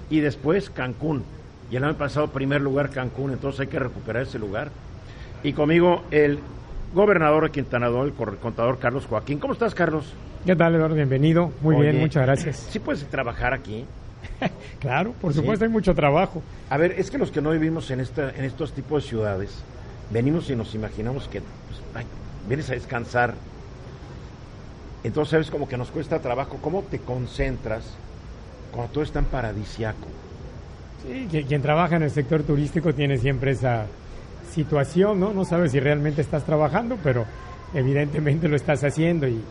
y 0.10 0.20
después 0.20 0.72
Cancún. 0.72 1.24
Y 1.70 1.76
el 1.76 1.84
año 1.84 1.96
pasado, 1.96 2.30
primer 2.30 2.60
lugar 2.60 2.90
Cancún, 2.90 3.32
entonces 3.32 3.62
hay 3.62 3.68
que 3.68 3.78
recuperar 3.78 4.24
ese 4.24 4.40
lugar. 4.40 4.72
Y 5.44 5.54
conmigo 5.54 6.04
el 6.10 6.40
gobernador 6.94 7.44
de 7.46 7.52
Quintana 7.52 7.88
Roo, 7.88 8.04
el 8.04 8.14
contador 8.14 8.80
Carlos 8.80 9.06
Joaquín. 9.06 9.40
¿Cómo 9.40 9.54
estás, 9.54 9.74
Carlos? 9.74 10.14
¿Qué 10.46 10.56
tal, 10.56 10.76
Eduardo? 10.76 10.96
Bienvenido. 10.96 11.52
Muy 11.62 11.76
Oye, 11.76 11.92
bien, 11.92 12.02
muchas 12.02 12.24
gracias. 12.26 12.56
¿Sí 12.70 12.80
puedes 12.80 13.06
trabajar 13.06 13.54
aquí? 13.54 13.86
Claro, 14.80 15.12
por 15.14 15.32
Sí. 15.34 15.40
supuesto, 15.40 15.66
hay 15.66 15.70
mucho 15.72 15.94
trabajo. 15.94 16.42
A 16.70 16.78
ver, 16.78 16.94
es 16.98 17.12
que 17.12 17.18
los 17.20 17.30
que 17.32 17.42
no 17.42 17.52
vivimos 17.52 17.92
en, 17.92 18.00
esta, 18.00 18.32
en 18.32 18.44
estos 18.46 18.72
tipos 18.74 19.04
de 19.04 19.10
ciudades, 19.10 19.64
venimos 20.12 20.50
y 20.50 20.56
nos 20.56 20.74
imaginamos 20.74 21.28
que 21.28 21.42
pues, 21.42 21.80
ay, 21.96 22.06
vienes 22.48 22.70
a 22.72 22.74
descansar. 22.74 23.34
Entonces, 25.04 25.32
¿sabes? 25.32 25.52
Como 25.52 25.68
que 25.68 25.78
nos 25.78 25.90
cuesta 25.92 26.20
trabajo. 26.20 26.58
¿Cómo 26.62 26.82
te 26.84 26.98
concentras 27.00 27.84
cuando 28.72 28.92
todo 28.94 29.04
es 29.04 29.12
tan 29.12 29.26
paradisiaco? 29.26 30.08
Sí, 31.04 31.28
qui- 31.32 31.46
quien 31.48 31.62
trabaja 31.62 31.96
en 31.96 32.04
el 32.04 32.12
sector 32.12 32.42
turístico 32.44 32.94
tiene 32.94 33.18
siempre 33.18 33.52
esa 33.52 33.86
situación, 34.52 35.20
¿no? 35.20 35.34
No 35.34 35.46
sabes 35.46 35.72
si 35.72 35.80
realmente 35.80 36.22
estás 36.22 36.44
trabajando, 36.46 36.98
pero 37.04 37.26
evidentemente 37.74 38.48
lo 38.48 38.56
estás 38.56 38.84
haciendo. 38.84 39.28
Y 39.28 39.42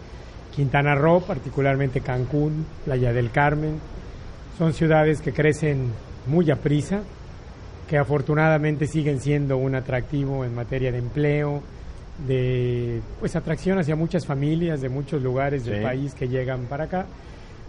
Quintana 0.55 0.95
Roo, 0.95 1.21
particularmente 1.23 2.01
Cancún, 2.01 2.67
Playa 2.85 3.13
del 3.13 3.31
Carmen, 3.31 3.79
son 4.59 4.73
ciudades 4.73 5.21
que 5.21 5.33
crecen 5.33 5.93
muy 6.27 6.51
a 6.51 6.57
prisa, 6.57 7.01
que 7.89 7.99
afortunadamente 7.99 8.87
siguen 8.87 9.21
siendo 9.21 9.57
un 9.57 9.75
atractivo 9.75 10.45
en 10.45 10.55
materia 10.55 10.93
de 10.93 10.99
empleo, 10.99 11.63
de 12.27 13.01
pues 13.19 13.35
atracción 13.35 13.79
hacia 13.79 13.97
muchas 13.97 14.27
familias 14.27 14.81
de 14.83 14.89
muchos 14.91 15.23
lugares 15.23 15.65
del 15.65 15.79
Sí. 15.79 15.83
país 15.83 16.15
que 16.15 16.29
llegan 16.29 16.67
para 16.67 16.85
acá. 16.85 17.07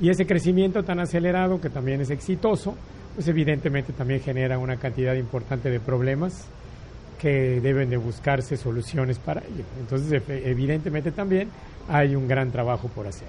Y 0.01 0.09
ese 0.09 0.25
crecimiento 0.25 0.83
tan 0.83 0.99
acelerado, 0.99 1.61
que 1.61 1.69
también 1.69 2.01
es 2.01 2.09
exitoso, 2.09 2.75
pues 3.15 3.27
evidentemente 3.27 3.93
también 3.93 4.19
genera 4.19 4.57
una 4.57 4.75
cantidad 4.77 5.15
importante 5.15 5.69
de 5.69 5.79
problemas 5.79 6.47
que 7.21 7.61
deben 7.61 7.89
de 7.89 7.97
buscarse 7.97 8.57
soluciones 8.57 9.19
para 9.19 9.41
ello. 9.41 9.63
Entonces, 9.79 10.23
evidentemente 10.27 11.11
también 11.11 11.49
hay 11.87 12.15
un 12.15 12.27
gran 12.27 12.51
trabajo 12.51 12.87
por 12.87 13.05
hacer. 13.07 13.27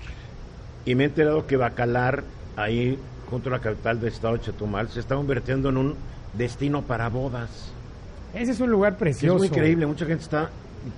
Y 0.87 0.95
me 0.95 1.05
he 1.05 1.07
enterado 1.09 1.47
que 1.47 1.57
Bacalar, 1.59 2.25
ahí 2.57 2.99
junto 3.29 3.49
a 3.51 3.53
la 3.53 3.59
capital 3.61 4.01
del 4.01 4.13
estado 4.13 4.35
de 4.35 4.41
Chetumal, 4.41 4.89
se 4.89 5.01
está 5.01 5.15
convirtiendo 5.15 5.69
en 5.69 5.77
un 5.77 5.95
destino 6.33 6.83
para 6.83 7.09
bodas. 7.09 7.73
Ese 8.35 8.53
es 8.53 8.61
un 8.61 8.71
lugar 8.71 8.93
Es 8.95 8.99
precioso. 8.99 9.39
muy 9.39 9.49
increíble, 9.49 9.87
mucha 9.87 10.07
gente 10.07 10.23
está 10.23 10.49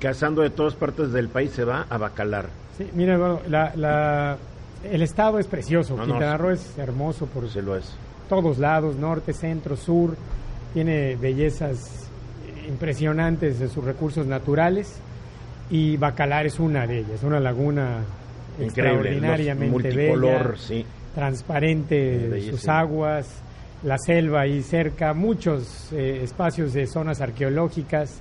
casando 0.00 0.42
de 0.42 0.50
todas 0.50 0.74
partes 0.74 1.12
del 1.12 1.28
país, 1.28 1.50
se 1.50 1.64
va 1.64 1.87
a 1.90 1.98
Bacalar. 1.98 2.46
Sí, 2.78 2.88
mira, 2.94 3.18
la, 3.48 3.72
la- 3.74 4.37
el 4.85 5.02
estado 5.02 5.38
es 5.38 5.46
precioso. 5.46 5.96
No, 5.96 6.04
Quintana. 6.04 6.37
Roo 6.37 6.50
es 6.50 6.78
hermoso 6.78 7.26
por 7.26 7.48
Se 7.48 7.61
lo 7.62 7.74
es. 7.76 7.92
todos 8.28 8.59
lados, 8.59 8.96
norte, 8.96 9.33
centro, 9.33 9.76
sur. 9.76 10.14
Tiene 10.72 11.16
bellezas 11.16 12.03
impresionantes 12.68 13.59
de 13.59 13.68
sus 13.68 13.85
recursos 13.85 14.27
naturales 14.27 15.00
y 15.70 15.96
Bacalar 15.96 16.46
es 16.46 16.59
una 16.61 16.87
de 16.87 17.00
ellas, 17.00 17.22
una 17.22 17.40
laguna 17.40 18.00
Increíble. 18.61 18.66
extraordinariamente 18.66 19.72
multicolor, 19.72 20.53
bella, 20.53 20.59
sí. 20.59 20.87
transparente 21.14 22.50
sus 22.50 22.68
aguas, 22.68 23.42
la 23.83 23.98
selva 23.98 24.42
ahí 24.42 24.62
cerca, 24.62 25.12
muchos 25.12 25.92
eh, 25.92 26.20
espacios 26.22 26.72
de 26.72 26.87
zonas 26.87 27.20
arqueológicas, 27.20 28.20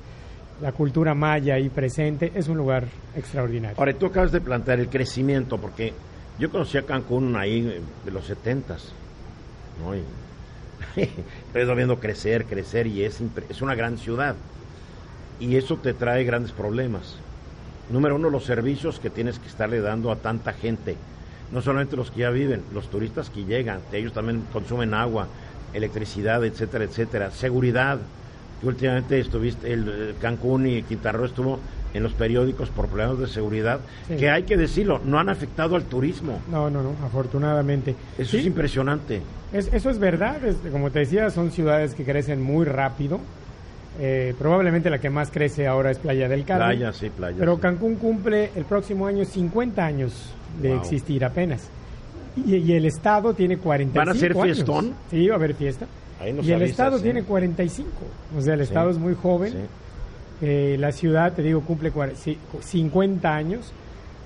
la 0.62 0.72
cultura 0.72 1.14
maya 1.14 1.56
ahí 1.56 1.70
presente, 1.70 2.32
es 2.36 2.48
un 2.48 2.58
lugar 2.58 2.86
extraordinario. 3.16 3.78
Ahora, 3.78 3.94
tú 3.94 4.08
acabas 4.08 4.32
de 4.32 4.42
plantear 4.42 4.80
el 4.80 4.90
crecimiento, 4.90 5.58
porque 5.58 5.94
yo 6.40 6.50
conocí 6.50 6.78
a 6.78 6.84
Cancún 6.84 7.36
ahí 7.36 7.68
eh, 7.68 7.82
de 8.06 8.12
los 8.12 8.26
setentas, 8.26 8.94
¿no? 9.84 9.96
Y 9.96 10.02
ido 11.56 11.76
viendo 11.76 12.00
crecer, 12.00 12.46
crecer, 12.46 12.88
y 12.88 13.04
es, 13.04 13.20
es 13.50 13.62
una 13.62 13.76
gran 13.76 13.98
ciudad. 13.98 14.36
Y 15.40 15.56
eso 15.56 15.78
te 15.78 15.94
trae 15.94 16.24
grandes 16.24 16.52
problemas. 16.52 17.16
Número 17.90 18.16
uno, 18.16 18.30
los 18.30 18.46
servicios 18.46 19.00
que 19.00 19.10
tienes 19.10 19.40
que 19.40 19.48
estarle 19.48 19.82
dando 19.82 20.12
a 20.12 20.16
tanta 20.16 20.54
gente. 20.54 20.96
No 21.52 21.62
solamente 21.62 21.96
los 21.96 22.12
que 22.12 22.22
ya 22.22 22.30
viven, 22.30 22.64
los 22.74 22.90
turistas 22.90 23.30
que 23.30 23.46
llegan, 23.46 23.82
ellos 23.92 24.14
también 24.14 24.44
consumen 24.52 24.94
agua, 24.94 25.28
electricidad, 25.74 26.44
etcétera, 26.46 26.86
etcétera. 26.86 27.32
Seguridad. 27.32 28.00
Últimamente 28.62 29.20
estuviste, 29.20 29.74
el, 29.74 29.90
eh, 29.90 30.16
Cancún 30.22 30.66
y 30.68 30.84
Quintana 30.84 31.18
Roo 31.18 31.26
estuvo 31.26 31.60
en 31.94 32.04
los 32.04 32.14
periódicos 32.14 32.70
por 32.70 32.88
problemas 32.88 33.20
de 33.20 33.28
seguridad, 33.28 33.80
Sí. 34.08 34.16
que 34.18 34.30
hay 34.30 34.44
que 34.44 34.58
decirlo, 34.58 35.00
no 35.06 35.20
han 35.20 35.30
afectado 35.30 35.76
al 35.76 35.84
turismo. 35.84 36.40
No, 36.50 36.70
no, 36.70 36.82
no, 36.82 36.92
afortunadamente. 37.06 37.96
Eso 38.18 38.32
Sí, 38.32 38.38
es 38.40 38.46
impresionante. 38.46 39.22
Es- 39.52 39.72
eso 39.74 39.90
es 39.90 40.00
verdad, 40.00 40.44
es- 40.44 40.58
como 40.72 40.90
te 40.92 41.00
decía, 41.00 41.30
son 41.30 41.52
ciudades 41.52 41.94
que 41.94 42.04
crecen 42.04 42.42
muy 42.42 42.66
rápido. 42.66 43.20
Eh, 44.00 44.34
probablemente 44.40 44.90
la 44.90 44.98
que 44.98 45.12
más 45.12 45.30
crece 45.30 45.68
ahora 45.68 45.92
es 45.92 46.00
Playa 46.00 46.28
del 46.28 46.44
Carmen. 46.46 46.68
Playa, 46.80 46.94
sí, 46.94 47.10
playa. 47.12 47.36
Pero 47.38 47.56
sí. 47.56 47.62
Cancún 47.62 47.96
cumple 47.96 48.50
el 48.56 48.66
próximo 48.66 49.06
año 49.06 49.24
50 49.24 49.86
años 49.86 50.34
de 50.60 50.70
Wow. 50.70 50.80
existir 50.80 51.24
apenas. 51.24 51.70
Y, 52.36 52.56
y 52.56 52.74
el 52.74 52.86
Estado 52.88 53.36
tiene 53.36 53.58
45 53.58 54.00
¿Van 54.00 54.10
a 54.10 54.12
hacer 54.18 54.32
años. 54.32 54.44
fiestón? 54.44 54.94
Sí, 55.12 55.28
va 55.28 55.36
a 55.36 55.38
haber 55.38 55.54
fiesta. 55.54 55.86
Ahí 56.20 56.36
y 56.42 56.52
el 56.52 56.64
Estado 56.64 56.98
¿sí? 56.98 57.04
tiene 57.04 57.22
45. 57.24 57.90
O 58.36 58.42
sea, 58.42 58.54
el 58.56 58.62
Sí. 58.62 58.64
Estado 58.64 58.90
es 58.90 58.98
muy 58.98 59.14
joven. 59.14 59.52
Sí. 59.52 59.58
Eh, 60.46 60.76
la 60.78 60.92
ciudad, 60.92 61.32
te 61.34 61.42
digo, 61.42 61.62
cumple 61.62 61.92
cuare- 61.94 62.16
ci- 62.16 62.38
50 62.60 63.34
años. 63.34 63.72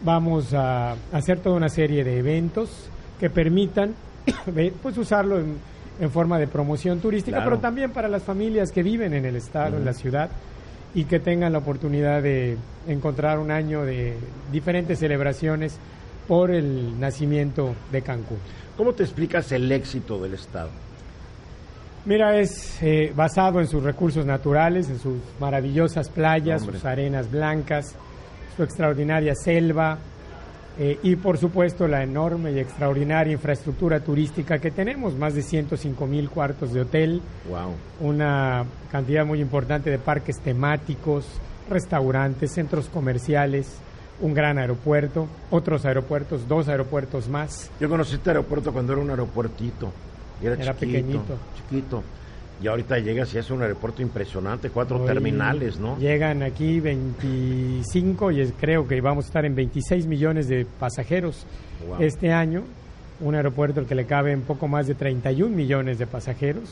Vamos 0.02 0.54
a 0.54 0.96
hacer 1.12 1.40
toda 1.40 1.56
una 1.56 1.70
serie 1.70 2.04
de 2.04 2.18
eventos 2.18 2.90
que 3.20 3.30
permitan 3.30 3.94
pues 4.82 4.98
usarlo 4.98 5.40
en, 5.40 5.58
en 6.00 6.10
forma 6.12 6.40
de 6.40 6.48
promoción 6.48 7.00
turística, 7.00 7.38
Claro. 7.38 7.52
pero 7.52 7.62
también 7.62 7.92
para 7.92 8.08
las 8.08 8.24
familias 8.24 8.72
que 8.72 8.82
viven 8.84 9.14
en 9.14 9.26
el 9.26 9.36
estado, 9.36 9.78
en 9.78 9.86
la 9.86 9.94
ciudad, 9.94 10.30
y 10.96 11.04
que 11.06 11.20
tengan 11.20 11.52
la 11.54 11.60
oportunidad 11.60 12.24
de 12.24 12.58
encontrar 12.88 13.38
un 13.40 13.52
año 13.52 13.84
de 13.86 14.16
diferentes 14.52 14.98
celebraciones 15.00 15.78
por 16.28 16.50
el 16.52 17.00
nacimiento 17.00 17.76
de 17.92 18.02
Cancún. 18.02 18.38
¿Cómo 18.76 18.94
te 18.94 19.04
explicas 19.04 19.52
el 19.52 19.72
éxito 19.72 20.20
del 20.22 20.34
Estado? 20.34 20.70
Mira, 22.06 22.40
es 22.40 22.82
eh, 22.82 23.12
basado 23.16 23.60
en 23.60 23.68
sus 23.68 23.84
recursos 23.84 24.26
naturales, 24.26 24.90
en 24.90 25.00
sus 25.00 25.18
maravillosas 25.40 26.10
playas, 26.10 26.62
Hombre. 26.62 26.78
sus 26.78 26.86
arenas 26.86 27.30
blancas, 27.30 27.96
su 28.56 28.64
extraordinaria 28.64 29.36
selva 29.36 29.98
eh, 30.80 31.00
y 31.04 31.16
por 31.18 31.38
supuesto 31.38 31.88
la 31.88 32.04
enorme 32.04 32.52
y 32.54 32.60
extraordinaria 32.60 33.34
infraestructura 33.34 34.00
turística 34.00 34.60
que 34.60 34.72
tenemos, 34.72 35.16
más 35.16 35.34
de 35.34 35.42
105 35.42 36.08
mil 36.08 36.30
cuartos 36.30 36.72
de 36.74 36.82
hotel, 36.82 37.22
Wow. 37.50 37.74
una 38.10 38.64
cantidad 38.92 39.26
muy 39.26 39.42
importante 39.42 39.90
de 39.90 39.98
parques 39.98 40.40
temáticos, 40.40 41.26
restaurantes, 41.70 42.54
centros 42.54 42.88
comerciales, 42.88 43.80
un 44.22 44.34
gran 44.34 44.58
aeropuerto, 44.60 45.28
otros 45.52 45.86
aeropuertos, 45.86 46.48
dos 46.48 46.70
aeropuertos 46.70 47.28
más. 47.28 47.70
Yo 47.82 47.90
conocí 47.90 48.16
este 48.16 48.30
aeropuerto 48.30 48.72
cuando 48.72 48.94
era 48.94 49.02
un 49.02 49.10
aeropuertito. 49.10 49.92
Era, 50.42 50.54
Era 50.56 50.74
chiquito, 50.74 50.80
pequeñito. 50.80 51.38
Chiquito. 51.56 52.04
Y 52.62 52.68
ahorita 52.68 52.98
llegas 53.00 53.34
y 53.36 53.38
es 53.38 53.52
un 53.52 53.62
aeropuerto 53.62 54.02
impresionante, 54.02 54.70
cuatro 54.72 55.00
Hoy 55.02 55.06
terminales, 55.06 55.80
¿no? 55.80 55.98
Llegan 56.00 56.42
aquí 56.42 56.80
25 56.80 58.32
y 58.32 58.42
es- 58.42 58.54
creo 58.60 58.88
que 58.88 59.00
vamos 59.02 59.26
a 59.26 59.28
estar 59.28 59.46
en 59.46 59.56
26 59.56 60.08
millones 60.08 60.48
de 60.48 60.66
pasajeros 60.80 61.46
Wow. 61.88 61.98
este 62.02 62.32
año. 62.32 62.64
Un 63.20 63.36
aeropuerto 63.36 63.80
al 63.80 63.86
que 63.88 63.96
le 63.96 64.06
caben 64.06 64.42
poco 64.42 64.68
más 64.68 64.88
de 64.88 64.96
31 64.96 65.56
millones 65.56 65.98
de 66.00 66.08
pasajeros. 66.08 66.70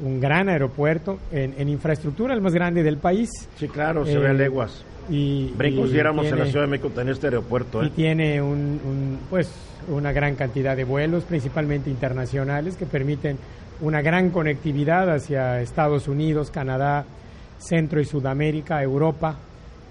Un 0.00 0.20
gran 0.20 0.48
aeropuerto 0.48 1.18
en, 1.32 1.54
en 1.56 1.68
infraestructura, 1.68 2.34
el 2.34 2.40
más 2.42 2.52
grande 2.52 2.82
del 2.82 2.98
país. 2.98 3.30
Sí, 3.58 3.66
claro, 3.68 4.04
se 4.04 4.12
Eh, 4.12 4.18
ve 4.18 4.28
a 4.28 4.32
leguas. 4.34 4.84
Y, 5.08 5.52
Brincos 5.56 5.92
diéramos 5.92 6.26
en 6.26 6.38
la 6.38 6.46
Ciudad 6.46 6.64
de 6.64 6.70
México 6.70 6.90
tener 6.90 7.12
este 7.14 7.28
aeropuerto, 7.28 7.82
y 7.82 7.86
¿eh? 7.86 7.92
tiene 7.94 8.42
un, 8.42 8.80
un, 8.84 9.18
pues 9.30 9.48
una 9.88 10.12
gran 10.12 10.34
cantidad 10.34 10.76
de 10.76 10.82
vuelos, 10.84 11.22
principalmente 11.24 11.88
internacionales, 11.90 12.76
que 12.76 12.86
permiten 12.86 13.38
una 13.80 14.02
gran 14.02 14.30
conectividad 14.30 15.08
hacia 15.14 15.60
Estados 15.62 16.08
Unidos, 16.08 16.50
Canadá, 16.50 17.04
Centro 17.58 18.00
y 18.00 18.04
Sudamérica, 18.04 18.82
Europa, 18.82 19.36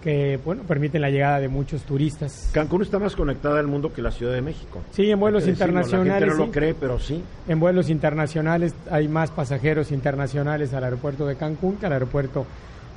que 0.05 0.39
bueno 0.45 0.61
permiten 0.61 1.01
la 1.01 1.09
llegada 1.09 1.39
de 1.39 1.47
muchos 1.47 1.81
turistas. 1.81 2.51
Cancún 2.53 2.83
está 2.83 2.99
más 2.99 3.15
conectada 3.15 3.59
al 3.59 3.65
mundo 3.65 3.91
que 3.91 4.03
la 4.03 4.11
Ciudad 4.11 4.33
de 4.33 4.41
México. 4.41 4.81
Sí, 4.91 5.09
en 5.09 5.19
vuelos 5.19 5.43
decirlo, 5.43 5.65
La 5.65 5.71
internacionales. 5.81 6.19
gente 6.23 6.39
no 6.39 6.45
lo 6.45 6.51
cree, 6.51 6.75
pero 6.75 6.99
sí. 6.99 7.23
En 7.47 7.59
vuelos 7.59 7.89
internacionales 7.89 8.75
hay 8.91 9.07
más 9.07 9.31
pasajeros 9.31 9.91
internacionales 9.91 10.75
al 10.75 10.83
aeropuerto 10.83 11.25
de 11.25 11.35
Cancún 11.37 11.77
que 11.77 11.87
al 11.87 11.93
aeropuerto 11.93 12.45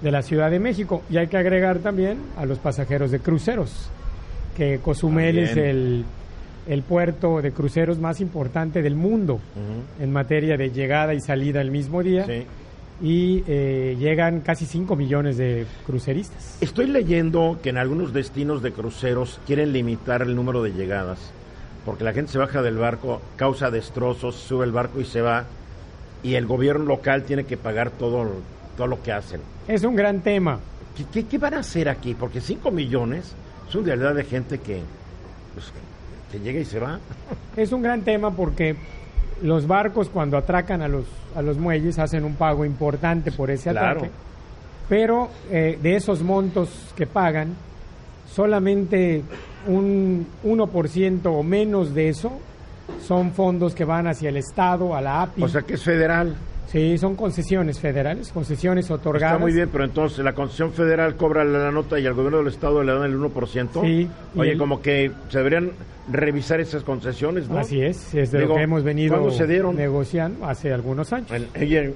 de 0.03 0.11
la 0.13 0.21
Ciudad 0.21 0.51
de 0.51 0.59
México. 0.61 1.03
Y 1.09 1.17
hay 1.17 1.29
que 1.29 1.39
agregar 1.39 1.79
también 1.79 2.19
a 2.37 2.45
los 2.45 2.59
pasajeros 2.59 3.11
de 3.11 3.21
cruceros, 3.21 3.89
que 4.55 4.79
Cozumel 4.81 5.39
es 5.39 5.57
el, 5.57 6.05
el 6.69 6.83
puerto 6.83 7.41
de 7.41 7.53
cruceros 7.53 7.99
más 7.99 8.21
importante 8.21 8.83
del 8.83 8.97
mundo 8.97 9.41
en 9.99 10.13
materia 10.13 10.59
de 10.59 10.71
llegada 10.73 11.15
y 11.15 11.21
salida 11.23 11.63
el 11.63 11.71
mismo 11.71 12.03
día. 12.03 12.27
Sí. 12.27 12.45
Y 13.01 13.45
eh, 13.47 13.97
llegan 13.99 14.41
casi 14.41 14.67
5 14.67 14.97
millones 14.97 15.37
de 15.37 15.67
cruceristas. 15.87 16.59
Estoy 16.61 16.87
leyendo 16.87 17.59
que 17.63 17.71
en 17.71 17.79
algunos 17.79 18.13
destinos 18.13 18.63
de 18.63 18.73
cruceros 18.73 19.41
quieren 19.47 19.73
limitar 19.73 20.23
el 20.23 20.35
número 20.35 20.63
de 20.63 20.73
llegadas, 20.73 21.19
porque 21.85 22.03
la 22.05 22.13
gente 22.13 22.33
se 22.33 22.39
baja 22.39 22.61
del 22.61 22.77
barco, 22.77 23.21
causa 23.37 23.71
destrozos, 23.71 24.35
sube 24.35 24.65
el 24.65 24.73
barco 24.73 25.01
y 25.01 25.05
se 25.05 25.21
va, 25.23 25.45
y 26.23 26.35
el 26.35 26.47
gobierno 26.47 26.85
local 26.85 27.23
tiene 27.23 27.45
que 27.45 27.57
pagar 27.57 27.91
todo, 27.93 28.27
todo 28.77 28.87
lo 28.89 29.01
que 29.03 29.13
hacen. 29.13 29.41
Es 29.69 29.85
un 29.85 29.95
gran 29.95 30.21
tema. 30.21 30.59
¿Qué, 30.97 31.05
qué, 31.13 31.27
qué 31.27 31.39
van 31.39 31.55
a 31.55 31.61
hacer 31.61 31.89
aquí? 31.89 32.15
Porque 32.15 32.41
5 32.41 32.71
millones 32.73 33.33
es 33.69 33.75
una 33.75 33.87
realidad 33.87 34.15
de 34.15 34.25
gente 34.25 34.59
que, 34.59 34.81
pues, 35.55 35.73
que 36.33 36.41
llega 36.41 36.59
y 36.61 36.65
se 36.65 36.81
va. 36.81 36.99
Es 37.57 37.73
un 37.73 37.83
gran 37.83 38.03
tema 38.03 38.31
porque 38.31 38.77
los 39.43 39.67
barcos 39.67 40.09
cuando 40.09 40.37
atracan 40.37 40.83
a 40.83 40.89
los, 40.89 41.05
a 41.35 41.43
los 41.43 41.57
muelles 41.59 41.99
hacen 41.99 42.25
un 42.25 42.35
pago 42.35 42.65
importante 42.65 43.31
por 43.33 43.51
ese 43.51 43.71
Claro. 43.71 43.99
atraque, 44.01 44.11
pero 44.89 45.29
eh, 45.51 45.79
de 45.83 45.97
esos 45.97 46.23
montos 46.23 46.69
que 46.97 47.07
pagan, 47.07 47.55
solamente 48.33 49.23
un 49.67 50.27
1% 50.45 51.21
o 51.27 51.43
menos 51.43 51.95
de 51.95 52.09
eso 52.09 52.33
son 53.07 53.33
fondos 53.33 53.75
que 53.75 53.85
van 53.85 54.07
hacia 54.07 54.31
el 54.31 54.37
Estado, 54.39 54.95
a 54.95 55.01
la 55.01 55.23
API. 55.23 55.43
O 55.43 55.49
sea 55.49 55.63
que 55.63 55.75
es 55.75 55.83
federal. 55.83 56.35
Sí, 56.71 56.97
son 56.99 57.17
concesiones 57.17 57.81
federales, 57.81 58.31
concesiones 58.33 58.91
otorgadas. 58.91 59.33
Está 59.35 59.43
muy 59.45 59.53
bien, 59.53 59.69
pero 59.73 59.85
entonces 59.85 60.25
la 60.25 60.35
concesión 60.35 60.73
federal 60.73 61.17
cobra 61.17 61.45
la 61.45 61.71
nota 61.71 61.99
y 61.99 62.07
al 62.07 62.15
gobierno 62.15 62.39
del 62.39 62.49
estado 62.49 62.83
le 62.85 62.93
dan 62.93 63.05
el 63.05 63.17
1%. 63.19 63.81
Sí, 63.83 64.09
Oye, 64.37 64.53
el- 64.53 64.59
como 64.59 64.81
que 64.81 65.11
se 65.29 65.39
deberían 65.39 65.71
revisar 66.11 66.61
esas 66.61 66.83
concesiones, 66.85 67.49
¿no? 67.49 67.59
Así 67.59 67.83
es, 67.83 68.15
es 68.15 68.31
de 68.31 68.39
Digo, 68.39 68.51
lo 68.51 68.57
que 68.57 68.63
hemos 68.63 68.83
venido 68.83 69.15
¿cuándo 69.15 69.31
se 69.31 69.47
dieron? 69.47 69.77
negociando 69.77 70.47
hace 70.47 70.73
algunos 70.73 71.13
años. 71.13 71.31
En, 71.31 71.47
oye, 71.61 71.93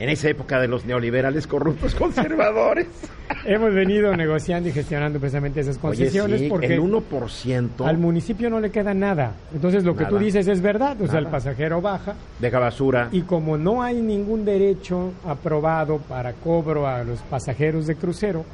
en 0.00 0.08
esa 0.08 0.30
época 0.30 0.58
de 0.58 0.66
los 0.66 0.86
neoliberales 0.86 1.46
corruptos 1.46 1.94
conservadores. 1.94 2.86
Hemos 3.44 3.72
venido 3.74 4.16
negociando 4.16 4.70
y 4.70 4.72
gestionando 4.72 5.20
precisamente 5.20 5.60
esas 5.60 5.78
concesiones 5.78 6.36
Oye, 6.36 6.44
sí, 6.44 6.48
porque 6.48 6.74
el 6.74 6.80
1% 6.80 7.86
al 7.86 7.98
municipio 7.98 8.48
no 8.48 8.60
le 8.60 8.70
queda 8.70 8.94
nada. 8.94 9.34
Entonces 9.54 9.84
lo 9.84 9.94
que 9.94 10.06
tú 10.06 10.18
dices 10.18 10.48
es 10.48 10.60
verdad, 10.62 11.00
o 11.00 11.06
sea, 11.06 11.18
el 11.18 11.26
pasajero 11.26 11.82
baja 11.82 12.14
deja 12.38 12.58
basura. 12.58 13.08
y 13.12 13.22
como 13.22 13.58
no 13.58 13.82
hay 13.82 14.00
ningún 14.00 14.44
derecho 14.44 15.12
aprobado 15.26 15.98
para 15.98 16.32
cobro 16.32 16.88
a 16.88 17.04
los 17.04 17.20
pasajeros 17.20 17.86
de 17.86 17.94
crucero, 17.96 18.44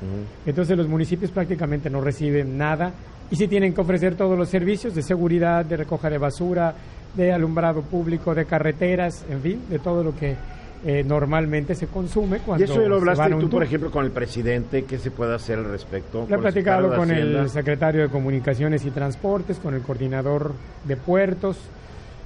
entonces 0.44 0.76
los 0.76 0.88
municipios 0.88 1.30
prácticamente 1.30 1.88
no 1.88 2.00
reciben 2.00 2.58
nada 2.58 2.92
y 3.30 3.36
sí 3.36 3.46
tienen 3.46 3.72
que 3.72 3.80
ofrecer 3.80 4.16
todos 4.16 4.36
los 4.36 4.48
servicios 4.48 4.94
de 4.94 5.02
seguridad, 5.02 5.64
de 5.64 5.76
recoja 5.76 6.10
de 6.10 6.18
basura, 6.18 6.74
de 7.14 7.32
alumbrado 7.32 7.82
público, 7.82 8.34
de 8.34 8.44
carreteras, 8.44 9.24
en 9.30 9.40
fin, 9.40 9.60
de 9.70 9.78
todo 9.78 10.04
lo 10.04 10.14
que 10.14 10.36
eh, 10.84 11.02
normalmente 11.04 11.74
se 11.74 11.86
consume 11.86 12.38
cuando 12.40 12.62
y 12.62 12.68
eso 12.68 12.80
ya 12.82 12.88
lo 12.88 12.96
hablaste 12.96 13.30
tú, 13.36 13.48
por 13.48 13.62
ejemplo, 13.62 13.90
con 13.90 14.04
el 14.04 14.10
presidente. 14.10 14.84
¿Qué 14.84 14.98
se 14.98 15.10
puede 15.10 15.34
hacer 15.34 15.58
al 15.58 15.64
respecto? 15.70 16.26
Lo 16.28 16.36
he 16.36 16.38
platicado 16.38 16.94
con 16.94 17.10
el 17.10 17.48
secretario 17.48 18.02
de 18.02 18.08
Comunicaciones 18.08 18.84
y 18.84 18.90
Transportes, 18.90 19.58
con 19.58 19.74
el 19.74 19.82
coordinador 19.82 20.52
de 20.84 20.96
puertos. 20.96 21.58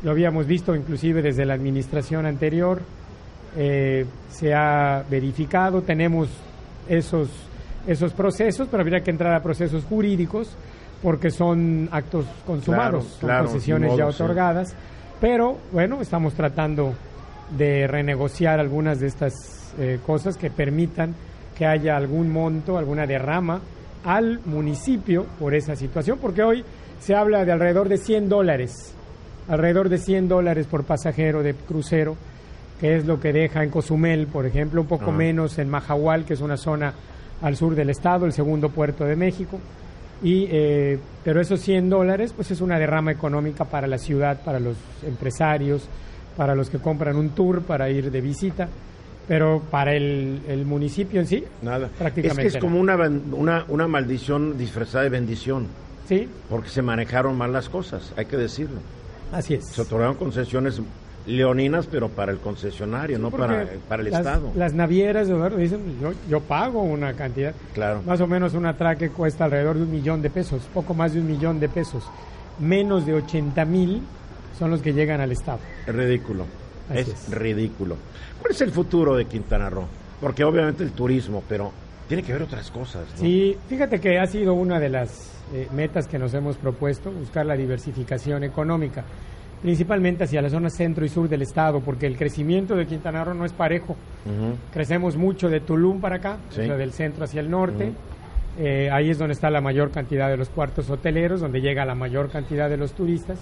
Lo 0.02 0.10
habíamos 0.10 0.46
visto 0.46 0.74
inclusive 0.74 1.22
desde 1.22 1.44
la 1.44 1.54
administración 1.54 2.26
anterior. 2.26 2.80
Eh, 3.56 4.06
se 4.30 4.54
ha 4.54 5.04
verificado, 5.10 5.82
tenemos 5.82 6.28
esos, 6.88 7.28
esos 7.86 8.12
procesos, 8.12 8.68
pero 8.70 8.82
habría 8.82 9.00
que 9.00 9.10
entrar 9.10 9.34
a 9.34 9.42
procesos 9.42 9.84
jurídicos 9.84 10.56
porque 11.02 11.30
son 11.30 11.88
actos 11.92 12.26
consumados, 12.46 13.04
Claro, 13.04 13.18
son 13.20 13.28
claro, 13.28 13.44
concesiones 13.46 13.92
ni 13.92 13.98
ya 13.98 14.12
sí. 14.12 14.22
otorgadas. 14.22 14.74
Pero 15.20 15.58
bueno, 15.72 16.00
estamos 16.00 16.34
tratando 16.34 16.94
de 17.56 17.86
renegociar 17.86 18.60
algunas 18.60 19.00
de 19.00 19.06
estas 19.06 19.74
eh, 19.78 19.98
cosas 20.04 20.36
que 20.36 20.50
permitan 20.50 21.14
que 21.56 21.66
haya 21.66 21.96
algún 21.96 22.32
monto, 22.32 22.78
alguna 22.78 23.06
derrama 23.06 23.60
al 24.04 24.40
municipio 24.46 25.26
por 25.38 25.54
esa 25.54 25.76
situación, 25.76 26.18
porque 26.20 26.42
hoy 26.42 26.64
se 27.00 27.14
habla 27.14 27.44
de 27.44 27.52
alrededor 27.52 27.88
de 27.88 27.98
100 27.98 28.28
dólares, 28.28 28.94
alrededor 29.48 29.88
de 29.88 29.98
100 29.98 30.28
dólares 30.28 30.66
por 30.66 30.84
pasajero 30.84 31.42
de 31.42 31.54
crucero, 31.54 32.16
que 32.80 32.96
es 32.96 33.04
lo 33.04 33.20
que 33.20 33.32
deja 33.32 33.62
en 33.62 33.70
Cozumel, 33.70 34.26
por 34.26 34.46
ejemplo, 34.46 34.80
un 34.80 34.86
poco 34.86 35.12
menos 35.12 35.58
en 35.58 35.68
Majahual, 35.68 36.24
que 36.24 36.32
es 36.32 36.40
una 36.40 36.56
zona 36.56 36.94
al 37.42 37.56
sur 37.56 37.74
del 37.74 37.90
estado, 37.90 38.24
el 38.24 38.32
segundo 38.32 38.70
puerto 38.70 39.04
de 39.04 39.16
México. 39.16 39.58
Y, 40.22 40.46
eh, 40.50 40.98
pero 41.22 41.40
esos 41.40 41.60
100 41.60 41.90
dólares, 41.90 42.32
pues 42.34 42.50
es 42.50 42.60
una 42.60 42.78
derrama 42.78 43.12
económica 43.12 43.64
para 43.64 43.86
la 43.86 43.98
ciudad, 43.98 44.40
para 44.42 44.60
los 44.60 44.76
empresarios, 45.06 45.88
para 46.36 46.54
los 46.54 46.70
que 46.70 46.78
compran 46.78 47.16
un 47.16 47.30
tour 47.30 47.62
para 47.62 47.90
ir 47.90 48.10
de 48.10 48.20
visita, 48.20 48.68
pero 49.28 49.62
para 49.70 49.94
el, 49.94 50.40
el 50.48 50.64
municipio 50.64 51.20
en 51.20 51.26
sí, 51.26 51.44
Nada. 51.62 51.88
prácticamente 51.98 52.46
es 52.46 52.52
que 52.52 52.58
es 52.58 52.62
como 52.62 52.80
una, 52.80 52.96
una, 52.96 53.64
una 53.68 53.86
maldición 53.86 54.58
disfrazada 54.58 55.04
de 55.04 55.10
bendición, 55.10 55.66
sí, 56.08 56.28
porque 56.48 56.68
se 56.68 56.82
manejaron 56.82 57.36
mal 57.36 57.52
las 57.52 57.68
cosas, 57.68 58.12
hay 58.16 58.26
que 58.26 58.36
decirlo. 58.36 58.78
así 59.32 59.54
es. 59.54 59.66
Se 59.66 59.82
otorgaron 59.82 60.16
concesiones 60.16 60.80
leoninas, 61.26 61.86
pero 61.86 62.08
para 62.08 62.32
el 62.32 62.38
concesionario, 62.38 63.18
no 63.18 63.30
para, 63.30 63.66
para 63.88 64.02
el 64.02 64.10
las, 64.10 64.20
Estado. 64.20 64.50
Las 64.54 64.74
navieras 64.74 65.28
Eduardo, 65.28 65.58
dicen, 65.58 65.80
yo, 66.00 66.12
yo 66.28 66.40
pago 66.40 66.82
una 66.82 67.12
cantidad. 67.14 67.54
Claro. 67.74 68.02
Más 68.06 68.20
o 68.20 68.26
menos 68.26 68.54
un 68.54 68.66
atraque 68.66 69.10
cuesta 69.10 69.44
alrededor 69.44 69.76
de 69.76 69.82
un 69.82 69.90
millón 69.90 70.22
de 70.22 70.30
pesos, 70.30 70.62
poco 70.72 70.94
más 70.94 71.12
de 71.14 71.20
un 71.20 71.26
millón 71.26 71.60
de 71.60 71.68
pesos. 71.68 72.04
Menos 72.58 73.06
de 73.06 73.14
80 73.14 73.64
mil 73.64 74.02
son 74.58 74.70
los 74.70 74.82
que 74.82 74.92
llegan 74.92 75.20
al 75.20 75.32
Estado. 75.32 75.58
Es 75.86 75.94
ridículo. 75.94 76.46
Es, 76.92 77.08
es. 77.08 77.30
ridículo. 77.30 77.96
¿Cuál 78.40 78.52
es 78.52 78.60
el 78.60 78.70
futuro 78.70 79.14
de 79.16 79.24
Quintana 79.26 79.70
Roo? 79.70 79.86
Porque 80.20 80.44
obviamente 80.44 80.82
el 80.82 80.92
turismo, 80.92 81.42
pero 81.48 81.70
tiene 82.08 82.22
que 82.22 82.32
ver 82.32 82.42
otras 82.42 82.70
cosas. 82.70 83.06
¿no? 83.12 83.16
Sí, 83.18 83.56
fíjate 83.68 84.00
que 84.00 84.18
ha 84.18 84.26
sido 84.26 84.54
una 84.54 84.78
de 84.80 84.88
las 84.88 85.32
eh, 85.54 85.68
metas 85.72 86.06
que 86.08 86.18
nos 86.18 86.34
hemos 86.34 86.56
propuesto, 86.56 87.10
buscar 87.10 87.46
la 87.46 87.56
diversificación 87.56 88.42
económica, 88.44 89.04
principalmente 89.62 90.24
hacia 90.24 90.42
la 90.42 90.50
zona 90.50 90.68
centro 90.70 91.04
y 91.04 91.08
sur 91.08 91.28
del 91.28 91.42
Estado, 91.42 91.80
porque 91.80 92.06
el 92.06 92.16
crecimiento 92.16 92.74
de 92.74 92.86
Quintana 92.86 93.24
Roo 93.24 93.34
no 93.34 93.44
es 93.44 93.52
parejo. 93.52 93.92
Ujú. 94.26 94.56
Crecemos 94.72 95.16
mucho 95.16 95.48
de 95.48 95.60
Tulum 95.60 96.00
para 96.00 96.16
acá, 96.16 96.38
Sí. 96.50 96.62
o 96.62 96.64
sea, 96.64 96.76
del 96.76 96.92
centro 96.92 97.24
hacia 97.24 97.40
el 97.40 97.50
norte. 97.50 97.92
Eh, 98.58 98.90
ahí 98.90 99.10
es 99.10 99.18
donde 99.18 99.34
está 99.34 99.48
la 99.48 99.60
mayor 99.60 99.90
cantidad 99.90 100.28
de 100.28 100.36
los 100.36 100.48
cuartos 100.50 100.90
hoteleros, 100.90 101.40
donde 101.40 101.60
llega 101.60 101.84
la 101.84 101.94
mayor 101.94 102.30
cantidad 102.30 102.68
de 102.68 102.76
los 102.76 102.92
turistas. 102.92 103.38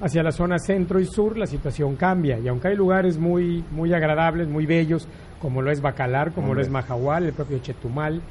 Hacia 0.00 0.22
la 0.22 0.32
zona 0.32 0.58
centro 0.58 0.98
y 0.98 1.04
sur 1.04 1.36
la 1.36 1.46
situación 1.46 1.96
cambia 1.96 2.38
y 2.38 2.48
aunque 2.48 2.68
hay 2.68 2.76
lugares 2.76 3.18
muy 3.18 3.62
muy 3.70 3.92
agradables, 3.92 4.48
muy 4.48 4.64
bellos, 4.64 5.06
como 5.40 5.60
lo 5.60 5.70
es 5.70 5.82
Bacalar, 5.82 6.32
como 6.32 6.48
Hombre. 6.48 6.62
lo 6.62 6.66
es 6.66 6.70
Majahual, 6.70 7.24
el 7.26 7.32
propio 7.32 7.58
Chetumal, 7.58 8.22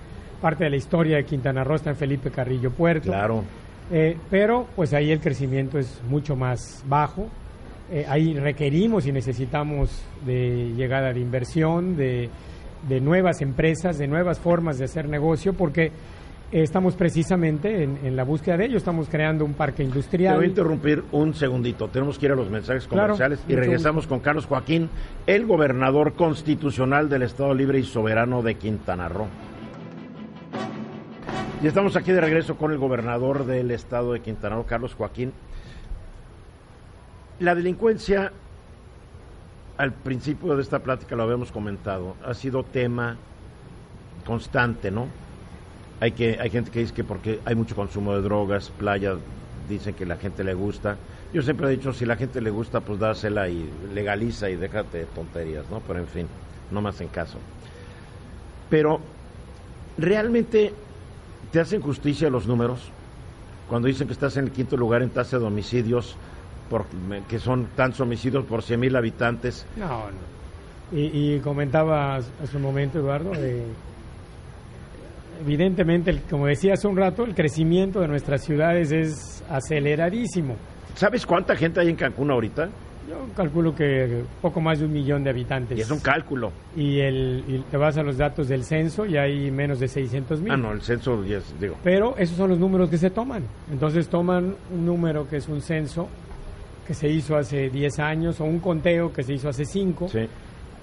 parte 0.42 0.64
de 0.64 0.72
la 0.72 0.78
historia 0.78 1.18
de 1.18 1.26
Quintana 1.26 1.64
Roo 1.64 1.76
está 1.76 1.92
en 1.92 1.96
Felipe 1.96 2.32
Carrillo 2.32 2.72
Puerto. 2.72 3.10
Claro. 3.10 3.44
Eh, 3.92 4.18
pero 4.30 4.68
pues 4.76 4.94
ahí 4.94 5.12
el 5.12 5.20
crecimiento 5.20 5.78
es 5.80 6.02
mucho 6.08 6.36
más 6.36 6.84
bajo. 6.88 7.28
Eh, 7.92 8.06
ahí 8.08 8.34
requerimos 8.36 9.08
y 9.08 9.12
necesitamos 9.12 10.04
de 10.26 10.74
llegada 10.76 11.12
de 11.12 11.20
inversión, 11.20 11.96
de, 11.96 12.30
de 12.88 13.02
nuevas 13.02 13.42
empresas, 13.42 13.98
de 13.98 14.08
nuevas 14.08 14.40
formas 14.40 14.78
de 14.78 14.86
hacer 14.86 15.10
negocio, 15.10 15.54
porque 15.54 15.92
estamos 16.52 16.96
precisamente 16.96 17.84
en, 17.84 18.16
la 18.16 18.24
búsqueda 18.24 18.58
de 18.58 18.66
ello. 18.66 18.78
Estamos 18.78 19.08
creando 19.10 19.46
un 19.46 19.54
parque 19.54 19.84
industrial. 19.84 20.34
Te 20.34 20.38
voy 20.38 20.46
a 20.46 20.50
interrumpir 20.50 21.04
un 21.12 21.34
segundito. 21.34 21.88
Tenemos 21.88 22.18
que 22.18 22.26
ir 22.26 22.32
a 22.32 22.36
los 22.36 22.50
mensajes 22.50 22.88
comerciales 22.88 23.44
y 23.48 23.56
regresamos 23.56 24.08
con 24.08 24.20
Carlos 24.20 24.46
Joaquín, 24.46 24.90
el 25.28 25.46
gobernador 25.46 26.14
constitucional 26.14 27.10
del 27.10 27.24
Estado 27.24 27.54
Libre 27.54 27.80
y 27.80 27.84
Soberano 27.84 28.42
de 28.42 28.56
Quintana 28.56 29.10
Roo. 29.10 29.28
Y 31.62 31.68
estamos 31.68 31.96
aquí 31.96 32.12
de 32.12 32.22
regreso 32.22 32.56
con 32.56 32.72
el 32.72 32.78
gobernador 32.78 33.46
del 33.46 33.72
Estado 33.72 34.14
de 34.14 34.22
Quintana 34.22 34.56
Roo, 34.56 34.66
Carlos 34.66 34.96
Joaquín. 34.96 35.34
La 37.40 37.54
delincuencia, 37.54 38.32
al 39.78 39.94
principio 39.94 40.56
de 40.56 40.62
esta 40.62 40.80
plática 40.80 41.16
lo 41.16 41.24
habíamos 41.24 41.52
comentado, 41.52 42.16
ha 42.26 42.34
sido 42.34 42.64
tema 42.64 43.18
constante, 44.26 44.92
¿no? 44.92 45.08
Hay, 46.02 46.12
que, 46.14 46.38
hay 46.40 46.50
gente 46.50 46.72
que 46.72 46.80
dice 46.80 46.94
que 46.94 47.04
porque 47.04 47.40
hay 47.46 47.56
mucho 47.56 47.76
consumo 47.76 48.14
de 48.16 48.22
drogas, 48.22 48.70
playa, 48.70 49.16
dicen 49.68 49.94
que 49.94 50.06
la 50.06 50.16
gente 50.16 50.44
le 50.44 50.54
gusta. 50.54 50.98
Yo 51.34 51.42
siempre 51.42 51.68
he 51.68 51.72
dicho, 51.72 51.94
si 51.94 52.06
la 52.06 52.16
gente 52.16 52.42
le 52.42 52.50
gusta, 52.50 52.80
pues 52.80 53.00
dásela 53.00 53.50
y 53.50 53.70
legaliza 53.94 54.50
y 54.50 54.56
déjate 54.56 55.00
de 55.00 55.06
tonterías, 55.06 55.70
¿no? 55.70 55.82
Pero 55.82 56.00
en 56.00 56.08
fin, 56.08 56.28
no 56.72 56.82
más 56.82 57.00
en 57.02 57.10
caso. 57.10 57.38
Pero, 58.70 59.00
¿realmente 59.98 60.74
te 61.52 61.60
hacen 61.60 61.82
justicia 61.82 62.30
los 62.30 62.48
números? 62.48 62.90
Cuando 63.68 63.88
dicen 63.88 64.08
que 64.08 64.14
estás 64.14 64.38
en 64.38 64.46
el 64.46 64.52
quinto 64.52 64.78
lugar 64.78 65.04
en 65.04 65.10
tasa 65.10 65.38
de 65.38 65.46
homicidios, 65.46 66.16
por, 66.70 66.86
que 67.28 67.40
son 67.40 67.68
tantos 67.76 68.00
homicidios 68.00 68.46
por 68.46 68.62
100.000 68.62 68.98
habitantes. 68.98 69.66
No, 69.76 70.06
no. 70.08 70.98
Y, 70.98 71.36
y 71.36 71.40
comentaba 71.40 72.16
hace 72.16 72.56
un 72.56 72.64
momento, 72.64 72.98
Eduardo, 72.98 73.32
de 73.32 73.64
evidentemente, 75.42 76.22
como 76.30 76.48
decía 76.48 76.74
hace 76.74 76.88
un 76.88 76.98
rato, 76.98 77.24
el 77.24 77.36
crecimiento 77.36 78.02
de 78.02 78.08
nuestras 78.08 78.44
ciudades 78.44 78.92
es 78.92 79.44
aceleradísimo. 79.50 80.56
¿Sabes 80.96 81.26
cuánta 81.26 81.56
gente 81.56 81.80
hay 81.80 81.90
en 81.90 81.96
Cancún 81.96 82.32
ahorita? 82.32 82.70
Yo 83.10 83.28
calculo 83.36 83.74
que 83.74 84.24
poco 84.42 84.62
más 84.62 84.80
de 84.80 84.86
un 84.86 84.94
millón 84.94 85.24
de 85.24 85.32
habitantes. 85.32 85.78
Y 85.78 85.82
es 85.82 85.90
un 85.90 86.00
cálculo. 86.00 86.52
Y, 86.76 87.00
el, 87.00 87.64
te 87.72 87.78
vas 87.78 87.98
a 87.98 88.04
los 88.04 88.18
datos 88.18 88.48
del 88.48 88.64
censo 88.64 89.06
y 89.06 89.18
hay 89.18 89.50
menos 89.50 89.80
de 89.80 89.88
600 89.88 90.42
mil. 90.42 90.52
Ah, 90.52 90.58
no, 90.58 90.74
el 90.74 90.82
censo, 90.82 91.20
digo. 91.24 91.76
Pero 91.84 92.16
esos 92.18 92.38
son 92.38 92.52
los 92.52 92.60
números 92.60 92.90
que 92.90 92.98
se 92.98 93.10
toman. 93.10 93.44
Entonces 93.72 94.10
toman 94.10 94.56
un 94.72 94.86
número 94.86 95.28
que 95.28 95.38
es 95.38 95.48
un 95.48 95.62
censo 95.62 96.08
que 96.86 96.94
se 96.94 97.08
hizo 97.10 97.36
hace 97.36 97.70
10 97.70 98.00
años 98.00 98.42
o 98.42 98.46
un 98.46 98.60
conteo 98.60 99.12
que 99.12 99.24
se 99.24 99.34
hizo 99.34 99.50
hace 99.50 99.66
5. 99.66 100.10
Sí 100.10 100.28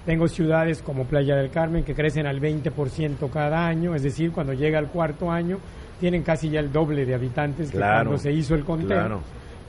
tengo 0.07 0.29
ciudades 0.29 0.81
como 0.81 1.03
Playa 1.03 1.35
del 1.35 1.49
Carmen 1.49 1.83
que 1.83 1.93
crecen 1.93 2.25
al 2.27 2.39
20% 2.39 3.29
cada 3.29 3.67
año, 3.67 3.93
es 3.93 4.03
decir, 4.03 4.31
cuando 4.31 4.53
llega 4.53 4.79
el 4.79 4.87
cuarto 4.87 5.29
año 5.29 5.57
tienen 5.99 6.23
casi 6.23 6.49
ya 6.49 6.61
el 6.61 6.71
doble 6.71 7.05
de 7.05 7.13
habitantes 7.13 7.69
que 7.69 7.77
cuando 7.77 8.17
se 8.17 8.31
hizo 8.31 8.55
el 8.55 8.63
conteo. 8.63 9.19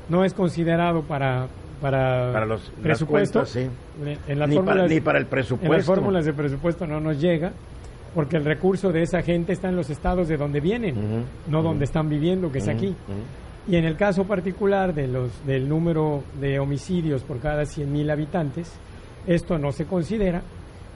No 0.09 0.25
es 0.25 0.33
considerado 0.33 1.03
para 1.03 1.49
para, 1.81 2.45
los 2.47 2.73
presupuestos, 2.83 3.51
sí. 3.51 3.69
en 4.27 4.39
las 4.39 4.49
ni, 4.49 4.59
para, 4.59 4.87
ni 4.87 5.01
para 5.01 5.19
el 5.19 5.27
presupuesto. 5.27 5.73
En 5.73 5.77
las 5.77 5.87
fórmulas 5.87 6.25
de 6.25 6.33
presupuesto 6.33 6.87
no 6.87 7.01
nos 7.01 7.21
llega 7.21 7.53
porque 8.15 8.37
el 8.37 8.45
recurso 8.45 8.91
de 8.91 9.03
esa 9.03 9.23
gente 9.23 9.53
está 9.53 9.69
en 9.69 9.77
los 9.77 9.91
estados 9.91 10.29
de 10.29 10.37
donde 10.37 10.61
vienen, 10.61 11.25
no 11.49 11.63
donde 11.63 11.85
están 11.85 12.09
viviendo, 12.09 12.51
que 12.51 12.59
es 12.59 12.69
aquí. 12.69 12.95
Y 13.69 13.77
en 13.77 13.85
el 13.85 13.97
caso 13.97 14.25
particular 14.25 14.95
de 14.95 15.09
los 15.09 15.45
del 15.47 15.69
número 15.69 16.23
de 16.41 16.59
homicidios 16.59 17.23
por 17.23 17.39
cada 17.39 17.63
100.000 17.63 18.11
habitantes, 18.11 18.73
esto 19.27 19.59
no 19.59 19.73
se 19.73 19.85
considera, 19.87 20.43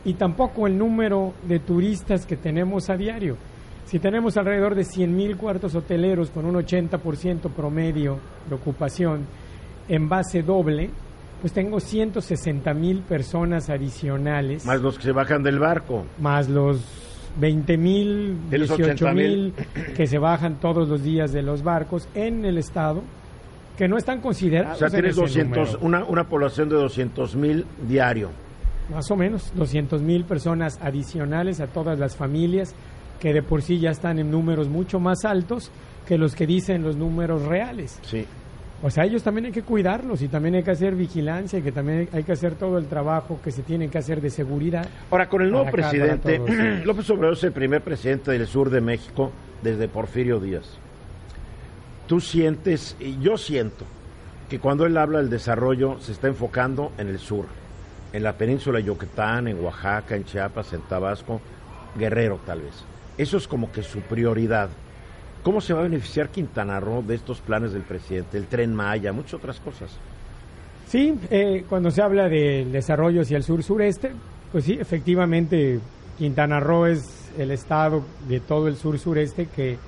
y 0.05 0.15
tampoco 0.15 0.67
el 0.67 0.77
número 0.77 1.35
de 1.47 1.61
turistas 1.61 2.27
que 2.27 2.37
tenemos 2.37 2.91
a 2.91 2.97
diario. 2.97 3.37
Si 3.85 3.99
tenemos 3.99 4.37
alrededor 4.37 4.75
de 4.75 4.83
100.000 4.83 5.37
cuartos 5.37 5.75
hoteleros 5.75 6.31
con 6.31 6.47
un 6.47 6.55
80% 6.55 7.51
promedio 7.51 8.19
de 8.49 8.55
ocupación 8.55 9.27
en 9.89 10.09
base 10.09 10.43
doble, 10.43 10.91
pues 11.41 11.53
tengo 11.53 11.79
160.000 11.79 13.03
personas 13.03 13.69
adicionales. 13.69 14.65
Más 14.65 14.81
los 14.81 14.97
que 14.97 15.05
se 15.05 15.13
bajan 15.13 15.43
del 15.43 15.59
barco. 15.59 16.05
Más 16.21 16.49
los 16.49 16.81
20.000, 17.41 18.49
18.000 18.51 19.53
que 19.95 20.07
se 20.07 20.19
bajan 20.19 20.61
todos 20.61 20.89
los 20.89 21.03
días 21.03 21.33
de 21.33 21.43
los 21.43 21.63
barcos 21.63 22.09
en 22.15 22.45
el 22.45 22.59
estado 22.59 23.03
que 23.77 23.89
no 23.89 23.97
están 23.97 24.21
considerados. 24.21 24.77
O 24.77 24.79
sea, 24.79 24.91
tienes 24.91 25.17
200, 25.17 25.79
una, 25.81 26.05
una 26.05 26.25
población 26.25 26.69
de 26.69 26.77
200 26.77 27.37
mil 27.37 27.67
diario. 27.89 28.31
Más 28.91 29.11
o 29.11 29.17
menos, 29.17 29.53
200 29.55 30.03
mil 30.03 30.25
personas 30.25 30.79
adicionales 30.83 31.61
a 31.61 31.67
todas 31.67 31.99
las 31.99 32.17
familias 32.17 32.75
que 33.21 33.33
de 33.33 33.43
por 33.43 33.63
sí 33.63 33.79
ya 33.79 33.91
están 33.91 34.19
en 34.19 34.31
números 34.31 34.69
mucho 34.69 34.99
más 34.99 35.25
altos 35.25 35.71
que 36.07 36.19
los 36.19 36.35
que 36.35 36.47
dicen 36.47 36.83
los 36.83 36.97
números 36.97 37.43
reales. 37.43 37.99
Sí. 38.03 38.27
O 38.83 38.91
sea, 38.91 39.05
ellos 39.05 39.23
también 39.23 39.47
hay 39.47 39.53
que 39.53 39.63
cuidarlos 39.63 40.23
y 40.23 40.29
también 40.29 40.57
hay 40.57 40.65
que 40.65 40.73
hacer 40.73 40.97
vigilancia 40.97 41.61
y 41.61 41.63
que 41.63 41.71
también 41.71 42.09
hay 42.13 42.25
que 42.25 42.33
hacer 42.33 42.57
todo 42.57 42.79
el 42.79 42.87
trabajo 42.87 43.39
que 43.43 43.53
se 43.53 43.63
tiene 43.63 43.89
que 43.89 43.99
hacer 43.99 44.21
de 44.21 44.29
seguridad. 44.29 44.89
Ahora, 45.09 45.29
con 45.29 45.41
el 45.41 45.53
nuevo 45.53 45.71
presidente, 45.71 46.41
López 46.85 47.09
Obrador 47.11 47.35
es 47.35 47.45
el 47.45 47.53
primer 47.53 47.83
presidente 47.83 48.33
del 48.33 48.47
sur 48.49 48.71
de 48.71 48.81
México 48.81 49.31
desde 49.63 49.87
Porfirio 49.87 50.41
Díaz 50.41 50.81
tú 52.07 52.21
sientes, 52.21 52.97
y 53.01 53.19
yo 53.21 53.37
siento, 53.37 53.85
que 54.49 54.59
cuando 54.59 54.85
él 54.85 54.97
habla 54.99 55.19
del 55.19 55.31
desarrollo 55.31 55.99
se 56.01 56.13
está 56.13 56.29
enfocando 56.29 56.93
en 56.99 57.09
el 57.09 57.19
sur, 57.19 57.47
en 58.13 58.23
la 58.23 58.35
península 58.35 58.79
de 58.79 58.85
Yucatán, 58.85 59.49
en 59.49 59.65
Oaxaca, 59.65 60.15
en 60.15 60.25
Chiapas, 60.25 60.73
en 60.75 60.83
Tabasco, 60.83 61.41
Guerrero 61.97 62.39
tal 62.45 62.61
vez. 62.61 62.85
Eso 63.17 63.37
es 63.37 63.49
como 63.49 63.73
que 63.73 63.83
su 63.83 64.01
prioridad. 64.01 64.69
¿Cómo 65.43 65.61
se 65.61 65.73
va 65.73 65.81
a 65.81 65.85
beneficiar 65.85 66.29
Quintana 66.29 66.81
Roo 66.81 67.03
de 67.03 67.15
estos 67.15 67.41
planes 67.41 67.73
del 67.73 67.83
presidente, 67.83 68.39
el 68.39 68.47
tren 68.47 68.75
Maya, 68.75 69.13
muchas 69.13 69.35
otras 69.35 69.59
cosas? 69.59 69.91
Sí, 70.87 71.19
eh, 71.31 71.65
cuando 71.69 71.91
se 71.91 72.03
habla 72.03 72.29
del 72.29 72.71
desarrollo 72.71 73.23
hacia 73.23 73.39
el 73.39 73.43
sur-sureste, 73.43 74.13
pues 74.53 74.65
sí, 74.65 74.77
efectivamente 74.79 75.81
Quintana 76.19 76.61
Roo 76.61 76.87
es 76.87 77.31
el 77.39 77.51
estado 77.51 78.05
de 78.29 78.41
todo 78.41 78.69
el 78.69 78.77
sur-sureste 78.77 79.47
que 79.47 79.79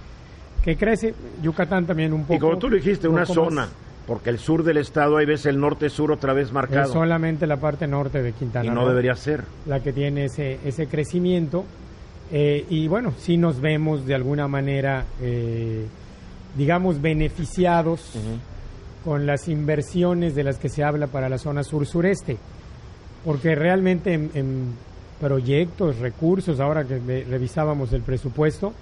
que 0.64 0.76
crece, 0.76 1.14
Yucatán 1.42 1.84
también 1.84 2.14
un 2.14 2.22
poco. 2.22 2.34
Y 2.34 2.38
como 2.38 2.56
tú 2.56 2.70
lo 2.70 2.76
dijiste, 2.76 3.06
una 3.06 3.26
zona, 3.26 3.68
porque 4.06 4.30
el 4.30 4.38
sur 4.38 4.64
del 4.64 4.78
estado 4.78 5.18
ahí 5.18 5.26
ves 5.26 5.44
el 5.44 5.60
norte-sur 5.60 6.10
otra 6.10 6.32
vez 6.32 6.52
marcado. 6.52 6.86
Es 6.86 6.92
solamente 6.92 7.46
la 7.46 7.58
parte 7.58 7.86
norte 7.86 8.22
de 8.22 8.32
Quintana 8.32 8.64
Y 8.64 8.70
no 8.70 8.88
debería 8.88 9.14
ser. 9.14 9.44
La 9.66 9.80
que 9.80 9.92
tiene 9.92 10.24
ese, 10.24 10.58
ese 10.64 10.86
crecimiento. 10.86 11.66
Eh, 12.32 12.64
y 12.70 12.88
bueno, 12.88 13.12
sí 13.18 13.36
nos 13.36 13.60
vemos 13.60 14.06
de 14.06 14.14
alguna 14.14 14.48
manera, 14.48 15.04
eh, 15.20 15.84
digamos, 16.56 17.02
beneficiados 17.02 18.12
con 19.04 19.26
las 19.26 19.48
inversiones 19.48 20.34
de 20.34 20.44
las 20.44 20.58
que 20.58 20.70
se 20.70 20.82
habla 20.82 21.08
para 21.08 21.28
la 21.28 21.36
zona 21.36 21.62
sur-sureste. 21.62 22.38
Porque 23.22 23.54
realmente 23.54 24.14
en 24.14 24.72
proyectos, 25.20 25.98
recursos, 25.98 26.58
ahora 26.58 26.84
que 26.84 26.98
revisábamos 27.28 27.92
el 27.92 28.00
presupuesto, 28.00 28.72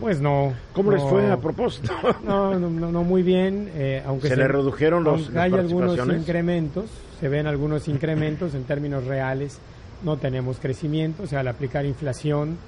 pues 0.00 0.20
no. 0.20 0.52
¿Cómo 0.72 0.90
les 0.90 1.02
fue 1.02 1.30
a 1.30 1.36
propósito? 1.36 1.92
No, 2.24 2.58
no, 2.58 2.68
no, 2.68 3.04
muy 3.04 3.22
bien. 3.22 3.70
Eh, 3.74 4.02
aunque 4.06 4.28
se, 4.28 4.36
le 4.36 4.48
redujeron 4.48 5.04
los 5.04 5.34
hay 5.36 5.52
algunos 5.52 5.98
incrementos, 6.08 6.86
se 7.20 7.28
ven 7.28 7.46
algunos 7.46 7.88
incrementos 7.88 8.54
en 8.54 8.64
términos 8.64 9.04
reales. 9.04 9.58
No 10.02 10.16
tenemos 10.16 10.58
crecimiento, 10.58 11.22
o 11.22 11.26
sea, 11.26 11.40
al 11.40 11.48
aplicar 11.48 11.86
inflación 11.86 12.58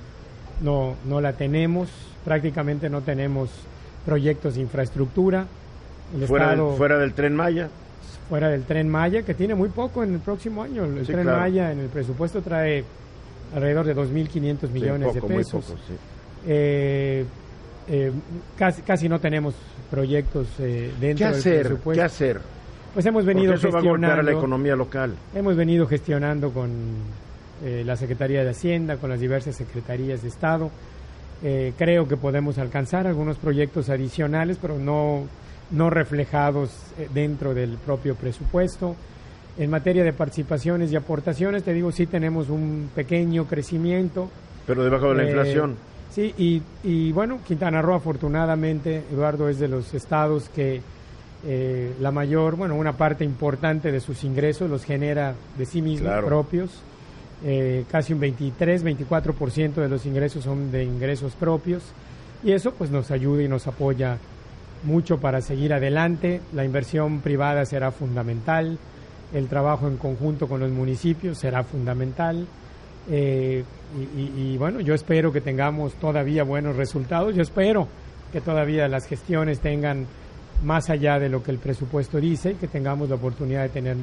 no, 0.62 0.95
no 1.05 1.20
la 1.20 1.33
tenemos. 1.35 1.89
Prácticamente 2.24 2.89
no 2.89 3.03
tenemos 3.03 3.51
proyectos 4.05 4.55
de 4.55 4.62
infraestructura. 4.62 5.47
fuera, 6.27 6.51
del, 6.51 6.77
fuera 6.77 6.99
del 6.99 7.12
tren 7.12 7.35
Maya. 7.35 7.68
Fuera 8.29 8.49
del 8.49 8.64
tren 8.64 8.89
Maya, 8.89 9.22
que 9.22 9.35
tiene 9.35 9.55
muy 9.55 9.68
poco 9.68 10.03
en 10.03 10.14
el 10.14 10.20
próximo 10.20 10.62
año. 10.62 10.85
El 10.85 11.07
tren 11.07 11.27
Maya 11.27 11.72
en 11.72 11.81
el 11.81 11.89
presupuesto 11.89 12.41
trae 12.41 12.85
alrededor 13.55 13.87
de 13.87 13.95
2.500 13.95 14.70
millones 14.70 15.14
de 15.14 15.22
pesos. 15.22 15.74
Eh, 16.47 17.24
eh, 17.88 18.11
casi, 18.59 18.82
casi 18.82 19.09
no 19.09 19.20
tenemos 19.20 19.55
proyectos 19.90 20.49
eh, 20.59 20.92
dentro 21.01 21.28
¿Qué 21.28 21.36
hacer? 21.36 21.76
¿Qué 21.92 22.03
hacer? 22.03 22.40
Pues 22.92 23.07
hemos 23.07 23.24
venido 23.24 23.57
gestionando. 23.57 24.22
la 24.22 24.32
economía 24.32 24.74
local. 24.74 25.14
Hemos 25.34 25.55
venido 25.55 25.86
gestionando 25.86 26.51
con 26.51 26.70
eh, 27.64 27.82
la 27.84 27.97
Secretaría 27.97 28.42
de 28.42 28.51
Hacienda, 28.51 28.97
con 28.97 29.11
las 29.11 29.20
diversas 29.20 29.55
secretarías 29.55 30.22
de 30.22 30.28
Estado. 30.28 30.70
creo 31.76 32.09
que 32.09 32.16
podemos 32.16 32.59
alcanzar 32.59 33.07
algunos 33.07 33.36
proyectos 33.36 33.90
adicionales, 33.90 34.59
pero 34.61 34.78
no, 34.78 35.26
no 35.70 35.90
reflejados 35.90 36.70
dentro 37.12 37.53
del 37.55 37.76
propio 37.76 38.14
presupuesto. 38.14 38.97
En 39.59 39.70
materia 39.70 40.03
de 40.03 40.12
participaciones 40.12 40.90
y 40.90 40.97
aportaciones, 40.97 41.62
te 41.62 41.72
digo, 41.74 41.92
sí 41.92 42.07
tenemos 42.07 42.49
un 42.49 42.90
pequeño 42.94 43.44
crecimiento. 43.44 44.30
Pero 44.66 44.82
debajo 44.82 45.11
de 45.11 45.14
la 45.14 45.24
inflación 45.24 45.76
Sí, 46.17 46.35
y, 46.39 46.62
y, 46.83 47.12
bueno, 47.12 47.41
Quintana 47.47 47.83
Roo 47.83 47.95
afortunadamente, 47.95 49.05
Eduardo, 49.12 49.51
es 49.51 49.59
de 49.59 49.69
los 49.69 49.93
estados 49.93 50.49
que 50.49 50.81
eh, 51.45 51.93
la 52.01 52.11
mayor, 52.11 52.57
bueno, 52.57 52.75
una 52.75 52.95
parte 52.95 53.23
importante 53.23 53.93
de 53.93 54.01
sus 54.01 54.25
ingresos 54.25 54.71
los 54.71 54.83
genera 54.83 55.35
de 55.59 55.67
sí 55.67 55.83
mismos 55.83 56.25
propios. 56.25 56.71
Eh, 57.45 57.85
casi 57.91 58.14
un 58.14 58.21
23, 58.21 58.83
24% 58.83 59.75
de 59.75 59.89
los 59.91 60.07
ingresos 60.07 60.43
son 60.43 60.73
de 60.73 60.85
ingresos 60.85 61.35
propios. 61.35 61.83
Y 62.43 62.53
eso 62.53 62.73
pues 62.73 62.91
nos 62.91 63.11
ayuda 63.11 63.43
y 63.43 63.49
nos 63.49 63.67
apoya 63.67 64.17
mucho 64.85 65.19
para 65.19 65.43
seguir 65.43 65.75
adelante. 65.75 66.41
La 66.55 66.64
inversión 66.64 67.21
privada 67.21 67.67
será 67.67 67.91
fundamental, 67.91 68.79
el 69.35 69.49
trabajo 69.49 69.87
en 69.87 69.99
conjunto 69.99 70.49
con 70.49 70.61
los 70.61 70.71
municipios 70.71 71.37
será 71.37 71.62
fundamental. 71.62 72.47
Eh, 73.11 73.64
y, 74.16 74.32
y, 74.41 74.57
bueno, 74.59 74.80
yo 74.80 74.95
espero 74.95 75.32
que 75.32 75.41
tengamos 75.41 75.95
todavía 75.95 76.45
buenos 76.45 76.76
resultados. 76.76 77.34
Yo 77.34 77.43
espero 77.43 77.89
que 78.32 78.41
todavía 78.41 78.89
las 78.89 79.07
gestiones 79.07 79.61
tengan 79.61 80.07
más 80.62 80.91
allá 80.91 81.18
de 81.18 81.28
lo 81.28 81.43
que 81.43 81.51
el 81.51 81.59
presupuesto 81.59 82.18
dice 82.18 82.53
y 82.53 82.55
que 82.55 82.68
tengamos 82.68 83.09
la 83.09 83.16
oportunidad 83.16 83.62
de 83.62 83.68
tener 83.68 83.97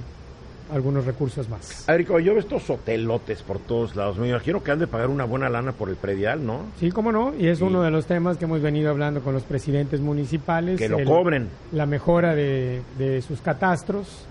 algunos 0.72 1.06
recursos 1.06 1.50
más. 1.50 1.88
Erico, 1.88 2.20
yo 2.20 2.34
veo 2.34 2.40
estos 2.40 2.70
hotelotes 2.70 3.44
por 3.44 3.60
todos 3.60 3.96
lados. 3.96 4.18
Me 4.18 4.30
imagino 4.30 4.64
que 4.64 4.72
han 4.72 4.80
de 4.80 4.88
pagar 4.88 5.10
una 5.10 5.26
buena 5.26 5.50
lana 5.50 5.72
por 5.72 5.90
el 5.90 5.96
predial, 5.96 6.46
¿no? 6.46 6.62
Sí, 6.80 6.90
cómo 6.90 7.12
no. 7.12 7.34
Y 7.38 7.48
es 7.48 7.62
uno 7.62 7.82
de 7.84 7.92
los 7.92 8.06
temas 8.06 8.38
que 8.38 8.46
hemos 8.46 8.62
venido 8.62 8.90
hablando 8.90 9.22
con 9.22 9.34
los 9.34 9.44
presidentes 9.44 10.00
municipales. 10.00 10.80
Que 10.80 10.90
lo 10.90 11.04
cobren. 11.04 11.50
La 11.72 11.86
mejora 11.86 12.34
de, 12.34 12.82
sus 13.28 13.42
catastros, 13.42 14.26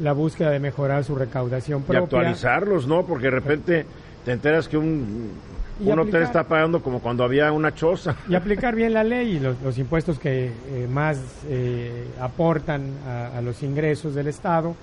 la 0.00 0.12
búsqueda 0.12 0.50
de 0.50 0.58
mejorar 0.58 1.04
su 1.04 1.14
recaudación 1.14 1.82
propia. 1.82 2.00
Y 2.00 2.04
actualizarlos, 2.04 2.86
¿no? 2.86 3.04
Porque 3.04 3.24
de 3.24 3.30
repente 3.30 3.86
te 4.24 4.32
enteras 4.32 4.68
que 4.68 4.76
un, 4.76 5.32
un 5.80 5.98
hotel 5.98 6.22
está 6.22 6.44
pagando 6.44 6.82
como 6.82 7.00
cuando 7.00 7.24
había 7.24 7.52
una 7.52 7.74
choza. 7.74 8.16
Y 8.28 8.34
aplicar 8.34 8.74
bien 8.74 8.94
la 8.94 9.04
ley 9.04 9.36
y 9.36 9.40
los, 9.40 9.78
impuestos 9.78 10.18
que 10.18 10.46
eh, 10.46 10.88
más 10.90 11.18
eh, 11.48 12.06
aportan 12.20 12.92
a 13.06 13.40
los 13.40 13.62
ingresos 13.62 14.14
del 14.14 14.28
Estado 14.28 14.74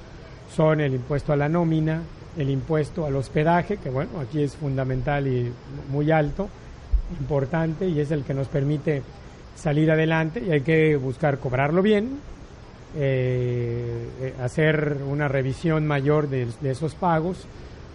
son 0.56 0.82
el 0.82 0.94
impuesto 0.94 1.34
a 1.34 1.36
la 1.38 1.48
nómina, 1.48 2.02
el 2.38 2.50
impuesto 2.50 3.06
al 3.06 3.16
hospedaje, 3.16 3.78
que 3.78 3.90
bueno, 3.90 4.20
aquí 4.20 4.44
es 4.44 4.56
fundamental 4.56 5.28
y 5.28 5.52
muy 5.90 6.12
alto, 6.12 6.50
importante, 7.20 7.88
y 7.88 8.00
es 8.00 8.12
el 8.12 8.24
que 8.24 8.34
nos 8.34 8.48
permite 8.48 9.02
salir 9.56 9.92
adelante 9.92 10.42
y 10.46 10.52
hay 10.52 10.62
que 10.62 10.96
buscar 10.96 11.38
cobrarlo 11.40 11.82
bien, 11.82 12.20
eh, 12.98 14.08
eh, 14.22 14.34
hacer 14.42 14.98
una 15.08 15.28
revisión 15.28 15.88
mayor 15.88 16.30
de, 16.30 16.48
esos 16.64 16.96
pagos 16.96 17.46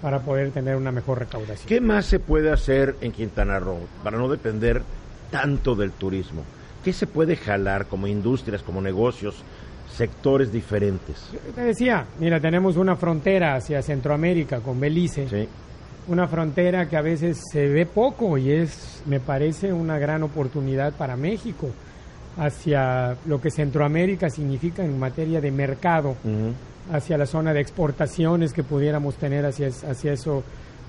para 0.03 0.21
poder 0.21 0.51
tener 0.51 0.77
una 0.77 0.93
mejor 0.93 1.19
recaudación. 1.19 1.69
¿Qué 1.69 1.81
más 1.81 2.07
se 2.07 2.19
puede 2.19 2.51
hacer 2.53 2.97
en 3.01 3.13
Quintana 3.13 3.59
Roo 3.59 3.81
para 4.03 4.19
no 4.19 4.29
depender 4.29 4.83
tanto 5.31 5.75
del 5.75 5.93
turismo? 5.93 6.43
¿Qué 6.85 6.93
se 6.93 7.07
puede 7.07 7.37
jalar 7.37 7.87
como 7.87 8.07
industrias, 8.07 8.63
como 8.63 8.81
negocios 8.81 9.43
sectores 9.97 10.53
diferentes. 10.53 11.17
Te 11.55 11.63
decía, 11.63 12.07
mira, 12.21 12.39
tenemos 12.39 12.77
una 12.77 12.97
frontera 12.97 13.55
hacia 13.55 13.83
Centroamérica 13.83 14.61
con 14.61 14.79
Belice. 14.79 15.49
Una 16.09 16.29
frontera 16.29 16.89
que 16.89 16.97
a 16.97 17.03
veces 17.03 17.41
se 17.51 17.67
ve 17.67 17.87
poco 17.87 18.39
y 18.39 18.53
es, 18.53 19.03
me 19.07 19.19
parece, 19.19 19.73
una 19.73 19.99
gran 19.99 20.23
oportunidad 20.23 20.93
para 20.93 21.17
México 21.17 21.69
hacia 22.37 23.17
lo 23.27 23.41
que 23.41 23.51
Centroamérica 23.51 24.29
significa 24.29 24.85
en 24.85 24.99
materia 24.99 25.41
de 25.41 25.51
mercado, 25.51 26.15
hacia 26.93 27.19
la 27.19 27.27
zona 27.27 27.53
de 27.53 27.61
exportaciones 27.61 28.53
que 28.53 28.63
pudiéramos 28.63 29.17
tener 29.17 29.45
hacia, 29.45 29.69
hacia 29.69 30.13
eso. 30.13 30.43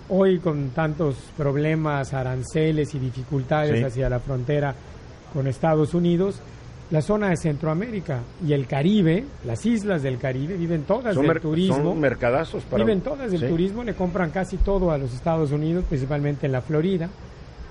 Hoy 0.10 0.40
con 0.40 0.70
tantos 0.70 1.16
problemas, 1.36 2.14
aranceles 2.14 2.96
y 2.96 3.00
dificultades 3.00 3.84
hacia 3.84 4.10
la 4.10 4.20
frontera 4.20 4.74
con 5.34 5.48
Estados 5.48 5.94
Unidos, 5.94 6.42
la 6.90 7.02
zona 7.02 7.30
de 7.30 7.38
Centroamérica 7.38 8.22
y 8.46 8.54
el 8.54 8.66
Caribe, 8.66 9.26
las 9.46 9.66
islas 9.66 10.04
del 10.04 10.18
Caribe, 10.18 10.56
viven 10.56 10.84
todas 10.84 11.16
del 11.16 11.42
turismo. 11.42 11.76
Son 11.76 12.00
mercadazos 12.00 12.64
para... 12.64 12.84
Viven 12.84 13.02
todas 13.02 13.30
del 13.30 13.50
turismo, 13.50 13.84
le 13.84 13.94
compran 13.94 14.32
casi 14.32 14.58
todo 14.58 14.92
a 14.92 14.98
los 14.98 15.14
Estados 15.14 15.52
Unidos, 15.52 15.84
principalmente 15.90 16.46
en 16.46 16.54
la 16.54 16.62
Florida. 16.62 17.10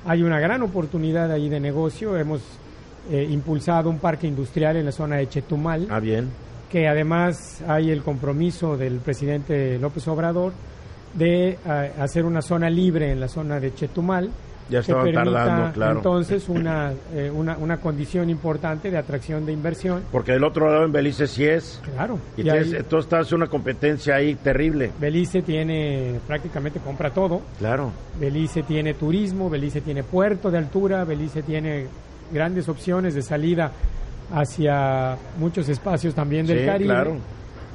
Hay 0.05 0.23
una 0.23 0.39
gran 0.39 0.63
oportunidad 0.63 1.33
ahí 1.33 1.49
de 1.49 1.59
negocio. 1.59 2.17
Hemos 2.17 2.43
eh, 3.11 3.27
impulsado 3.31 3.89
un 3.89 3.99
parque 3.99 4.27
industrial 4.27 4.77
en 4.77 4.85
la 4.85 4.93
zona 4.93 5.17
de 5.17 5.29
Chetumal. 5.29 5.87
Ah, 5.89 5.99
bien. 5.99 6.29
Que 6.71 6.89
además 6.89 7.63
hay 7.67 7.91
el 7.91 8.03
compromiso 8.03 8.77
del 8.77 8.99
presidente 8.99 9.79
López 9.79 10.07
Obrador 10.09 10.53
de 11.15 11.51
eh, 11.51 11.93
hacer 11.99 12.25
una 12.25 12.43
zona 12.43 12.69
libre 12.69 13.13
en 13.13 13.21
la 13.21 13.29
zona 13.29 13.61
de 13.61 13.75
Chetumal 13.75 14.31
ya 14.69 14.81
estaban 14.81 15.13
tardando, 15.13 15.73
claro. 15.73 15.97
Entonces, 15.99 16.49
una, 16.49 16.93
eh, 17.15 17.31
una, 17.33 17.57
una, 17.57 17.77
condición 17.79 18.29
importante 18.29 18.91
de 18.91 18.99
atracción 18.99 19.47
de 19.47 19.53
inversión. 19.53 20.03
Porque 20.11 20.33
del 20.33 20.43
otro 20.43 20.69
lado 20.69 20.85
en 20.85 20.93
Belice 20.93 21.27
sí 21.29 21.45
es. 21.45 21.81
Claro. 21.85 22.19
Y, 22.37 22.49
entonces, 22.49 22.85
estás 23.05 23.33
una 23.33 23.47
competencia 23.47 24.17
ahí 24.17 24.35
terrible. 24.35 24.91
Belice 25.01 25.43
tiene, 25.43 26.19
prácticamente 26.27 26.81
compra 26.81 27.11
todo. 27.11 27.43
Claro. 27.59 27.93
Belice 28.19 28.65
tiene 28.65 28.95
turismo, 28.95 29.49
Belice 29.49 29.81
tiene 29.81 30.03
puerto 30.03 30.51
de 30.51 30.59
altura, 30.59 31.05
Belice 31.05 31.43
tiene 31.43 31.87
grandes 32.33 32.69
opciones 32.69 33.15
de 33.15 33.23
salida 33.23 33.71
hacia 34.33 35.17
muchos 35.39 35.69
espacios 35.69 36.15
también 36.15 36.47
del 36.47 36.61
sí, 36.61 36.67
Caribe. 36.67 36.91
Claro. 36.91 37.17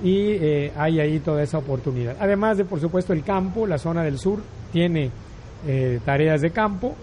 Y 0.03 0.31
eh, 0.31 0.73
hay 0.75 0.99
ahí 0.99 1.19
toda 1.19 1.43
esa 1.43 1.59
oportunidad. 1.59 2.17
Además 2.19 2.57
de, 2.57 2.65
por 2.65 2.79
supuesto, 2.79 3.13
el 3.13 3.23
campo, 3.23 3.67
la 3.67 3.77
zona 3.77 4.03
del 4.03 4.17
sur 4.17 4.41
tiene 4.71 5.11
eh, 5.67 5.99
tareas 6.03 6.41
de 6.41 6.49
campo, 6.49 6.95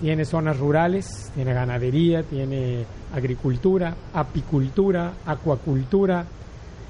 tiene 0.00 0.24
zonas 0.24 0.58
rurales, 0.58 1.32
tiene 1.34 1.54
ganadería, 1.54 2.22
tiene 2.22 2.84
agricultura, 3.14 3.94
apicultura, 4.12 5.14
acuacultura, 5.24 6.26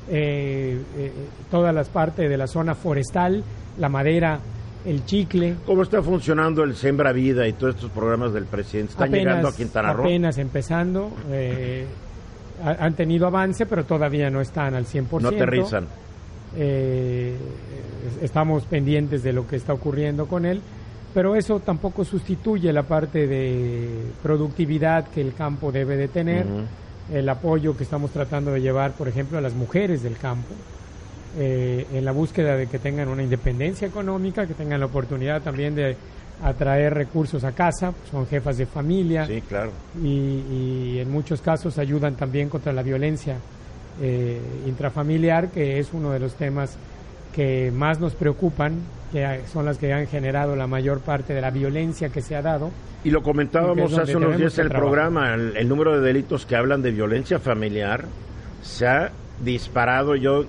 eh, 0.09 0.83
eh, 0.97 1.13
todas 1.51 1.75
las 1.75 1.89
partes 1.89 2.29
de 2.29 2.37
la 2.37 2.47
zona 2.47 2.75
forestal, 2.75 3.45
la 3.79 3.89
madera, 3.89 4.41
el 4.85 5.05
chicle. 5.05 5.57
¿Cómo 5.67 5.83
está 5.83 6.03
funcionando 6.03 6.63
el 6.63 6.75
Sembra 6.75 7.13
Vida 7.13 7.47
y 7.47 7.53
todos 7.55 7.77
estos 7.77 7.91
programas 7.91 8.33
del 8.33 8.45
presidente? 8.45 8.93
¿Están 8.93 9.11
llegando 9.13 9.49
a 9.49 9.55
Quintana 9.55 9.93
Roo? 9.93 10.05
Apenas 10.05 10.39
empezando. 10.39 11.11
han 12.65 12.95
tenido 12.95 13.27
avance, 13.27 13.67
pero 13.67 13.85
todavía 13.85 14.31
no 14.31 14.41
están 14.41 14.75
al 14.75 14.87
100%. 14.87 15.21
No 15.21 15.29
aterrizan. 15.29 15.87
estamos 18.23 18.65
pendientes 18.65 19.23
de 19.23 19.33
lo 19.33 19.47
que 19.47 19.57
está 19.57 19.73
ocurriendo 19.73 20.27
con 20.27 20.47
él 20.47 20.61
pero 21.15 21.37
eso 21.37 21.61
tampoco 21.61 22.05
sustituye 22.05 22.73
la 22.73 22.83
parte 22.83 23.29
de 23.29 23.89
productividad 24.21 25.07
que 25.07 25.21
el 25.21 25.33
campo 25.33 25.71
debe 25.71 25.97
de 25.97 26.09
tener, 26.09 26.45
el 27.13 27.29
apoyo 27.29 27.77
que 27.77 27.85
estamos 27.85 28.11
tratando 28.11 28.51
de 28.51 28.61
llevar, 28.61 28.93
por 28.93 29.07
ejemplo, 29.07 29.39
a 29.39 29.41
las 29.41 29.55
mujeres 29.55 30.03
del 30.03 30.17
campo, 30.17 30.53
eh, 31.39 31.87
en 31.93 32.05
la 32.05 32.13
búsqueda 32.13 32.57
de 32.57 32.67
que 32.67 32.79
tengan 32.79 33.09
una 33.09 33.23
independencia 33.23 33.87
económica, 33.89 34.47
que 34.47 34.55
tengan 34.55 34.81
la 34.81 34.87
oportunidad 34.87 35.43
también 35.43 35.75
de 35.75 35.97
atraer 36.43 36.95
recursos 36.95 37.45
a 37.45 37.53
casa, 37.53 37.93
son 38.11 38.27
jefas 38.27 38.59
de 38.59 38.67
familia. 38.67 39.27
Sí, 39.27 39.43
claro. 39.49 39.71
Y, 40.03 40.99
en 40.99 41.11
muchos 41.11 41.41
casos 41.41 41.79
ayudan 41.79 42.15
también 42.15 42.49
contra 42.49 42.73
la 42.73 42.83
violencia 42.83 43.37
eh, 44.01 44.41
intrafamiliar, 44.67 45.49
que 45.49 45.79
es 45.79 45.93
uno 45.93 46.11
de 46.13 46.21
los 46.21 46.35
temas 46.35 46.77
que 47.35 47.73
más 47.73 48.01
nos 48.01 48.15
preocupan 48.15 48.81
que 49.15 49.43
son 49.53 49.65
las 49.65 49.79
que 49.79 49.93
han 49.93 50.09
generado 50.09 50.57
la 50.57 50.67
mayor 50.67 50.99
parte 50.99 51.35
de 51.35 51.41
la 51.41 51.51
violencia 51.51 52.09
que 52.09 52.21
se 52.21 52.35
ha 52.35 52.43
dado. 52.43 52.73
Y 53.05 53.11
lo 53.11 53.23
comentábamos 53.23 53.97
hace 53.97 54.17
unos 54.17 54.37
días 54.37 54.59
en 54.59 54.67
el 54.67 54.73
programa, 54.73 55.35
el, 55.35 55.69
número 55.69 56.01
de 56.01 56.05
delitos 56.05 56.45
que 56.47 56.57
hablan 56.57 56.83
de 56.83 56.91
violencia 56.91 57.39
familiar 57.39 58.07
se 58.63 58.89
ha 58.89 59.13
disparado. 59.41 60.17
Yo 60.17 60.47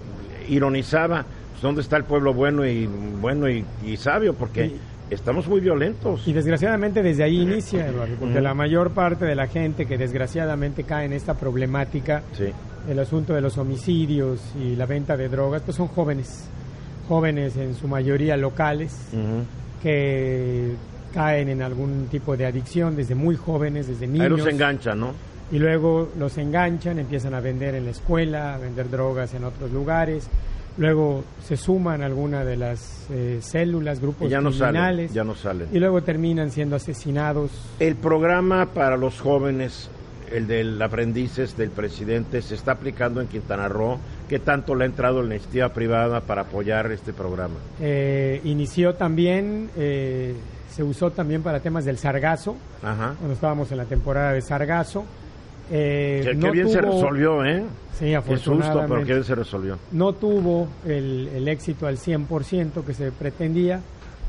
ironizaba, 0.49 1.25
pues, 1.51 1.61
¿dónde 1.61 1.81
está 1.81 1.97
el 1.97 2.03
pueblo 2.03 2.33
bueno 2.33 2.65
y 2.65 2.87
bueno 2.87 3.47
y, 3.49 3.65
sabio? 3.97 4.33
Porque 4.33 4.71
estamos 5.09 5.47
muy 5.47 5.61
violentos. 5.61 6.27
Y 6.27 6.33
desgraciadamente 6.33 7.03
desde 7.03 7.23
ahí 7.23 7.41
inicia, 7.41 7.87
porque 8.19 8.41
la 8.41 8.53
mayor 8.53 8.91
parte 8.91 9.25
de 9.25 9.35
la 9.35 9.47
gente 9.47 9.85
que 9.85 9.97
desgraciadamente 9.97 10.83
cae 10.83 11.05
en 11.05 11.13
esta 11.13 11.35
problemática, 11.35 12.23
el 12.89 12.99
asunto 12.99 13.33
de 13.33 13.41
los 13.41 13.57
homicidios 13.57 14.41
y 14.59 14.75
la 14.75 14.85
venta 14.85 15.17
de 15.17 15.27
drogas, 15.29 15.61
pues 15.63 15.77
son 15.77 15.87
jóvenes 15.87 16.49
jóvenes 17.07 17.55
en 17.57 17.75
su 17.75 17.87
mayoría 17.87 18.35
locales 18.37 18.93
que 19.81 20.73
caen 21.13 21.49
en 21.49 21.61
algún 21.61 22.07
tipo 22.09 22.35
de 22.35 22.45
adicción 22.45 22.95
desde 22.95 23.15
muy 23.15 23.35
jóvenes, 23.35 23.87
desde 23.87 24.07
niños. 24.07 24.23
Ahí 24.23 24.29
los 24.29 24.47
enganchan, 24.47 24.99
¿no? 24.99 25.13
Y 25.55 25.57
luego 25.57 26.09
los 26.19 26.37
enganchan, 26.37 26.99
empiezan 26.99 27.33
a 27.33 27.39
vender 27.39 27.75
en 27.75 27.85
la 27.85 27.91
escuela, 27.91 28.55
a 28.55 28.57
vender 28.57 28.89
drogas 28.89 29.33
en 29.35 29.45
otros 29.45 29.71
lugares. 29.71 30.27
Luego 30.77 31.23
se 31.41 31.55
suman 31.55 32.01
alguna 32.01 32.43
de 32.43 32.57
las 32.57 33.07
eh, 33.09 33.37
células, 33.39 34.01
grupos 34.01 34.29
ya 34.29 34.41
no 34.41 34.49
criminales. 34.49 35.13
ya 35.13 35.23
no 35.23 35.33
salen. 35.33 35.69
Y 35.71 35.79
luego 35.79 36.03
terminan 36.03 36.51
siendo 36.51 36.75
asesinados. 36.75 37.51
El 37.79 37.95
programa 37.95 38.65
para 38.73 38.97
los 38.97 39.21
jóvenes 39.21 39.89
el 40.29 40.45
del 40.45 40.81
aprendices 40.81 41.55
del 41.55 41.69
presidente 41.69 42.41
se 42.41 42.55
está 42.55 42.73
aplicando 42.73 43.21
en 43.21 43.27
Quintana 43.27 43.69
Roo. 43.69 43.97
¿Qué 44.27 44.39
tanto 44.39 44.75
le 44.75 44.83
ha 44.83 44.87
entrado 44.87 45.21
la 45.21 45.35
iniciativa 45.35 45.69
privada 45.69 46.19
para 46.19 46.41
apoyar 46.41 46.91
este 46.91 47.13
programa? 47.13 47.55
Eh, 47.79 48.41
inició 48.43 48.95
también, 48.95 49.69
eh, 49.77 50.35
se 50.69 50.83
usó 50.83 51.11
también 51.11 51.43
para 51.43 51.61
temas 51.61 51.85
del 51.85 51.97
sargazo, 51.97 52.57
cuando 52.81 53.31
estábamos 53.31 53.71
en 53.71 53.77
la 53.77 53.85
temporada 53.85 54.33
de 54.33 54.41
sargazo. 54.41 55.05
Eh, 55.71 56.37
qué, 56.39 56.51
bien 56.51 56.69
se 56.69 56.81
resolvió, 56.81 57.43
¿eh? 57.43 57.63
Sí, 57.97 58.13
afortunadamente. 58.13 58.67
Qué 58.67 58.73
susto, 58.73 58.93
pero 58.93 59.05
qué 59.05 59.23
se 59.23 59.35
resolvió. 59.35 59.79
No 59.91 60.13
tuvo 60.13 60.67
el, 60.85 61.29
el 61.33 61.47
éxito 61.47 61.87
al 61.87 61.97
100% 61.97 62.83
que 62.85 62.93
se 62.93 63.11
pretendía, 63.11 63.81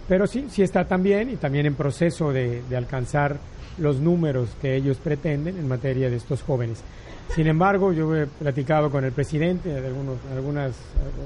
pero 0.08 0.26
sí, 0.26 0.46
sí 0.50 0.62
está 0.62 0.86
también 0.86 1.30
y 1.30 1.36
también 1.36 1.66
en 1.66 1.74
proceso 1.74 2.32
de, 2.32 2.62
de 2.68 2.76
alcanzar 2.76 3.38
los 3.78 4.00
números 4.00 4.48
que 4.60 4.76
ellos 4.76 4.96
pretenden 4.98 5.58
en 5.58 5.68
materia 5.68 6.08
de 6.08 6.16
estos 6.16 6.42
jóvenes. 6.42 6.82
Sin 7.34 7.46
embargo, 7.46 7.92
yo 7.92 8.14
he 8.16 8.26
platicado 8.26 8.90
con 8.90 9.04
el 9.04 9.12
presidente 9.12 9.76
en 9.76 9.84
algunos, 9.84 10.16
algunas, 10.34 10.72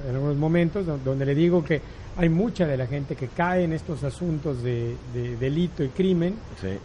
en 0.08 0.14
algunos 0.14 0.36
momentos 0.36 0.84
donde 1.04 1.24
le 1.24 1.34
digo 1.34 1.64
que 1.64 1.80
hay 2.16 2.28
mucha 2.28 2.66
de 2.66 2.76
la 2.76 2.86
gente 2.86 3.14
que 3.14 3.28
cae 3.28 3.64
en 3.64 3.72
estos 3.72 4.02
asuntos 4.04 4.62
de, 4.62 4.96
delito 5.38 5.84
y 5.84 5.88
crimen, 5.88 6.34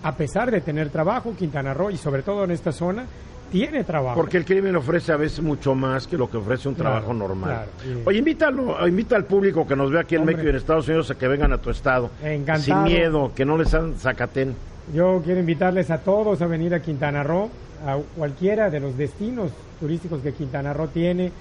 a 0.03 0.15
pesar 0.15 0.51
de 0.51 0.61
tener 0.61 0.89
trabajo, 0.89 1.35
Quintana 1.37 1.73
Roo 1.73 1.89
y 1.89 1.97
sobre 1.97 2.21
todo 2.21 2.43
en 2.43 2.51
esta 2.51 2.71
zona, 2.71 3.05
tiene 3.51 3.83
trabajo. 3.83 4.15
Porque 4.15 4.37
el 4.37 4.45
crimen 4.45 4.75
ofrece 4.75 5.11
a 5.11 5.17
veces 5.17 5.41
mucho 5.41 5.75
más 5.75 6.07
que 6.07 6.17
lo 6.17 6.29
que 6.29 6.37
ofrece 6.37 6.67
un 6.67 6.75
trabajo 6.75 7.13
normal. 7.13 7.65
Oye, 8.05 8.19
invítalo, 8.19 8.87
invita 8.87 9.15
al 9.15 9.25
público 9.25 9.67
que 9.67 9.75
nos 9.75 9.91
ve 9.91 9.99
aquí 9.99 10.15
en 10.15 10.25
México 10.25 10.45
y 10.45 10.49
en 10.49 10.55
Estados 10.55 10.87
Unidos 10.87 11.09
a 11.11 11.15
que 11.15 11.27
vengan 11.27 11.53
a 11.53 11.57
tu 11.57 11.69
estado. 11.69 12.11
Encantado. 12.23 12.61
Sin 12.61 12.83
miedo, 12.83 13.31
que 13.35 13.45
no 13.45 13.57
les 13.57 13.71
dan 13.71 13.95
zacatén. 13.95 14.55
Yo 14.93 15.21
quiero 15.23 15.39
invitarles 15.39 15.89
a 15.89 15.97
todos 15.99 16.41
a 16.41 16.47
venir 16.47 16.73
a 16.75 16.81
Quintana 16.81 17.23
Roo 17.23 17.49
a 17.85 17.97
cualquiera 18.15 18.69
de 18.69 18.79
los 18.79 18.97
destinos 18.97 19.51
turísticos 19.79 20.21
que 20.21 20.33
Quintana 20.33 20.73
Roo 20.73 20.87
tiene, 20.87 21.31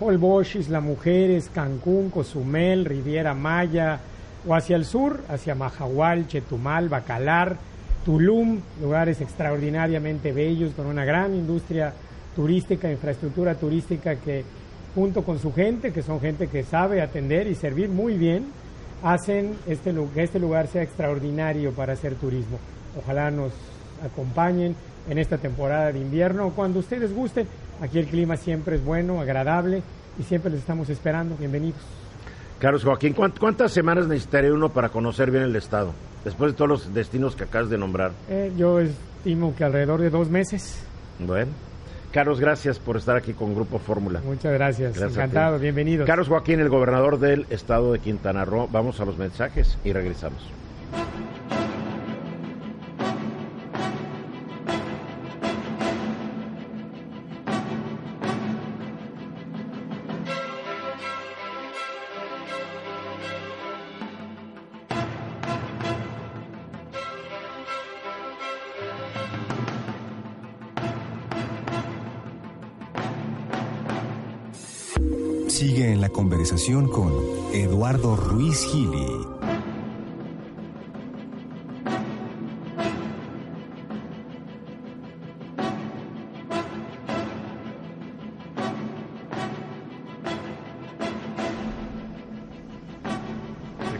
Holbox, 0.00 0.56
Isla 0.56 0.80
Mujeres, 0.80 1.50
Cancún, 1.52 2.10
Cozumel, 2.10 2.84
Riviera 2.84 3.34
Maya, 3.34 4.00
o 4.46 4.54
hacia 4.54 4.76
el 4.76 4.84
sur, 4.84 5.20
hacia 5.28 5.54
Majahual, 5.54 6.28
Chetumal, 6.28 6.88
Bacalar, 6.88 7.56
Tulum, 8.04 8.60
lugares 8.80 9.20
extraordinariamente 9.20 10.32
bellos 10.32 10.72
con 10.74 10.86
una 10.86 11.04
gran 11.04 11.34
industria 11.34 11.92
turística, 12.34 12.90
infraestructura 12.90 13.54
turística 13.56 14.16
que 14.16 14.44
junto 14.94 15.22
con 15.22 15.38
su 15.38 15.52
gente, 15.52 15.92
que 15.92 16.02
son 16.02 16.20
gente 16.20 16.46
que 16.46 16.62
sabe 16.62 17.02
atender 17.02 17.46
y 17.46 17.54
servir 17.54 17.88
muy 17.88 18.16
bien, 18.16 18.46
hacen 19.02 19.56
este, 19.66 19.94
que 20.14 20.22
este 20.22 20.38
lugar 20.38 20.68
sea 20.68 20.82
extraordinario 20.82 21.72
para 21.72 21.92
hacer 21.92 22.14
turismo. 22.14 22.58
Ojalá 22.96 23.30
nos 23.30 23.52
acompañen 24.04 24.74
en 25.08 25.18
esta 25.18 25.38
temporada 25.38 25.92
de 25.92 25.98
invierno. 25.98 26.50
Cuando 26.54 26.80
ustedes 26.80 27.14
gusten, 27.14 27.46
aquí 27.80 27.98
el 27.98 28.06
clima 28.06 28.36
siempre 28.36 28.76
es 28.76 28.84
bueno, 28.84 29.20
agradable 29.20 29.82
y 30.18 30.22
siempre 30.22 30.50
les 30.50 30.60
estamos 30.60 30.88
esperando. 30.90 31.36
Bienvenidos. 31.36 31.80
Carlos 32.58 32.82
Joaquín, 32.82 33.14
¿cuántas 33.14 33.72
semanas 33.72 34.08
necesitaría 34.08 34.52
uno 34.52 34.68
para 34.68 34.88
conocer 34.88 35.30
bien 35.30 35.44
el 35.44 35.54
estado? 35.54 35.92
Después 36.24 36.52
de 36.52 36.56
todos 36.56 36.68
los 36.68 36.94
destinos 36.94 37.36
que 37.36 37.44
acabas 37.44 37.70
de 37.70 37.78
nombrar. 37.78 38.10
Eh, 38.28 38.52
yo 38.56 38.80
estimo 38.80 39.54
que 39.54 39.64
alrededor 39.64 40.00
de 40.00 40.10
dos 40.10 40.28
meses. 40.28 40.82
Bueno. 41.20 41.52
Carlos, 42.10 42.40
gracias 42.40 42.78
por 42.78 42.96
estar 42.96 43.16
aquí 43.16 43.34
con 43.34 43.54
Grupo 43.54 43.78
Fórmula. 43.78 44.20
Muchas 44.24 44.52
gracias. 44.52 44.96
Encantado, 45.00 45.58
bienvenido. 45.58 46.06
Carlos 46.06 46.28
Joaquín, 46.28 46.58
el 46.58 46.70
gobernador 46.70 47.18
del 47.18 47.46
estado 47.50 47.92
de 47.92 47.98
Quintana 47.98 48.44
Roo. 48.44 48.66
Vamos 48.72 48.98
a 49.00 49.04
los 49.04 49.18
mensajes 49.18 49.78
y 49.84 49.92
regresamos. 49.92 50.42
Con 76.68 77.14
Eduardo 77.54 78.14
Ruiz 78.14 78.62
Gili. 78.66 79.06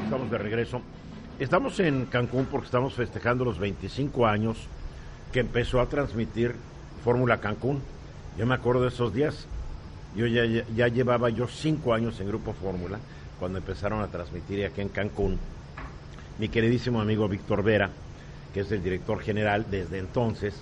Estamos 0.04 0.30
de 0.30 0.36
regreso. 0.36 0.82
Estamos 1.38 1.80
en 1.80 2.04
Cancún 2.04 2.44
porque 2.50 2.66
estamos 2.66 2.92
festejando 2.92 3.46
los 3.46 3.58
25 3.58 4.26
años 4.26 4.58
que 5.32 5.40
empezó 5.40 5.80
a 5.80 5.88
transmitir 5.88 6.54
Fórmula 7.02 7.40
Cancún. 7.40 7.80
Yo 8.36 8.44
me 8.44 8.54
acuerdo 8.54 8.82
de 8.82 8.88
esos 8.88 9.14
días 9.14 9.46
yo 10.18 10.26
ya, 10.26 10.64
ya, 10.74 10.88
llevaba 10.88 11.30
yo 11.30 11.46
cinco 11.46 11.94
años 11.94 12.18
en 12.18 12.26
Grupo 12.26 12.52
Fórmula 12.52 12.98
cuando 13.38 13.58
empezaron 13.58 14.02
a 14.02 14.08
transmitir 14.08 14.66
aquí 14.66 14.80
en 14.80 14.88
Cancún. 14.88 15.38
Mi 16.40 16.48
queridísimo 16.48 17.00
amigo 17.00 17.28
Víctor 17.28 17.62
Vera, 17.62 17.88
que 18.52 18.60
es 18.60 18.72
el 18.72 18.82
director 18.82 19.20
general 19.20 19.66
desde 19.70 19.98
entonces, 19.98 20.54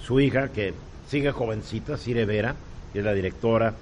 su 0.00 0.18
hija, 0.18 0.48
que 0.48 0.72
sigue 1.08 1.30
jovencita, 1.30 1.98
Cire 1.98 2.24
Vera, 2.24 2.54
que 2.94 3.00
es 3.00 3.04
la 3.04 3.12
directora, 3.12 3.74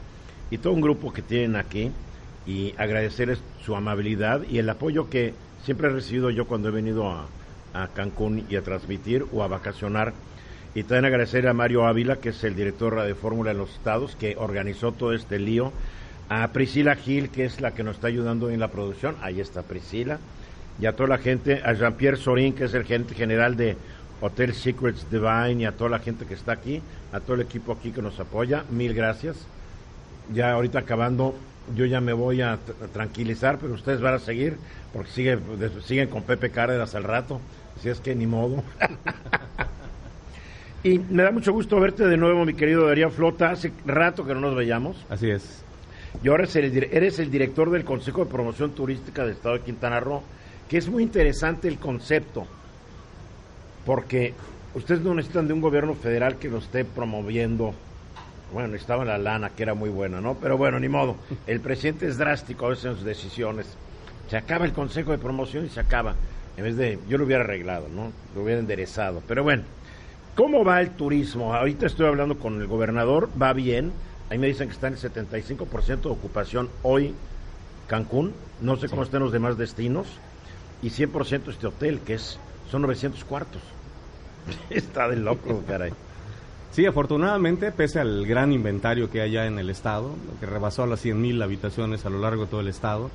y 0.51 0.59
todo 0.59 0.73
un 0.73 0.81
grupo 0.81 1.13
que 1.13 1.23
tienen 1.23 1.55
aquí, 1.55 1.93
y 2.45 2.75
agradecerles 2.77 3.39
su 3.65 3.77
amabilidad 3.77 4.43
y 4.51 4.59
el 4.59 4.69
apoyo 4.69 5.09
que 5.09 5.35
siempre 5.65 5.89
he 5.89 5.93
recibido 5.93 6.31
yo 6.31 6.49
cuando 6.49 6.71
he 6.71 6.73
venido 6.73 7.09
a, 7.09 7.29
a 7.73 7.87
Cancún 7.89 8.47
y 8.51 8.57
a 8.57 8.63
transmitir 8.63 9.27
o 9.33 9.45
a 9.45 9.49
vacacionar 9.49 10.13
y 10.75 10.85
también 10.85 11.07
agradecer 11.07 11.49
a 11.49 11.53
Mario 11.53 11.87
Ávila, 11.87 12.17
que 12.17 12.29
es 12.29 12.45
el 12.45 12.55
director 12.55 13.03
de 13.03 13.15
Fórmula 13.15 13.51
en 13.51 13.59
los 13.59 13.71
Estados, 13.71 14.15
que 14.15 14.37
organizó 14.39 14.93
todo 14.93 15.13
este 15.13 15.39
lío. 15.39 15.73
A 16.29 16.47
Priscila 16.49 16.95
Gil, 16.95 17.29
que 17.31 17.45
es 17.45 17.61
la 17.61 17.73
que 17.73 17.83
nos 17.83 17.97
está 17.97 18.07
ayudando 18.07 18.51
en 18.51 18.61
la 18.61 18.69
producción. 18.69 19.17
Ahí 19.21 19.41
está 19.41 19.63
Priscila. 19.63 20.21
Y 20.81 20.87
a 20.87 20.95
toda 20.95 21.09
la 21.09 21.19
gente, 21.19 21.61
a 21.65 21.73
Jean-Pierre 21.73 22.17
Sorin, 22.17 22.55
que 22.55 22.65
es 22.65 22.75
el 22.75 22.85
gerente 22.85 23.17
general 23.17 23.57
de 23.57 23.77
Hotel 24.21 24.55
Secrets 24.55 25.11
Divine, 25.11 25.63
y 25.63 25.65
a 25.65 25.73
toda 25.73 25.91
la 25.91 25.99
gente 25.99 26.25
que 26.25 26.35
está 26.35 26.53
aquí, 26.53 26.81
a 27.13 27.19
todo 27.19 27.35
el 27.35 27.41
equipo 27.41 27.73
aquí 27.73 27.91
que 27.91 28.01
nos 28.01 28.21
apoya. 28.21 28.65
Mil 28.71 28.95
gracias. 28.95 29.37
Ya 30.33 30.53
ahorita 30.53 30.79
acabando, 30.79 31.35
yo 31.75 31.85
ya 31.85 32.01
me 32.01 32.13
voy 32.13 32.43
a, 32.43 32.59
tranquilizar, 32.93 33.59
pero 33.59 33.75
ustedes 33.75 34.01
van 34.01 34.15
a 34.15 34.19
seguir, 34.21 34.57
porque 34.93 35.11
sigue, 35.11 35.39
siguen 35.85 36.09
con 36.09 36.23
Pepe 36.23 36.51
Cárdenas 36.51 36.95
al 36.95 37.03
rato. 37.03 37.41
Así 37.77 37.89
es 37.89 37.99
que 37.99 38.15
ni 38.15 38.29
modo. 38.29 38.63
Y 40.83 40.99
me 40.99 41.23
da 41.23 41.31
mucho 41.31 41.53
gusto 41.53 41.79
verte 41.79 42.07
de 42.07 42.17
nuevo, 42.17 42.47
mi 42.47 42.55
querido 42.55 42.87
Darío 42.87 43.11
Flota. 43.11 43.51
Hace 43.51 43.71
rato 43.85 44.25
que 44.25 44.33
no 44.33 44.41
nos 44.41 44.55
veíamos. 44.55 44.97
Así 45.11 45.29
es. 45.29 45.63
Y 46.23 46.29
ahora 46.29 46.45
eres 46.45 47.19
el, 47.19 47.31
director 47.31 47.71
del 47.71 47.85
Consejo 47.85 48.25
de 48.25 48.31
Promoción 48.31 48.71
Turística 48.71 49.23
del 49.23 49.33
Estado 49.33 49.59
de 49.59 49.61
Quintana 49.61 50.01
Roo, 50.01 50.23
que 50.69 50.79
es 50.79 50.89
muy 50.89 51.03
interesante 51.03 51.69
el 51.69 51.79
concepto, 51.79 52.47
porque 53.85 54.33
ustedes 54.75 55.03
no 55.03 55.15
necesitan 55.15 55.47
de 55.47 55.53
un 55.53 55.61
gobierno 55.61 55.95
federal 55.95 56.37
que 56.37 56.49
lo 56.49 56.59
esté 56.59 56.87
promoviendo. 56.87 57.75
Bueno, 58.53 58.75
estaba 58.75 59.05
la 59.05 59.19
lana, 59.19 59.51
que 59.51 59.63
era 59.63 59.75
muy 59.75 59.91
buena, 59.91 60.23
¿no? 60.23 60.35
Pero 60.35 60.57
bueno, 60.57 60.81
ni 60.81 60.89
modo. 60.89 61.17
El 61.47 61.61
presidente 61.61 62.07
es 62.07 62.17
drástico 62.17 62.67
a 62.67 62.71
veces 62.71 62.87
en 62.87 62.95
sus 62.95 63.05
decisiones. 63.05 63.67
Se 64.31 64.37
acaba 64.39 64.65
el 64.65 64.73
Consejo 64.73 65.11
de 65.13 65.19
Promoción 65.19 65.67
y 65.67 65.69
se 65.69 65.81
acaba. 65.81 66.15
En 66.57 66.65
vez 66.65 66.77
de, 66.77 66.99
yo 67.07 67.19
lo 67.19 67.27
hubiera 67.27 67.45
arreglado, 67.45 67.89
¿no? 67.89 68.11
Lo 68.35 68.43
hubiera 68.43 68.61
enderezado. 68.61 69.23
Pero 69.29 69.45
bueno. 69.45 69.63
¿Cómo 70.41 70.65
va 70.65 70.81
el 70.81 70.93
turismo? 70.93 71.53
Ahorita 71.53 71.85
estoy 71.85 72.07
hablando 72.07 72.39
con 72.39 72.63
el 72.63 72.67
gobernador, 72.67 73.29
va 73.41 73.53
bien. 73.53 73.93
Ahí 74.31 74.39
me 74.39 74.47
dicen 74.47 74.69
que 74.69 74.73
está 74.73 74.89
en 74.89 74.95
el 74.95 74.99
75% 74.99 76.01
de 76.01 76.09
ocupación 76.09 76.71
hoy 76.83 77.15
Cancún, 77.87 78.33
no 78.63 78.77
sé 78.77 78.89
cómo 78.89 79.03
están 79.03 79.21
los 79.21 79.33
demás 79.33 79.59
destinos, 79.59 80.07
y 80.81 80.89
100% 80.89 81.51
este 81.51 81.67
hotel, 81.67 82.01
que 82.01 82.15
es 82.15 82.39
son 82.71 82.81
900 82.81 83.23
cuartos. 83.25 83.61
está 84.71 85.09
de 85.09 85.17
loco, 85.17 85.63
caray. 85.69 85.93
Sí, 86.73 86.87
afortunadamente, 86.87 87.71
pese 87.71 88.01
al 88.01 88.25
gran 88.25 88.51
inventario 88.51 89.11
que 89.11 89.21
hay 89.21 89.33
ya 89.33 89.45
en 89.45 89.59
el 89.59 89.69
estado, 89.69 90.15
que 90.41 90.47
rebasó 90.47 90.87
las 90.87 91.05
100.000 91.05 91.45
habitaciones 91.45 92.07
a 92.07 92.09
lo 92.09 92.19
largo 92.19 92.47
de 92.47 92.51
todo 92.51 92.63
el 92.63 92.69
estado, 92.69 93.11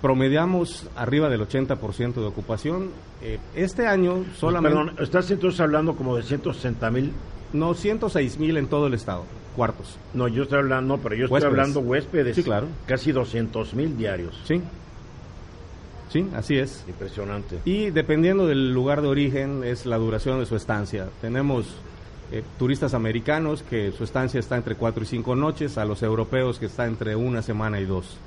promediamos 0.00 0.88
arriba 0.96 1.28
del 1.28 1.40
80% 1.40 2.14
de 2.14 2.26
ocupación. 2.26 2.90
Eh, 3.22 3.38
este 3.54 3.86
año 3.86 4.24
solamente... 4.36 4.76
Perdón, 4.76 4.96
¿estás 4.98 5.30
entonces 5.30 5.60
hablando 5.60 5.94
como 5.94 6.16
de 6.16 6.22
160 6.22 6.90
mil? 6.90 7.12
No, 7.52 7.74
106 7.74 8.38
mil 8.38 8.56
en 8.56 8.66
todo 8.68 8.86
el 8.86 8.94
estado, 8.94 9.24
cuartos. 9.56 9.98
No, 10.14 10.28
yo 10.28 10.42
estoy 10.42 10.58
hablando, 10.58 10.98
pero 10.98 11.14
yo 11.14 11.24
estoy 11.24 11.42
hablando 11.42 11.80
huéspedes. 11.80 12.36
Sí, 12.36 12.42
claro. 12.42 12.66
Casi 12.86 13.12
200 13.12 13.74
mil 13.74 13.96
diarios. 13.96 14.40
Sí. 14.44 14.60
Sí, 16.10 16.26
así 16.34 16.58
es. 16.58 16.84
Impresionante. 16.88 17.58
Y 17.64 17.90
dependiendo 17.90 18.46
del 18.46 18.72
lugar 18.72 19.02
de 19.02 19.08
origen 19.08 19.62
es 19.64 19.84
la 19.84 19.98
duración 19.98 20.40
de 20.40 20.46
su 20.46 20.56
estancia. 20.56 21.08
Tenemos 21.20 21.66
eh, 22.32 22.42
turistas 22.58 22.94
americanos 22.94 23.62
que 23.62 23.92
su 23.92 24.04
estancia 24.04 24.40
está 24.40 24.56
entre 24.56 24.74
4 24.74 25.02
y 25.02 25.06
5 25.06 25.36
noches, 25.36 25.78
a 25.78 25.84
los 25.84 26.02
europeos 26.02 26.58
que 26.58 26.66
está 26.66 26.86
entre 26.86 27.14
una 27.16 27.42
semana 27.42 27.80
y 27.80 27.84
dos. 27.84 28.18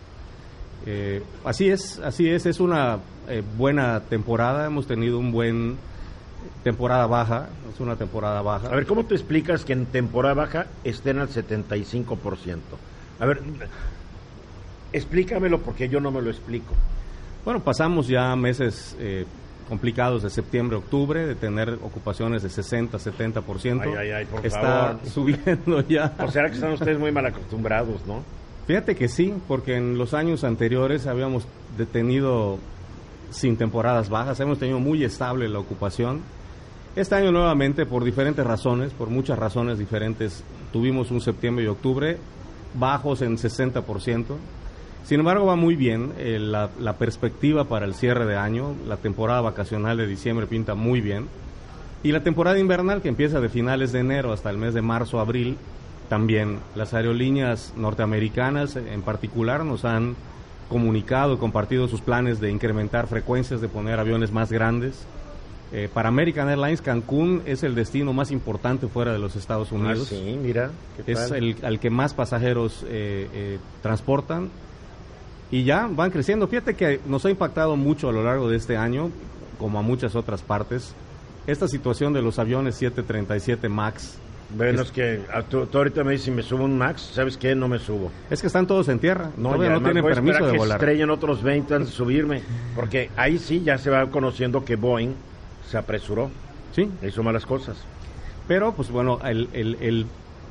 Eh, 0.86 1.22
así 1.46 1.70
es, 1.70 2.00
así 2.00 2.30
es, 2.30 2.46
es 2.46 2.60
una 2.60 3.00
eh, 3.28 3.44
buena 3.58 4.00
temporada, 4.02 4.66
hemos 4.66 4.88
tenido 4.88 5.20
un 5.20 5.32
buen 5.32 5.78
temporada 6.64 7.06
baja, 7.08 7.50
es 7.74 7.80
una 7.80 7.96
temporada 7.96 8.42
baja. 8.42 8.68
A 8.68 8.76
ver, 8.76 8.86
¿cómo 8.86 9.06
te 9.06 9.16
explicas 9.16 9.64
que 9.66 9.74
en 9.74 9.86
temporada 9.86 10.34
baja 10.34 10.68
estén 10.84 11.20
al 11.20 11.30
75%? 11.30 12.58
A 13.20 13.26
ver, 13.26 13.42
explícamelo 14.92 15.60
porque 15.60 15.88
yo 15.90 16.00
no 16.00 16.12
me 16.12 16.22
lo 16.22 16.30
explico. 16.30 16.74
Bueno, 17.46 17.60
pasamos 17.62 18.08
ya 18.08 18.36
meses 18.36 18.96
eh, 19.00 19.26
complicados 19.70 20.24
de 20.24 20.30
septiembre, 20.30 20.78
octubre, 20.78 21.26
de 21.26 21.36
tener 21.36 21.70
ocupaciones 21.70 22.44
de 22.44 22.50
60, 22.50 22.98
70%. 22.98 23.82
Ay, 23.82 23.94
ay, 23.98 24.12
ay, 24.12 24.26
por 24.26 24.46
Está 24.46 24.60
favor. 24.62 25.00
subiendo 25.06 25.88
ya. 25.88 26.14
¿O 26.20 26.30
será 26.30 26.50
que 26.50 26.56
están 26.56 26.74
ustedes 26.74 27.00
muy 27.00 27.12
mal 27.12 27.26
acostumbrados, 27.26 28.06
no? 28.06 28.24
Fíjate 28.72 28.96
que 28.96 29.10
sí, 29.10 29.34
porque 29.50 29.76
en 29.76 29.98
los 29.98 30.14
años 30.14 30.46
anteriores 30.46 31.06
habíamos 31.06 31.46
detenido 31.78 32.58
sin 33.30 33.58
temporadas 33.58 34.08
bajas, 34.08 34.40
hemos 34.40 34.60
tenido 34.60 34.80
muy 34.80 35.04
estable 35.04 35.50
la 35.50 35.60
ocupación. 35.60 36.22
Este 36.96 37.16
año 37.16 37.34
nuevamente, 37.34 37.86
por 37.86 38.06
diferentes 38.06 38.48
razones, 38.48 38.94
por 38.94 39.10
muchas 39.10 39.38
razones 39.38 39.78
diferentes, 39.78 40.46
tuvimos 40.72 41.12
un 41.12 41.20
septiembre 41.20 41.66
y 41.66 41.68
octubre 41.68 42.18
bajos 42.74 43.22
en 43.24 43.36
60%. 43.36 44.38
Sin 45.04 45.20
embargo, 45.20 45.48
va 45.48 45.58
muy 45.58 45.76
bien 45.76 46.14
eh, 46.18 46.40
la, 46.40 46.70
la 46.80 46.94
perspectiva 46.94 47.66
para 47.66 47.86
el 47.86 47.94
cierre 47.94 48.26
de 48.26 48.38
año, 48.38 48.74
la 48.88 48.96
temporada 48.96 49.42
vacacional 49.42 49.98
de 49.98 50.08
diciembre 50.08 50.48
pinta 50.48 50.76
muy 50.76 51.02
bien. 51.02 51.28
Y 52.04 52.14
la 52.14 52.24
temporada 52.24 52.58
invernal, 52.58 53.02
que 53.02 53.10
empieza 53.10 53.42
de 53.42 53.50
finales 53.50 53.92
de 53.92 54.00
enero 54.00 54.32
hasta 54.32 54.50
el 54.50 54.58
mes 54.58 54.74
de 54.74 54.82
marzo, 54.82 55.20
abril, 55.20 55.58
también. 56.12 56.60
Las 56.76 56.94
aerolíneas 56.94 57.74
norteamericanas 57.78 58.76
en 58.76 59.02
particular 59.02 59.64
nos 59.64 59.86
han 59.86 60.18
comunicado 60.68 61.36
y 61.36 61.38
compartido 61.38 61.88
sus 61.88 62.02
planes 62.02 62.42
de 62.42 62.52
incrementar 62.52 63.08
frecuencias, 63.08 63.62
de 63.62 63.70
poner 63.70 63.98
aviones 63.98 64.30
más 64.30 64.52
grandes. 64.52 65.06
Eh, 65.72 65.88
para 65.94 66.10
American 66.10 66.50
Airlines, 66.50 66.82
Cancún 66.82 67.44
es 67.46 67.64
el 67.64 67.76
destino 67.76 68.12
más 68.12 68.30
importante 68.30 68.90
fuera 68.90 69.14
de 69.14 69.20
los 69.20 69.38
Estados 69.38 69.72
Unidos. 69.72 70.10
Ah, 70.12 70.16
sí, 70.16 70.38
mira. 70.44 70.72
¿qué 70.98 71.14
Es 71.14 71.32
el 71.32 71.56
al 71.64 71.80
que 71.80 71.90
más 71.90 72.14
pasajeros 72.14 72.84
eh, 72.90 73.30
eh, 73.34 73.60
transportan 73.82 74.50
y 75.50 75.64
ya 75.64 75.88
van 75.90 76.12
creciendo. 76.12 76.46
Fíjate 76.50 76.74
que 76.74 77.00
nos 77.06 77.24
ha 77.24 77.30
impactado 77.30 77.78
mucho 77.78 78.10
a 78.10 78.12
lo 78.12 78.22
largo 78.22 78.50
de 78.50 78.58
este 78.58 78.76
año, 78.76 79.12
como 79.58 79.80
a 79.80 79.82
muchas 79.82 80.16
otras 80.16 80.42
partes, 80.42 80.94
esta 81.48 81.70
situación 81.70 82.12
de 82.12 82.22
los 82.22 82.38
aviones 82.38 82.76
737 82.76 83.70
MAX. 83.70 84.21
Bueno, 84.56 84.82
es 84.82 84.92
que 84.92 85.22
ah, 85.34 85.44
tú, 85.44 85.66
tú 85.68 85.78
ahorita 85.78 86.04
me 86.04 86.12
dices 86.12 86.26
si 86.26 86.32
me 86.32 86.44
subo 86.44 86.66
un 86.66 86.78
Max, 86.78 87.12
¿sabes 87.14 87.38
qué? 87.38 87.56
No 87.56 87.68
me 87.68 87.80
subo. 87.80 88.12
Es 88.30 88.42
que 88.42 88.48
están 88.48 88.68
todos 88.68 88.90
en 88.90 89.00
tierra, 89.00 89.30
No, 89.38 89.50
todavía 89.54 89.70
no 89.70 89.82
tienen 89.82 90.04
permiso 90.04 90.46
de 90.46 90.52
que 90.54 90.58
volar. 90.58 90.78
estrellen 90.80 91.10
otros 91.10 91.42
20 91.42 91.74
antes 91.76 91.90
de 91.92 91.96
subirme, 91.96 92.42
porque 92.76 93.10
ahí 93.16 93.38
sí 93.38 93.62
ya 93.64 93.78
se 93.78 93.90
va 93.90 94.08
conociendo 94.10 94.66
que 94.66 94.76
Boeing 94.76 95.14
se 95.70 95.78
apresuró, 95.78 96.30
Sí, 96.76 96.90
hizo 97.06 97.22
malas 97.24 97.46
cosas. 97.46 97.78
pero 98.48 98.74
pues 98.74 98.90
bueno, 98.92 99.20
el, 99.26 99.50
el, 99.54 99.78
el 99.82 100.06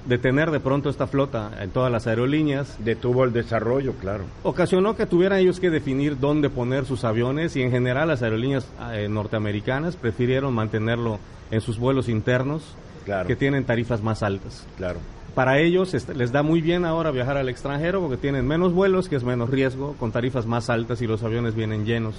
detener 0.06 0.50
de 0.50 0.60
pronto 0.60 0.88
esta 0.88 1.06
flota 1.06 1.50
en 1.60 1.70
todas 1.70 1.92
las 1.92 2.06
aerolíneas 2.06 2.76
Detuvo 2.82 3.24
el 3.24 3.32
desarrollo, 3.34 3.92
claro. 4.00 4.24
ocasionó 4.42 4.96
que 4.96 5.04
tuvieran 5.06 5.38
ellos 5.40 5.60
que 5.60 5.68
definir 5.68 6.18
dónde 6.18 6.48
poner 6.48 6.86
sus 6.86 7.04
aviones 7.04 7.54
y 7.56 7.62
en 7.62 7.70
general 7.70 8.08
las 8.08 8.22
aerolíneas 8.22 8.66
eh, 8.92 9.08
norteamericanas 9.10 9.96
prefirieron 9.96 10.54
mantenerlo 10.54 11.18
en 11.50 11.60
sus 11.60 11.78
vuelos 11.78 12.08
internos 12.08 12.62
Claro. 13.10 13.26
que 13.26 13.34
tienen 13.34 13.64
tarifas 13.64 14.02
más 14.02 14.22
altas. 14.22 14.64
Claro. 14.76 15.00
Para 15.34 15.58
ellos 15.58 15.92
les 16.14 16.30
da 16.30 16.44
muy 16.44 16.60
bien 16.60 16.84
ahora 16.84 17.10
viajar 17.10 17.36
al 17.36 17.48
extranjero 17.48 18.00
porque 18.00 18.16
tienen 18.16 18.46
menos 18.46 18.72
vuelos, 18.72 19.08
que 19.08 19.16
es 19.16 19.24
menos 19.24 19.50
riesgo, 19.50 19.96
con 19.98 20.12
tarifas 20.12 20.46
más 20.46 20.70
altas 20.70 21.02
y 21.02 21.08
los 21.08 21.24
aviones 21.24 21.56
vienen 21.56 21.84
llenos, 21.84 22.14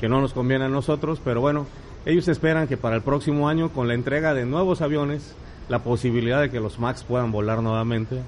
que 0.00 0.08
no 0.08 0.22
nos 0.22 0.32
conviene 0.32 0.64
a 0.64 0.68
nosotros, 0.68 1.20
pero 1.22 1.42
bueno, 1.42 1.66
ellos 2.06 2.28
esperan 2.28 2.66
que 2.66 2.78
para 2.78 2.96
el 2.96 3.02
próximo 3.02 3.46
año, 3.46 3.68
con 3.68 3.88
la 3.88 3.94
entrega 3.94 4.32
de 4.32 4.46
nuevos 4.46 4.80
aviones, 4.80 5.34
la 5.68 5.80
posibilidad 5.80 6.40
de 6.40 6.50
que 6.50 6.60
los 6.60 6.78
MAX 6.78 7.04
puedan 7.04 7.30
volar 7.30 7.62
nuevamente, 7.62 8.22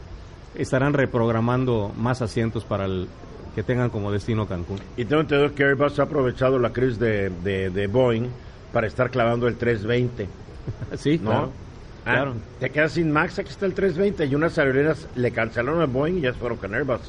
estarán 0.55 0.93
reprogramando 0.93 1.91
más 1.97 2.21
asientos 2.21 2.65
para 2.65 2.85
el 2.85 3.09
que 3.55 3.63
tengan 3.63 3.89
como 3.89 4.13
destino 4.13 4.47
Cancún. 4.47 4.79
Y 4.99 5.07
tengo 5.07 5.23
entendido 5.23 5.55
que 5.55 5.65
Airbus 5.65 5.99
ha 6.01 6.03
aprovechado 6.03 6.59
la 6.59 6.71
crisis 6.71 6.99
de, 6.99 7.31
de, 7.31 7.71
de 7.71 7.87
Boeing 7.87 8.29
para 8.75 8.87
estar 8.87 9.11
clavando 9.11 9.49
el 9.49 9.57
320, 9.57 10.29
sí, 10.97 11.19
¿no? 11.23 11.31
claro. 11.31 11.64
Ah, 12.07 12.13
claro. 12.15 12.35
Te 12.61 12.71
quedas 12.71 12.93
sin 12.93 13.11
Max, 13.11 13.39
aquí 13.39 13.49
está 13.51 13.67
el 13.67 13.75
320 13.75 14.27
y 14.27 14.35
unas 14.35 14.59
aerolíneas 14.59 15.09
le 15.17 15.31
cancelaron 15.31 15.81
a 15.81 15.87
Boeing 15.87 16.19
y 16.19 16.21
ya 16.23 16.33
fueron 16.35 16.59
con 16.59 16.75
Airbus. 16.75 17.01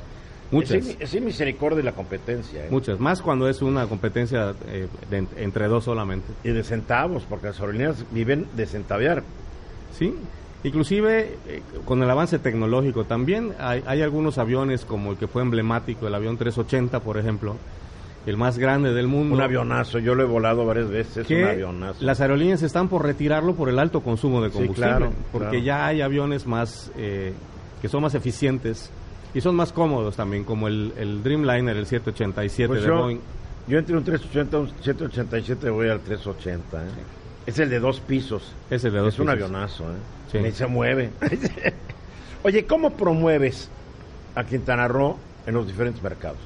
Muchas. 0.52 0.86
Es, 1.00 1.14
es 1.16 1.22
misericordia 1.22 1.84
la 1.84 1.92
competencia. 1.94 2.66
¿eh? 2.66 2.68
Muchas, 2.70 3.00
más 3.00 3.22
cuando 3.22 3.50
es 3.50 3.62
una 3.62 3.88
competencia 3.88 4.54
eh, 4.68 4.88
de- 5.10 5.28
entre 5.38 5.68
dos 5.68 5.84
solamente. 5.86 6.28
Y 6.44 6.50
de 6.52 6.64
centavos, 6.64 7.24
porque 7.28 7.48
las 7.48 7.60
aerolíneas 7.60 8.06
viven 8.12 8.46
de 8.56 8.66
centavear. 8.68 9.24
Sí, 9.98 10.14
inclusive 10.64 11.36
eh, 11.48 11.62
con 11.86 12.02
el 12.04 12.10
avance 12.10 12.40
tecnológico 12.40 13.06
también 13.06 13.54
hay, 13.60 13.84
hay 13.86 14.02
algunos 14.02 14.38
aviones 14.38 14.86
como 14.86 15.12
el 15.12 15.18
que 15.18 15.28
fue 15.28 15.42
emblemático, 15.42 16.08
el 16.08 16.16
avión 16.16 16.38
380 16.38 17.00
por 17.02 17.18
ejemplo, 17.18 17.56
el 18.26 18.38
más 18.38 18.58
grande 18.58 18.94
del 18.94 19.08
mundo. 19.08 19.36
Un 19.36 19.42
avionazo, 19.42 20.00
yo 20.00 20.16
lo 20.16 20.24
he 20.24 20.26
volado 20.26 20.66
varias 20.66 20.90
veces, 20.90 21.18
es 21.18 21.28
que 21.28 21.44
un 21.44 21.50
avionazo. 21.50 22.04
las 22.04 22.22
aerolíneas 22.22 22.64
están 22.64 22.88
por 22.88 23.04
retirarlo 23.04 23.54
por 23.56 23.70
el 23.70 23.78
alto 23.80 24.02
consumo 24.02 24.42
de 24.42 24.50
Sí, 24.50 24.54
combustible, 24.58 24.90
claro, 24.90 25.12
porque 25.32 25.50
claro. 25.50 25.64
ya 25.66 25.86
hay 25.88 26.02
aviones 26.02 26.46
más 26.48 26.92
eh, 26.98 27.34
que 27.82 27.88
son 27.90 28.02
más 28.02 28.16
eficientes 28.16 28.90
y 29.34 29.42
son 29.42 29.56
más 29.56 29.72
cómodos 29.74 30.16
también, 30.16 30.44
como 30.44 30.68
el, 30.68 30.94
el 30.98 31.22
Dreamliner, 31.22 31.76
el 31.78 31.86
787 31.86 32.68
Pues 32.68 32.82
de 32.82 32.88
yo, 32.88 32.98
Boeing. 33.02 33.20
yo 33.68 33.78
entre 33.78 33.98
un 33.98 34.04
380 34.04 34.58
y 34.58 34.60
un 34.62 34.68
787 34.70 35.70
voy 35.70 35.90
al 35.90 36.00
380. 36.00 36.78
¿eh? 36.84 36.88
Es 37.46 37.60
el 37.60 37.70
de 37.70 37.80
dos 37.80 38.00
pisos. 38.00 38.54
Es 38.72 38.84
el 38.86 38.94
de 38.94 39.00
dos 39.00 39.14
es 39.14 39.20
un 39.20 39.30
avionazo. 39.30 39.84
¿eh? 39.84 39.96
Sí. 40.32 40.40
Ni 40.40 40.52
se 40.52 40.66
mueve. 40.66 41.12
Oye, 42.44 42.66
¿cómo 42.66 42.92
promueves 42.92 43.70
a 44.36 44.44
Quintana 44.44 44.88
Roo 44.88 45.18
en 45.46 45.54
los 45.54 45.68
diferentes 45.68 46.02
mercados? 46.02 46.40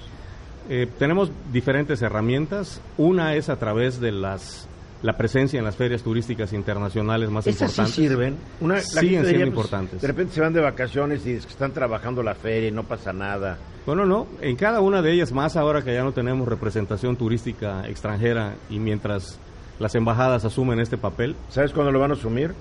Eh, 0.70 0.88
tenemos 1.00 1.32
diferentes 1.52 2.02
herramientas. 2.02 2.80
Una 2.98 3.36
es 3.36 3.50
a 3.50 3.58
través 3.58 4.00
de 4.00 4.12
las 4.12 4.68
la 5.02 5.16
presencia 5.16 5.58
en 5.58 5.64
las 5.64 5.78
ferias 5.78 6.04
turísticas 6.04 6.52
internacionales 6.52 7.30
más 7.30 7.48
Esas 7.48 7.72
sí 7.72 7.82
importantes. 7.82 7.96
sirven. 7.96 8.38
Una, 8.60 8.76
la 8.76 8.82
Siguen 8.82 9.24
siendo 9.26 9.38
pues, 9.38 9.48
importantes. 9.48 10.02
De 10.02 10.08
repente 10.08 10.34
se 10.34 10.42
van 10.42 10.52
de 10.54 10.60
vacaciones 10.60 11.26
y 11.26 11.32
es 11.32 11.46
que 11.46 11.52
están 11.54 11.72
trabajando 11.72 12.22
la 12.22 12.36
feria 12.36 12.68
y 12.68 12.72
no 12.72 12.84
pasa 12.84 13.14
nada. 13.14 13.58
Bueno, 13.86 14.06
no, 14.06 14.28
en 14.42 14.56
cada 14.58 14.82
una 14.82 15.02
de 15.02 15.14
ellas, 15.14 15.32
más 15.32 15.56
ahora 15.56 15.82
que 15.84 15.94
ya 15.94 16.04
no 16.04 16.12
tenemos 16.12 16.48
representación 16.48 17.16
turística 17.16 17.88
extranjera 17.88 18.56
y 18.70 18.78
mientras 18.78 19.40
las 19.80 19.96
embajadas 19.96 20.44
asumen 20.44 20.80
este 20.82 20.98
papel, 20.98 21.36
¿Sabes 21.48 21.72
cuándo 21.72 21.92
lo 21.94 22.00
van 22.00 22.12
a 22.12 22.16
asumir? 22.16 22.54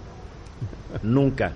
Nunca. 1.02 1.52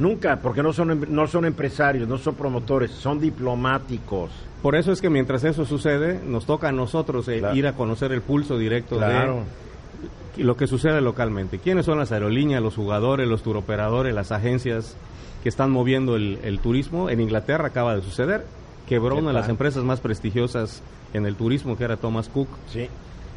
Nunca, 0.00 0.40
porque 0.42 0.62
no 0.62 0.72
son, 0.72 0.90
em- 0.90 1.04
no 1.08 1.26
son 1.26 1.44
empresarios, 1.44 2.08
no 2.08 2.18
son 2.18 2.34
promotores, 2.34 2.90
son 2.90 3.20
diplomáticos. 3.20 4.30
por 4.62 4.74
eso 4.76 4.92
es 4.92 5.00
que 5.00 5.08
mientras 5.10 5.42
eso 5.44 5.64
sucede, 5.64 6.20
nos 6.26 6.44
toca 6.46 6.68
a 6.68 6.72
nosotros 6.72 7.26
eh, 7.28 7.38
Claro. 7.38 7.54
ir 7.56 7.66
a 7.66 7.72
conocer 7.74 8.12
el 8.12 8.20
pulso 8.22 8.58
directo 8.58 8.96
Claro. 8.98 9.42
de 10.36 10.44
lo 10.44 10.56
que 10.56 10.66
sucede 10.66 11.00
localmente. 11.00 11.58
¿Quiénes 11.58 11.86
son 11.86 11.98
las 11.98 12.12
aerolíneas, 12.12 12.62
los 12.62 12.74
jugadores, 12.76 13.26
los 13.28 13.42
turoperadores, 13.42 14.14
las 14.14 14.32
agencias 14.32 14.96
que 15.42 15.48
están 15.48 15.70
moviendo 15.70 16.16
el, 16.16 16.38
el 16.42 16.58
turismo? 16.60 17.08
En 17.10 17.20
Inglaterra 17.20 17.68
acaba 17.68 17.94
de 17.96 18.02
suceder. 18.02 18.44
Quebró 18.86 19.14
¿Qué 19.16 19.20
una 19.22 19.30
de 19.30 19.38
las 19.38 19.48
empresas 19.48 19.82
más 19.84 20.00
prestigiosas 20.00 20.82
en 21.14 21.24
el 21.26 21.36
turismo, 21.36 21.76
que 21.76 21.84
era 21.84 21.96
Thomas 21.96 22.28
Cook. 22.28 22.48
Sí. 22.72 22.88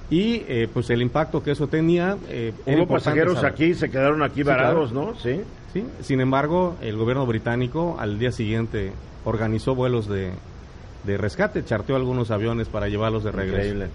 Y 0.09 0.43
eh, 0.47 0.67
pues 0.71 0.89
el 0.89 1.01
impacto 1.01 1.41
que 1.41 1.51
eso 1.51 1.67
tenía... 1.67 2.17
eh, 2.29 2.53
Hubo 2.65 2.87
pasajeros 2.87 3.35
saber. 3.35 3.51
aquí, 3.51 3.73
se 3.73 3.89
quedaron 3.89 4.21
aquí 4.21 4.41
Sí, 4.41 4.43
varados, 4.43 4.91
claro. 4.91 5.07
¿no? 5.13 5.19
Sí. 5.19 5.41
Sí, 5.73 5.83
Sin 6.01 6.21
embargo, 6.21 6.75
el 6.81 6.97
gobierno 6.97 7.25
británico 7.25 7.95
al 7.99 8.19
día 8.19 8.31
siguiente 8.31 8.91
organizó 9.25 9.73
vuelos 9.73 10.07
de, 10.07 10.31
de 11.03 11.17
rescate, 11.17 11.65
charteó 11.65 11.95
algunos 11.95 12.29
aviones 12.29 12.67
para 12.67 12.89
llevarlos 12.89 13.23
de 13.23 13.31
regreso. 13.31 13.55
Increíble. 13.57 13.87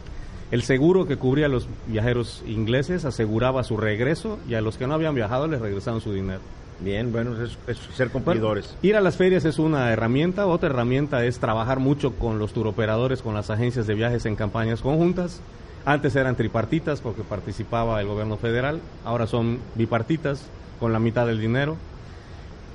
El 0.51 0.63
seguro 0.63 1.07
que 1.07 1.17
cubría 1.19 1.47
a 1.47 1.49
los 1.51 1.69
viajeros 1.87 2.43
ingleses 2.49 3.05
aseguraba 3.05 3.63
su 3.63 3.77
regreso 3.77 4.39
y 4.49 4.55
a 4.55 4.61
los 4.61 4.77
que 4.79 4.87
no 4.87 4.95
habían 4.95 5.15
viajado 5.15 5.47
les 5.47 5.61
regresaron 5.61 6.01
su 6.01 6.13
dinero. 6.13 6.41
Bien, 6.81 7.13
bueno, 7.13 7.33
es, 7.45 7.57
es 7.67 7.77
ser 7.95 8.09
Bueno, 8.09 8.25
cumplidores. 8.25 8.75
ir 8.83 8.97
a 8.97 9.01
las 9.01 9.17
ferias 9.17 9.45
es 9.45 9.59
una 9.59 9.93
herramienta, 9.93 10.47
otra 10.47 10.71
herramienta 10.71 11.25
es 11.25 11.39
trabajar 11.39 11.81
mucho 11.81 12.13
con 12.15 12.39
los 12.39 12.53
turoperadores, 12.53 13.21
con 13.21 13.35
las 13.35 13.51
agencias 13.51 13.87
de 13.87 13.95
viajes 13.95 14.27
en 14.27 14.37
campañas 14.37 14.81
conjuntas. 14.81 15.41
Antes 15.85 16.15
eran 16.17 16.37
tripartitas 16.37 17.01
porque 17.01 17.23
participaba 17.23 18.01
el 18.01 18.07
gobierno 18.07 18.37
federal, 18.37 18.81
ahora 19.05 19.27
son 19.27 19.59
bipartitas 19.75 20.49
con 20.81 20.93
la 20.93 20.99
mitad 20.99 21.27
del 21.27 21.41
dinero. 21.41 21.77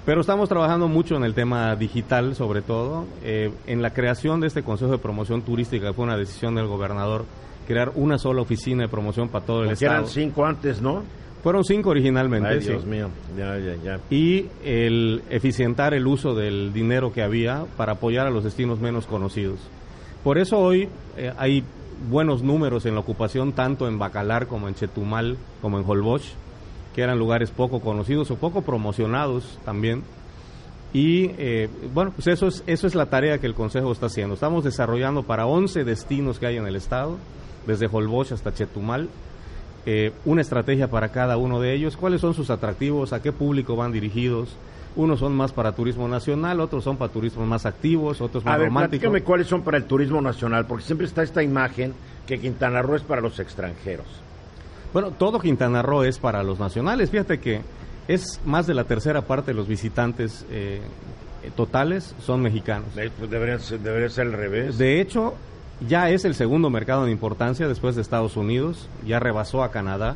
Pero 0.05 0.19
estamos 0.19 0.49
trabajando 0.49 0.89
mucho 0.89 1.15
en 1.15 1.23
el 1.23 1.33
tema 1.33 1.75
digital, 1.77 2.35
sobre 2.35 2.61
todo, 2.61 3.05
eh, 3.23 3.53
en 3.67 3.81
la 3.81 3.91
creación 3.93 4.41
de 4.41 4.47
este 4.47 4.61
Consejo 4.63 4.91
de 4.91 4.97
Promoción 4.97 5.43
Turística, 5.43 5.87
que 5.87 5.93
fue 5.93 6.03
una 6.03 6.17
decisión 6.17 6.55
del 6.55 6.67
gobernador, 6.67 7.23
crear 7.67 7.91
una 7.95 8.17
sola 8.17 8.41
oficina 8.41 8.83
de 8.83 8.89
promoción 8.89 9.29
para 9.29 9.45
todo 9.45 9.59
el 9.61 9.67
Porque 9.69 9.85
estado. 9.85 9.99
eran 9.99 10.07
cinco 10.07 10.45
antes, 10.45 10.81
¿no? 10.81 11.03
Fueron 11.41 11.63
cinco 11.63 11.89
originalmente, 11.91 12.49
Ay, 12.49 12.61
sí 12.61 12.69
Dios 12.69 12.85
mío. 12.85 13.09
Ya, 13.37 13.57
ya, 13.59 13.75
ya. 13.81 13.99
y 14.09 14.47
el 14.63 15.23
eficientar 15.29 15.93
el 15.93 16.05
uso 16.07 16.33
del 16.33 16.73
dinero 16.73 17.13
que 17.13 17.21
había 17.21 17.65
para 17.77 17.93
apoyar 17.93 18.27
a 18.27 18.29
los 18.29 18.43
destinos 18.43 18.79
menos 18.79 19.05
conocidos. 19.05 19.59
Por 20.23 20.37
eso 20.37 20.57
hoy 20.57 20.87
eh, 21.17 21.31
hay 21.37 21.63
buenos 22.09 22.43
números 22.43 22.85
en 22.85 22.95
la 22.95 23.01
ocupación 23.01 23.53
tanto 23.53 23.87
en 23.87 23.99
Bacalar 23.99 24.47
como 24.47 24.67
en 24.67 24.75
Chetumal 24.75 25.37
como 25.61 25.79
en 25.79 25.85
Holbox, 25.87 26.33
que 26.95 27.01
eran 27.01 27.19
lugares 27.19 27.51
poco 27.51 27.79
conocidos 27.79 28.29
o 28.31 28.35
poco 28.35 28.61
promocionados 28.61 29.59
también. 29.65 30.03
Y 30.93 31.31
eh, 31.39 31.69
bueno, 31.93 32.11
pues 32.15 32.27
eso 32.27 32.47
es, 32.47 32.63
eso 32.67 32.85
es 32.85 32.93
la 32.93 33.07
tarea 33.07 33.39
que 33.39 33.47
el 33.47 33.55
Consejo 33.55 33.91
está 33.91 34.05
haciendo. 34.05 34.35
Estamos 34.35 34.63
desarrollando 34.63 35.23
para 35.23 35.47
11 35.47 35.83
destinos 35.83 36.37
que 36.37 36.45
hay 36.45 36.57
en 36.57 36.67
el 36.67 36.75
estado, 36.75 37.17
desde 37.65 37.87
Holbox 37.91 38.31
hasta 38.31 38.53
Chetumal, 38.53 39.09
eh, 39.85 40.13
una 40.23 40.41
estrategia 40.41 40.89
para 40.89 41.09
cada 41.09 41.35
uno 41.37 41.59
de 41.59 41.73
ellos, 41.73 41.97
cuáles 41.97 42.21
son 42.21 42.33
sus 42.33 42.49
atractivos, 42.51 43.11
a 43.11 43.21
qué 43.21 43.31
público 43.31 43.75
van 43.75 43.91
dirigidos. 43.91 44.55
Unos 44.95 45.19
son 45.19 45.33
más 45.35 45.51
para 45.51 45.71
turismo 45.71 46.07
nacional, 46.07 46.59
otros 46.59 46.83
son 46.83 46.97
para 46.97 47.11
turismo 47.11 47.45
más 47.45 47.65
activos, 47.65 48.21
otros 48.21 48.45
más 48.45 48.53
A 48.53 48.57
ver, 48.57 48.67
románticos. 48.67 48.99
platícame 48.99 49.23
cuáles 49.23 49.47
son 49.47 49.63
para 49.63 49.77
el 49.77 49.85
turismo 49.85 50.21
nacional, 50.21 50.65
porque 50.67 50.83
siempre 50.83 51.07
está 51.07 51.23
esta 51.23 51.41
imagen 51.41 51.93
que 52.27 52.39
Quintana 52.39 52.81
Roo 52.81 52.95
es 52.95 53.01
para 53.01 53.21
los 53.21 53.39
extranjeros. 53.39 54.05
Bueno, 54.93 55.11
todo 55.11 55.39
Quintana 55.39 55.81
Roo 55.81 56.03
es 56.03 56.19
para 56.19 56.43
los 56.43 56.59
nacionales. 56.59 57.09
Fíjate 57.09 57.39
que 57.39 57.61
es 58.07 58.39
más 58.45 58.67
de 58.67 58.75
la 58.75 58.83
tercera 58.83 59.23
parte 59.23 59.51
de 59.51 59.55
los 59.55 59.67
visitantes 59.67 60.45
eh, 60.51 60.81
totales 61.55 62.15
son 62.19 62.41
mexicanos. 62.41 62.87
Eh, 62.97 63.09
pues 63.17 63.29
debería, 63.29 63.57
ser, 63.59 63.79
debería 63.79 64.09
ser 64.09 64.27
al 64.27 64.33
revés. 64.33 64.77
De 64.77 65.01
hecho, 65.01 65.33
ya 65.87 66.09
es 66.09 66.23
el 66.25 66.35
segundo 66.35 66.69
mercado 66.69 67.05
en 67.05 67.11
importancia 67.11 67.67
después 67.67 67.95
de 67.95 68.01
Estados 68.01 68.37
Unidos, 68.37 68.87
ya 69.05 69.19
rebasó 69.19 69.63
a 69.63 69.71
Canadá. 69.71 70.15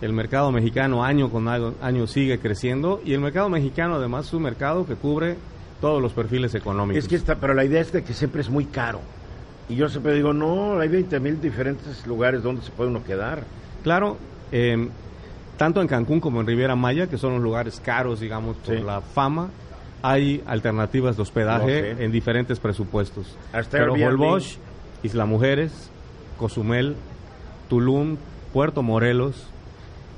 El 0.00 0.12
mercado 0.12 0.50
mexicano 0.52 1.04
año 1.04 1.30
con 1.30 1.48
año, 1.48 2.06
sigue 2.06 2.38
creciendo 2.38 3.00
y 3.04 3.14
el 3.14 3.20
mercado 3.20 3.48
mexicano 3.48 3.94
además 3.94 4.26
es 4.26 4.34
un 4.34 4.42
mercado 4.42 4.84
que 4.86 4.94
cubre 4.96 5.36
todos 5.80 6.02
los 6.02 6.12
perfiles 6.12 6.54
económicos. 6.54 7.02
Es 7.04 7.08
que 7.08 7.16
está, 7.16 7.36
pero 7.36 7.54
la 7.54 7.64
idea 7.64 7.80
es 7.80 7.92
de 7.92 8.02
que 8.04 8.12
siempre 8.12 8.40
es 8.42 8.50
muy 8.50 8.66
caro. 8.66 9.00
Y 9.68 9.76
yo 9.76 9.88
siempre 9.88 10.14
digo, 10.14 10.32
no, 10.32 10.78
hay 10.78 10.88
20 10.88 11.20
mil 11.20 11.40
diferentes 11.40 12.06
lugares 12.06 12.42
donde 12.42 12.62
se 12.62 12.70
puede 12.70 12.90
uno 12.90 13.02
quedar. 13.04 13.44
Claro, 13.82 14.18
eh, 14.52 14.88
tanto 15.56 15.80
en 15.80 15.88
Cancún 15.88 16.20
como 16.20 16.40
en 16.40 16.46
Riviera 16.46 16.74
Maya, 16.76 17.06
que 17.06 17.16
son 17.16 17.34
los 17.34 17.42
lugares 17.42 17.80
caros, 17.80 18.20
digamos, 18.20 18.56
por 18.58 18.76
Sí. 18.76 18.82
la 18.82 19.00
fama, 19.00 19.48
hay 20.02 20.42
alternativas 20.46 21.16
de 21.16 21.22
hospedaje 21.22 21.92
No 21.92 21.96
sé. 21.98 22.04
en 22.04 22.12
diferentes 22.12 22.58
presupuestos. 22.60 23.36
Hasta 23.54 23.78
Pero. 23.78 23.94
Holbox, 23.94 24.58
Isla 25.02 25.24
Mujeres, 25.24 25.90
Cozumel, 26.38 26.94
Tulum, 27.70 28.16
Puerto 28.52 28.82
Morelos 28.82 29.46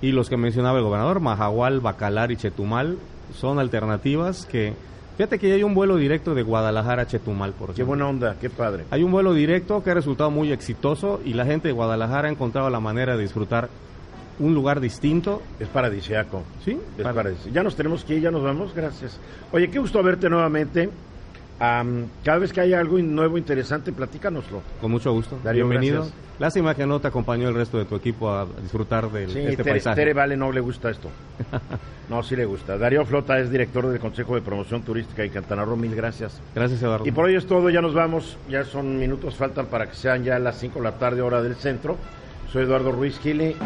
y 0.03 0.13
los 0.13 0.29
que 0.29 0.37
mencionaba 0.37 0.79
el 0.79 0.85
gobernador, 0.85 1.21
Mahahual, 1.21 1.81
Bacalar 1.81 2.31
y 2.33 2.37
Chetumal, 2.37 2.99
son 3.35 3.59
alternativas 3.59 4.47
que... 4.47 4.75
Fíjate 5.17 5.39
que 5.39 5.49
ya 5.49 5.55
hay 5.55 5.63
un 5.63 5.73
vuelo 5.75 5.97
directo 5.97 6.35
de 6.35 6.43
Guadalajara 6.43 7.03
a 7.03 7.07
Chetumal, 7.07 7.53
por 7.53 7.69
Qué 7.69 7.73
ejemplo. 7.73 7.87
buena 7.87 8.07
onda, 8.09 8.37
qué 8.39 8.51
padre. 8.51 8.85
Hay 8.91 9.03
un 9.03 9.11
vuelo 9.11 9.33
directo 9.33 9.83
que 9.83 9.91
ha 9.91 9.95
resultado 9.95 10.31
muy 10.31 10.53
exitoso 10.53 11.21
y 11.25 11.33
la 11.33 11.47
gente 11.47 11.69
de 11.69 11.73
Guadalajara 11.73 12.29
ha 12.29 12.31
encontrado 12.31 12.69
la 12.69 12.81
manera 12.81 13.17
de 13.17 13.23
disfrutar 13.23 13.71
un 14.39 14.55
lugar 14.55 14.79
distinto. 14.81 15.41
Es 15.59 15.69
paradisiaco. 15.69 16.43
Sí, 16.63 16.73
Es 16.99 17.03
para- 17.03 17.15
paradisiaco. 17.15 17.49
Ya 17.55 17.63
nos 17.63 17.75
tenemos 17.75 18.05
que 18.05 18.17
ir, 18.17 18.23
ya 18.25 18.31
nos 18.31 18.43
vamos, 18.43 18.75
gracias. 18.75 19.19
Oye, 19.53 19.71
qué 19.71 19.79
gusto 19.79 20.03
verte 20.03 20.29
nuevamente. 20.29 20.91
Cada 21.59 22.39
vez 22.39 22.53
que 22.53 22.61
haya 22.61 22.79
algo 22.81 22.99
nuevo, 22.99 23.39
interesante, 23.39 23.93
platícanoslo. 23.93 24.61
Con 24.81 24.91
mucho 24.91 25.13
gusto. 25.13 25.39
Darío, 25.43 25.67
Bienvenido. 25.69 26.03
gracias. 26.03 26.27
Lástima 26.39 26.75
que 26.75 26.87
no 26.87 27.01
te 27.01 27.09
acompañó 27.09 27.49
el 27.49 27.55
resto 27.55 27.79
de 27.79 27.87
tu 27.87 27.97
equipo 27.97 28.31
a 28.31 28.47
disfrutar 28.61 29.11
de 29.11 29.27
Sí, 29.29 29.39
este 29.39 29.57
Tere, 29.57 29.71
paisaje. 29.71 29.97
Tere 29.97 30.13
Vale 30.13 30.37
no 30.37 30.53
le 30.53 30.61
gusta 30.61 30.91
esto. 30.91 31.09
No, 32.09 32.23
sí 32.23 32.37
le 32.37 32.45
gusta. 32.45 32.79
Darío 32.79 33.05
Flota 33.05 33.37
es 33.41 33.51
director 33.51 33.85
del 33.89 33.99
Consejo 33.99 34.37
de 34.37 34.41
Promoción 34.41 34.83
Turística 34.83 35.23
de 35.23 35.31
Quintana 35.31 35.65
Roo. 35.65 35.75
Mil 35.77 35.93
gracias. 35.93 36.41
Gracias, 36.55 36.81
Eduardo. 36.81 37.05
Y 37.05 37.11
por 37.11 37.25
hoy 37.25 37.35
es 37.35 37.47
todo, 37.49 37.69
ya 37.69 37.81
nos 37.81 37.95
vamos. 37.95 38.39
Ya 38.49 38.63
son 38.63 38.97
minutos, 38.97 39.35
faltan 39.35 39.67
para 39.67 39.89
que 39.89 39.97
sean 39.97 40.23
ya 40.23 40.39
las 40.39 40.57
5 40.61 40.79
de 40.79 40.85
la 40.85 40.93
tarde, 40.99 41.21
hora 41.23 41.43
del 41.43 41.57
centro. 41.57 41.97
Soy 42.53 42.63
Eduardo 42.63 42.93
Ruiz 42.93 43.19
Gili. 43.19 43.57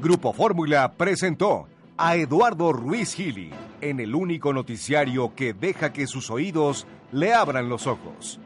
Grupo 0.00 0.32
Fórmula 0.32 0.92
presentó 0.96 1.66
a 2.02 2.16
Eduardo 2.16 2.72
Ruiz 2.72 3.14
Gili 3.14 3.50
en 3.82 4.00
el 4.00 4.14
único 4.14 4.54
noticiario 4.54 5.34
que 5.34 5.52
deja 5.52 5.92
que 5.92 6.06
sus 6.06 6.30
oídos 6.30 6.86
le 7.12 7.34
abran 7.34 7.68
los 7.68 7.86
ojos. 7.86 8.40